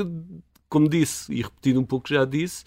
como 0.69 0.89
disse, 0.89 1.33
e 1.33 1.43
repetindo 1.43 1.81
um 1.81 1.85
pouco 1.85 2.09
já 2.09 2.25
disse, 2.25 2.65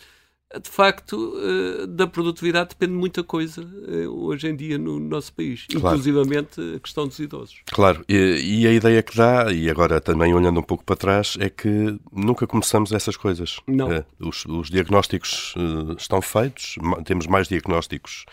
de 0.62 0.70
facto, 0.70 1.34
eh, 1.38 1.88
da 1.88 2.08
produtividade 2.08 2.70
depende 2.70 2.94
muita 2.94 3.24
coisa 3.24 3.68
eh, 3.88 4.08
hoje 4.08 4.48
em 4.48 4.56
dia 4.56 4.78
no 4.78 5.00
nosso 5.00 5.34
país, 5.34 5.66
claro. 5.70 5.88
inclusivamente 5.88 6.62
a 6.76 6.80
questão 6.80 7.08
dos 7.08 7.20
idosos. 7.20 7.62
Claro, 7.66 8.06
e, 8.08 8.62
e, 8.62 8.68
a 8.68 8.72
ideia 8.72 9.02
que 9.02 9.16
dá, 9.18 9.52
e 9.52 9.70
agora 9.70 10.00
também 10.00 10.34
olhando 10.34 10.60
um 10.60 10.64
pouco 10.64 10.84
para 10.84 10.96
trás, 10.96 11.36
é 11.40 11.50
que 11.50 12.00
nunca 12.12 12.48
começamos 12.48 12.92
essas 12.92 13.18
coisas. 13.18 13.60
Não. 13.68 13.92
Eh, 13.92 14.06
os, 14.20 14.46
os 14.46 14.70
diagnósticos 14.70 15.56
estão 15.98 16.22
feitos, 16.22 16.76
temos 17.06 17.28
mais 17.28 17.48
diagnósticos 17.48 18.26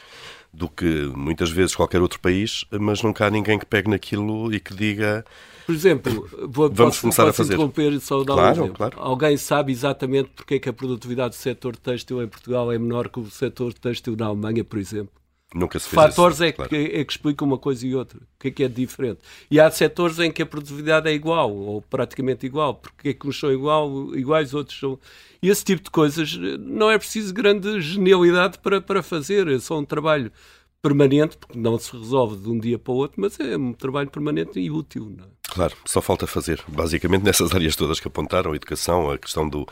do 0.53 0.69
que 0.69 1.11
muitas 1.17 1.51
vezes 1.51 1.75
qualquer 1.75 2.03
outro 2.03 2.21
país, 2.21 2.65
mas 2.71 3.03
nunca 3.03 3.27
há 3.27 3.31
ninguém 3.31 3.59
que 3.59 3.67
pegue 3.67 3.89
naquilo 3.89 4.53
e 4.53 4.61
que 4.61 4.75
diga 4.75 5.25
por 5.65 5.75
exemplo, 5.75 6.29
vou, 6.49 6.69
Vamos 6.69 6.77
posso, 6.77 7.01
começar 7.03 7.23
posso 7.25 7.31
a 7.31 7.45
fazer. 7.45 7.55
interromper 7.55 8.01
só 8.01 8.25
dar 8.25 8.35
claro, 8.35 8.49
um 8.49 8.65
exemplo. 8.65 8.77
Claro. 8.77 9.01
Alguém 9.01 9.37
sabe 9.37 9.73
exatamente 9.73 10.31
porque 10.35 10.55
é 10.55 10.59
que 10.59 10.69
a 10.69 10.73
produtividade 10.73 11.31
do 11.31 11.39
setor 11.39 11.77
têxtil 11.77 12.23
em 12.23 12.29
Portugal 12.29 12.73
é 12.73 12.79
menor 12.79 13.09
que 13.09 13.21
o 13.21 13.31
setor 13.31 13.73
têxtil 13.73 14.17
na 14.17 14.27
Alemanha, 14.27 14.65
por 14.65 14.79
exemplo? 14.79 15.22
Nunca 15.55 15.79
se 15.79 15.89
fez 15.89 16.03
Fatores 16.03 16.37
isso, 16.37 16.45
é, 16.45 16.53
claro. 16.53 16.69
que, 16.69 16.77
é 16.77 17.05
que 17.05 17.13
explicam 17.13 17.47
uma 17.47 17.59
coisa 17.59 17.87
e 17.87 17.95
outra. 17.95 18.19
O 18.19 18.41
que 18.41 18.49
é 18.49 18.51
que 18.51 18.65
é 18.65 18.69
diferente? 18.69 19.21
E 19.51 19.61
há 19.61 19.71
setores 19.71 20.19
em 20.19 20.31
que 20.31 20.43
a 20.43 20.47
produtividade 20.47 21.09
é 21.09 21.13
igual, 21.13 21.55
ou 21.55 21.83
praticamente 21.83 22.47
igual. 22.47 22.75
Porque 22.75 23.11
é 23.11 23.15
que 23.15 23.29
uns 23.29 23.39
são 23.39 23.53
igual, 23.53 24.15
iguais, 24.15 24.55
outros 24.55 24.79
são. 24.79 24.99
E 25.43 25.49
esse 25.49 25.65
tipo 25.65 25.83
de 25.83 25.91
coisas 25.91 26.37
não 26.59 26.91
é 26.91 26.99
preciso 26.99 27.35
grande 27.35 27.81
genialidade 27.81 28.59
para, 28.59 28.81
para 28.81 29.03
fazer. 29.03 29.47
É 29.49 29.59
só 29.59 29.79
um 29.79 29.85
trabalho 29.85 30.33
permanente, 30.81 31.37
porque 31.37 31.59
não 31.59 31.79
se 31.79 31.93
resolve 31.97 32.37
de 32.37 32.49
um 32.49 32.59
dia 32.59 32.79
para 32.79 32.93
o 32.93 32.97
outro, 32.97 33.21
mas 33.21 33.39
é 33.39 33.57
um 33.57 33.73
trabalho 33.73 34.11
permanente 34.11 34.59
e 34.59 34.71
útil. 34.71 35.15
Não 35.17 35.25
é? 35.25 35.29
Claro, 35.49 35.77
só 35.85 36.01
falta 36.01 36.27
fazer. 36.27 36.61
Basicamente 36.67 37.23
nessas 37.23 37.55
áreas 37.55 37.77
todas 37.77 38.01
que 38.01 38.09
apontaram, 38.09 38.53
a 38.53 38.57
educação, 38.57 39.11
a 39.11 39.19
questão 39.19 39.49
do, 39.49 39.67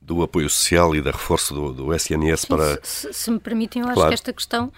do 0.00 0.22
apoio 0.22 0.48
social 0.48 0.94
e 0.96 1.02
da 1.02 1.10
reforço 1.10 1.54
do, 1.54 1.72
do 1.72 1.94
SNS 1.94 2.40
Sim, 2.40 2.46
para. 2.48 2.80
Se, 2.82 3.12
se, 3.12 3.30
me 3.30 3.38
permitem, 3.38 3.82
eu 3.82 3.88
acho 3.88 3.94
claro. 3.94 4.08
que 4.08 4.14
esta 4.14 4.32
questão 4.32 4.72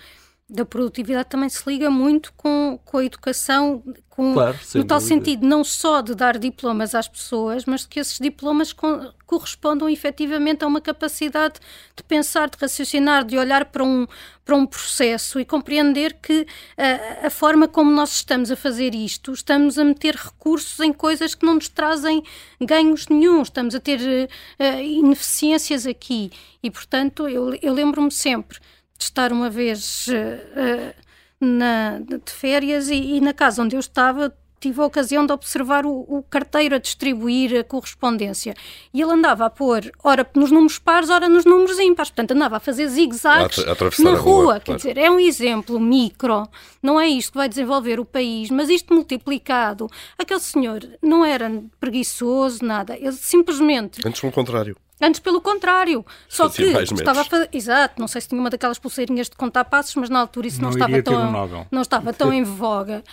da 0.49 0.65
produtividade 0.65 1.29
também 1.29 1.49
se 1.49 1.63
liga 1.69 1.91
muito 1.91 2.33
com, 2.35 2.81
com 2.83 2.97
a 2.97 3.05
educação, 3.05 3.83
com, 4.09 4.33
claro, 4.33 4.59
no 4.75 4.85
tal 4.85 4.99
dúvida. 4.99 5.01
sentido, 5.01 5.47
não 5.47 5.63
só 5.63 6.01
de 6.01 6.15
dar 6.15 6.39
diplomas 6.39 6.95
às 6.95 7.07
pessoas, 7.07 7.67
mas 7.67 7.85
que 7.85 8.01
esses 8.01 8.19
diplomas 8.19 8.73
co 8.73 9.13
correspondam 9.27 9.91
efetivamente 9.91 10.65
a 10.65 10.67
uma 10.67 10.81
capacidade 10.81 11.57
de 11.95 12.03
pensar, 12.03 12.49
de 12.49 12.57
raciocinar, 12.59 13.27
de 13.27 13.37
olhar 13.37 13.67
para 13.67 13.85
um, 13.85 14.07
para 14.43 14.57
um 14.57 14.65
processo 14.65 15.39
e 15.39 15.45
compreender 15.45 16.15
que 16.15 16.41
uh, 16.41 17.27
a 17.27 17.29
forma 17.29 17.69
como 17.69 17.91
nós 17.91 18.11
estamos 18.11 18.51
a 18.51 18.57
fazer 18.57 18.95
isto, 18.95 19.31
estamos 19.35 19.79
a 19.79 19.85
meter 19.85 20.15
recursos 20.15 20.81
em 20.81 20.95
coisas 20.95 21.35
que 21.35 21.45
não 21.45 21.57
nos 21.57 21.69
trazem 21.69 22.23
ganhos 22.59 23.07
nenhum, 23.09 23.43
estamos 23.43 23.75
a 23.75 23.81
ter 23.81 24.01
uh, 24.01 24.81
ineficiências 24.81 25.87
aqui. 25.87 26.31
E, 26.63 26.71
portanto, 26.71 27.29
eu, 27.29 27.55
eu 27.61 27.75
lembro-me 27.75 28.11
sempre 28.11 28.59
de 28.99 29.05
estar 29.05 29.33
uma 29.33 29.49
vez 29.49 30.09
uh, 30.09 30.95
na, 31.41 32.01
de 32.01 32.33
férias 32.33 32.89
e, 32.91 33.17
e, 33.17 33.21
na 33.21 33.33
casa 33.33 33.63
onde 33.63 33.77
eu 33.77 33.81
estava 33.81 34.35
tive 34.61 34.81
a 34.81 34.87
ocasião 34.87 35.25
de 35.25 35.33
observar 35.33 35.87
o, 35.87 36.05
o, 36.09 36.21
carteiro 36.29 36.75
a 36.75 36.79
distribuir 36.79 37.61
a 37.61 37.63
correspondência. 37.63 38.55
E 38.93 39.01
ele 39.01 39.13
andava 39.13 39.47
a 39.47 39.51
pôr 39.51 39.91
ora 40.03 40.29
nos 40.35 40.51
números 40.51 40.81
pares, 40.81 41.11
ora 41.11 41.29
nos 41.29 41.45
números 41.45 41.79
ímpares, 41.79 42.11
portanto 42.11 42.33
andava 42.33 42.57
a 42.57 42.61
fazer 42.61 42.89
zigue-zagues 42.89 43.65
na 44.01 44.11
rua, 44.15 44.17
rua. 44.17 44.55
quer 44.55 44.65
claro. 44.65 44.79
dizer, 44.79 44.99
é 44.99 45.09
um 45.09 45.21
exemplo 45.21 45.79
micro, 45.79 46.49
não 46.83 47.01
é 47.01 47.07
isto 47.07 47.33
que 47.33 47.39
vai 47.39 47.49
desenvolver 47.49 48.01
o 48.01 48.05
país, 48.05 48.51
mas 48.51 48.69
isto 48.69 48.93
multiplicado, 48.93 49.89
aquele 50.19 50.41
senhor 50.41 50.81
não 51.01 51.25
era 51.25 51.63
preguiçoso, 51.79 52.65
nada, 52.65 52.97
ele 52.97 53.13
simplesmente... 53.13 54.01
Antes 54.05 54.21
pelo 54.21 54.33
contrário. 54.33 54.77
Antes, 55.01 55.21
pelo 55.21 55.41
contrário. 55.41 56.05
Só 56.29 56.49
que 56.49 56.63
estava 56.63 57.21
a 57.21 57.25
fazer. 57.25 57.49
Exato, 57.53 58.01
não 58.01 58.09
sei 58.09 58.21
se 58.21 58.29
tinha 58.29 58.41
uma 58.41 58.51
daquelas 58.51 58.79
pulseirinhas 58.79 59.29
de 59.29 59.37
contar 59.37 59.65
passos, 59.65 59.95
mas 59.95 60.11
na 60.11 60.21
altura 60.21 60.49
isso 60.49 60.61
não, 60.61 60.71
não 60.71 60.77
estava 60.77 61.03
tão. 61.03 61.67
Não 61.71 61.83
estava 61.83 62.13
tão 62.13 62.33
em 62.33 62.43
voga. 62.43 63.05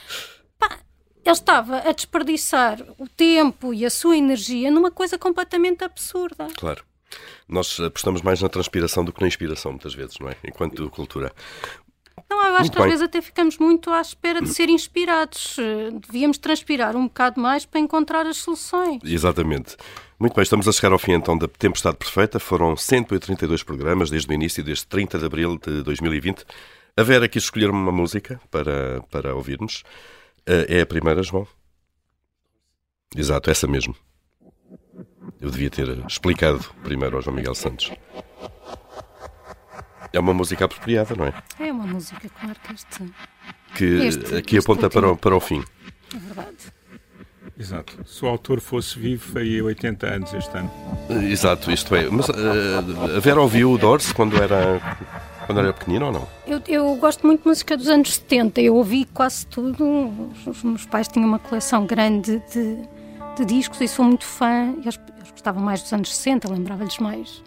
Pá, 0.58 0.80
ele 1.24 1.34
estava 1.34 1.78
a 1.80 1.92
desperdiçar 1.92 2.82
o 2.98 3.08
tempo 3.08 3.74
e 3.74 3.86
a 3.86 3.90
sua 3.90 4.18
energia 4.18 4.72
numa 4.72 4.92
coisa 4.92 5.18
completamente 5.18 5.84
absurda. 5.84 6.48
Claro. 6.58 6.84
Nós 7.48 7.80
apostamos 7.80 8.22
mais 8.22 8.42
na 8.42 8.50
transpiração 8.50 9.06
do 9.06 9.14
que 9.14 9.22
na 9.22 9.28
inspiração, 9.28 9.72
muitas 9.72 9.94
vezes, 9.94 10.18
não 10.20 10.28
é? 10.28 10.36
Enquanto 10.44 10.90
cultura. 10.90 11.32
Não, 12.30 12.38
eu 12.38 12.54
acho 12.56 12.62
muito 12.62 12.72
que 12.72 12.78
bem. 12.78 12.86
às 12.86 12.92
vezes 12.92 13.04
até 13.04 13.22
ficamos 13.22 13.58
muito 13.58 13.92
à 13.92 14.02
espera 14.02 14.42
de 14.42 14.50
ser 14.50 14.70
inspirados. 14.70 15.58
Devíamos 16.08 16.38
transpirar 16.38 16.96
um 16.96 17.04
bocado 17.04 17.40
mais 17.40 17.66
para 17.66 17.80
encontrar 17.80 18.26
as 18.26 18.38
soluções. 18.38 19.00
Exatamente. 19.04 19.78
Muito 20.20 20.34
bem, 20.34 20.44
estamos 20.44 20.68
a 20.68 20.72
chegar 20.72 20.92
ao 20.92 21.00
fim 21.00 21.12
então 21.12 21.38
da 21.38 21.48
Tempestade 21.48 21.98
Perfeita. 21.98 22.40
Foram 22.40 22.76
132 22.76 23.64
programas 23.64 24.10
desde 24.10 24.30
o 24.30 24.34
início, 24.34 24.64
desde 24.64 24.88
30 24.88 25.20
de 25.20 25.26
abril 25.26 25.58
de 25.58 25.84
2020. 25.84 26.46
A 26.98 27.04
Vera 27.04 27.28
quis 27.28 27.44
escolher 27.44 27.70
uma 27.70 27.92
música 27.92 28.40
para, 28.50 29.02
para 29.12 29.36
ouvirmos. 29.36 29.84
Eh, 30.46 30.78
é 30.78 30.82
a 30.82 30.86
primeira, 30.86 31.22
João? 31.22 31.46
Exato, 33.16 33.50
essa 33.52 33.68
mesmo. 33.68 33.96
Eu 35.42 35.50
devia 35.52 35.70
ter 35.70 35.90
explicado 36.08 36.64
primeiro 36.84 37.18
ao 37.18 37.22
João 37.22 37.36
Miguel 37.36 37.54
Santos. 37.56 37.92
É 40.16 40.20
uma 40.20 40.34
música 40.34 40.64
apropriada, 40.64 41.14
não 41.14 41.26
é? 41.26 41.34
É 41.60 41.70
uma 41.74 41.86
música, 41.86 42.30
claro 42.40 42.56
que 42.64 42.74
este. 42.74 43.14
Que 43.76 43.86
este, 44.08 44.36
aqui 44.38 44.56
este 44.56 44.60
aponta 44.60 44.90
para 44.90 45.12
o, 45.12 45.18
para 45.18 45.36
o 45.36 45.42
fim. 45.42 45.62
É 46.16 46.18
verdade. 46.18 46.56
Exato. 47.60 47.98
Se 48.06 48.24
o 48.24 48.30
autor 48.30 48.62
fosse 48.62 48.98
vivo, 48.98 49.34
faria 49.34 49.62
80 49.66 50.08
anos 50.08 50.34
este 50.34 50.58
ano. 50.58 50.72
Exato, 51.30 51.70
isto 51.70 51.94
é. 51.94 52.10
Mas 52.10 52.30
uh, 52.30 53.18
a 53.18 53.20
Vera 53.20 53.42
ouviu 53.42 53.74
o 53.74 53.78
Doors 53.78 54.14
quando 54.14 54.42
era, 54.42 54.80
quando 55.46 55.60
era 55.60 55.74
pequenino 55.74 56.06
ou 56.06 56.12
não? 56.14 56.28
Eu, 56.48 56.62
eu 56.66 56.96
gosto 56.96 57.28
muito 57.28 57.42
de 57.42 57.50
música 57.50 57.76
dos 57.76 57.90
anos 57.90 58.16
70. 58.16 58.62
Eu 58.62 58.76
ouvi 58.76 59.04
quase 59.14 59.46
tudo. 59.48 60.30
Os, 60.48 60.64
meus 60.64 60.86
pais 60.86 61.10
tinham 61.10 61.28
uma 61.28 61.40
coleção 61.40 61.86
grande 61.86 62.42
de, 62.54 62.78
de 63.36 63.44
discos 63.46 63.82
e 63.82 63.88
sou 63.90 64.06
muito 64.06 64.26
fã. 64.26 64.74
Eles, 64.82 64.98
eles 65.18 65.32
gostavam 65.32 65.62
mais 65.62 65.82
dos 65.82 65.92
anos 65.92 66.16
60, 66.16 66.50
lembrava-lhes 66.50 67.00
mais 67.00 67.44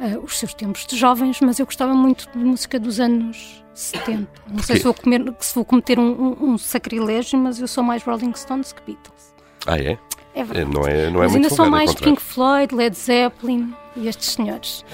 uh, 0.00 0.24
os 0.24 0.38
seus 0.38 0.54
tempos 0.54 0.86
de 0.86 0.96
jovens, 0.96 1.40
mas 1.40 1.58
eu 1.58 1.66
gostava 1.66 1.94
muito 1.94 2.28
de 2.32 2.38
música 2.38 2.80
dos 2.80 2.98
anos 2.98 3.62
70. 3.74 4.28
Não 4.48 4.62
sei 4.62 4.76
se 4.76 4.82
vou, 4.82 4.94
comer, 4.94 5.34
se 5.38 5.54
vou 5.54 5.64
cometer 5.64 5.98
um, 5.98 6.10
um, 6.10 6.50
um, 6.50 6.58
sacrilégio, 6.58 7.38
mas 7.38 7.60
eu 7.60 7.68
sou 7.68 7.84
mais 7.84 8.02
Rolling 8.02 8.34
Stones 8.34 8.72
que 8.72 8.82
Beatles. 8.82 9.34
Ah, 9.66 9.78
é? 9.78 9.98
É 10.34 10.44
verdade. 10.44 10.74
Não 10.74 10.86
é, 10.86 11.10
não 11.10 11.22
é 11.22 11.26
Mas 11.26 11.34
ainda 11.34 11.50
são 11.50 11.68
mais 11.68 11.94
Pink 11.94 12.20
Floyd, 12.20 12.74
Led 12.74 12.96
Zeppelin 12.96 13.74
e 13.96 14.08
estes 14.08 14.30
senhores. 14.30 14.84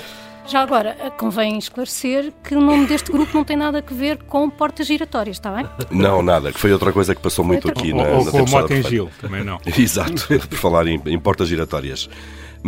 Já 0.46 0.62
agora, 0.62 0.96
convém 1.18 1.58
esclarecer 1.58 2.32
que 2.44 2.54
o 2.54 2.60
nome 2.60 2.86
deste 2.86 3.10
grupo 3.10 3.36
não 3.36 3.42
tem 3.42 3.56
nada 3.56 3.84
a 3.84 3.94
ver 3.94 4.22
com 4.22 4.48
portas 4.48 4.86
giratórias, 4.86 5.36
está 5.38 5.50
bem? 5.50 5.66
Não, 5.90 6.22
nada, 6.22 6.52
que 6.52 6.60
foi 6.60 6.72
outra 6.72 6.92
coisa 6.92 7.16
que 7.16 7.20
passou 7.20 7.44
muito 7.44 7.68
aqui 7.68 7.92
ou, 7.92 7.98
na, 7.98 8.08
ou 8.10 8.24
na 8.24 8.30
com 8.30 8.42
o 8.42 8.48
Moto 8.48 8.72
em 8.72 8.82
Gil, 8.84 9.10
também 9.20 9.42
não. 9.42 9.58
Exato, 9.76 10.28
por 10.28 10.56
falar 10.56 10.86
em, 10.86 11.02
em 11.04 11.18
portas 11.18 11.48
giratórias. 11.48 12.08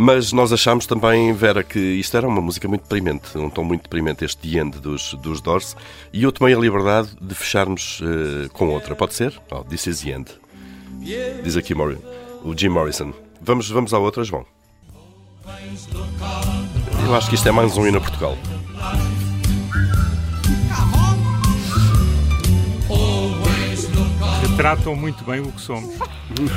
Mas 0.01 0.31
nós 0.31 0.53
achámos 0.53 0.85
também, 0.85 1.33
Vera, 1.33 1.61
que 1.61 1.77
isto 1.77 2.15
era 2.15 2.25
uma 2.25 2.39
música 2.39 2.69
muito 2.69 2.83
deprimente, 2.83 3.37
um 3.37 3.49
tom 3.49 3.65
muito 3.65 3.81
deprimente, 3.81 4.23
este 4.23 4.49
The 4.49 4.57
End 4.57 4.79
dos, 4.79 5.13
dos 5.15 5.41
Doors, 5.41 5.75
e 6.13 6.23
eu 6.23 6.31
tomei 6.31 6.55
a 6.55 6.57
liberdade 6.57 7.09
de 7.19 7.35
fecharmos 7.35 7.99
uh, 7.99 8.49
com 8.53 8.69
outra. 8.69 8.95
Pode 8.95 9.13
ser? 9.13 9.37
Oh, 9.51 9.61
This 9.61 9.87
is 9.87 9.99
the 9.99 10.11
End. 10.11 10.31
Diz 11.43 11.57
aqui 11.57 11.73
o 11.73 12.57
Jim 12.57 12.69
Morrison. 12.69 13.11
Vamos, 13.41 13.69
vamos 13.69 13.93
à 13.93 13.99
outra, 13.99 14.23
João. 14.23 14.45
Eu 17.05 17.13
acho 17.13 17.27
que 17.27 17.35
isto 17.35 17.49
é 17.49 17.51
mais 17.51 17.75
um 17.75 17.85
hino 17.85 17.97
a 17.97 18.01
Portugal. 18.01 18.37
Retratam 24.59 24.93
muito 24.93 25.23
bem 25.23 25.39
o 25.39 25.49
que 25.53 25.61
somos. 25.61 25.95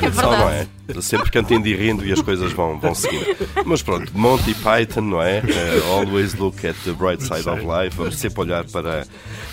É 0.02 0.10
Só 0.10 0.36
não 0.36 0.48
é? 0.48 0.66
Sempre 1.00 1.30
cantando 1.30 1.68
e 1.68 1.76
rindo 1.76 2.04
e 2.04 2.12
as 2.12 2.20
coisas 2.20 2.50
vão, 2.50 2.76
vão 2.76 2.96
seguindo. 2.96 3.24
Mas 3.64 3.80
pronto, 3.80 4.10
Monty 4.12 4.54
Python, 4.54 5.02
não 5.02 5.22
é? 5.22 5.38
Uh, 5.38 5.92
always 5.92 6.34
look 6.34 6.66
at 6.66 6.74
the 6.84 6.90
bright 6.90 7.22
side 7.22 7.48
of 7.48 7.60
life. 7.64 7.96
Vamos 7.96 8.18
sempre 8.18 8.40
olhar 8.40 8.64
para, 8.64 9.06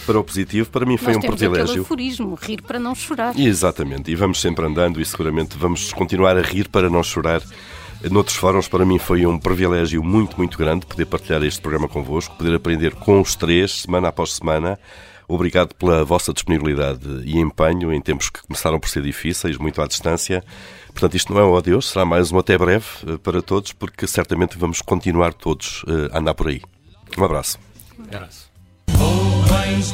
para 0.04 0.20
o 0.20 0.24
positivo. 0.24 0.68
Para 0.72 0.84
mim 0.84 0.98
foi 0.98 1.14
Nós 1.14 1.18
um 1.18 1.22
temos 1.22 1.40
privilégio. 1.40 1.84
aforismo, 1.84 2.34
rir 2.34 2.64
para 2.64 2.80
não 2.80 2.96
chorar. 2.96 3.38
Exatamente. 3.40 4.10
E 4.10 4.16
vamos 4.16 4.42
sempre 4.42 4.66
andando 4.66 5.00
e 5.00 5.06
seguramente 5.06 5.56
vamos 5.56 5.94
continuar 5.94 6.36
a 6.36 6.42
rir 6.42 6.70
para 6.70 6.90
não 6.90 7.04
chorar. 7.04 7.44
Noutros 8.10 8.36
fóruns, 8.36 8.68
para 8.68 8.84
mim 8.84 8.98
foi 8.98 9.28
um 9.28 9.38
privilégio 9.38 10.04
muito, 10.04 10.36
muito 10.38 10.58
grande 10.58 10.88
poder 10.88 11.06
partilhar 11.06 11.44
este 11.44 11.62
programa 11.62 11.88
convosco, 11.88 12.36
poder 12.36 12.56
aprender 12.56 12.96
com 12.96 13.22
os 13.22 13.36
três, 13.36 13.82
semana 13.84 14.08
após 14.08 14.34
semana. 14.34 14.80
Obrigado 15.30 15.76
pela 15.76 16.04
vossa 16.04 16.34
disponibilidade 16.34 17.08
e 17.24 17.38
empenho 17.38 17.94
em 17.94 18.02
tempos 18.02 18.30
que 18.30 18.42
começaram 18.42 18.80
por 18.80 18.90
ser 18.90 19.04
difíceis, 19.04 19.58
muito 19.58 19.82
à 19.82 19.88
distância. 19.88 20.44
Portanto, 20.88 21.16
isto 21.16 21.32
não 21.32 21.40
é 21.40 21.46
um 21.46 21.56
adeus, 21.56 21.90
será 21.90 22.04
mais 22.04 22.32
um 22.32 22.40
até 22.40 22.58
breve 22.58 22.86
eh, 23.08 23.18
para 23.18 23.42
todos, 23.42 23.72
porque 23.72 24.08
certamente 24.08 24.58
vamos 24.58 24.82
continuar 24.82 25.34
todos 25.34 25.86
eh, 25.88 26.10
a 26.12 26.18
andar 26.18 26.34
por 26.34 26.48
aí. 26.48 26.62
Um 27.16 27.24
abraço. 27.24 27.60
Um 27.98 28.04
abraço. 28.04 28.50
is 29.80 29.94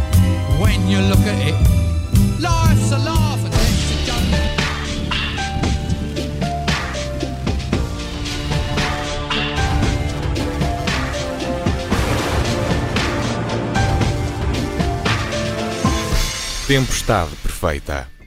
when 0.81 0.89
you 0.89 0.99
look 1.01 1.19
at 1.19 1.47
it. 1.47 2.41
Life's 2.41 2.91
a 2.91 2.97
laugh 2.97 3.45
and. 3.45 3.51
Tempestade 16.67 17.35
perfeita. 17.43 18.20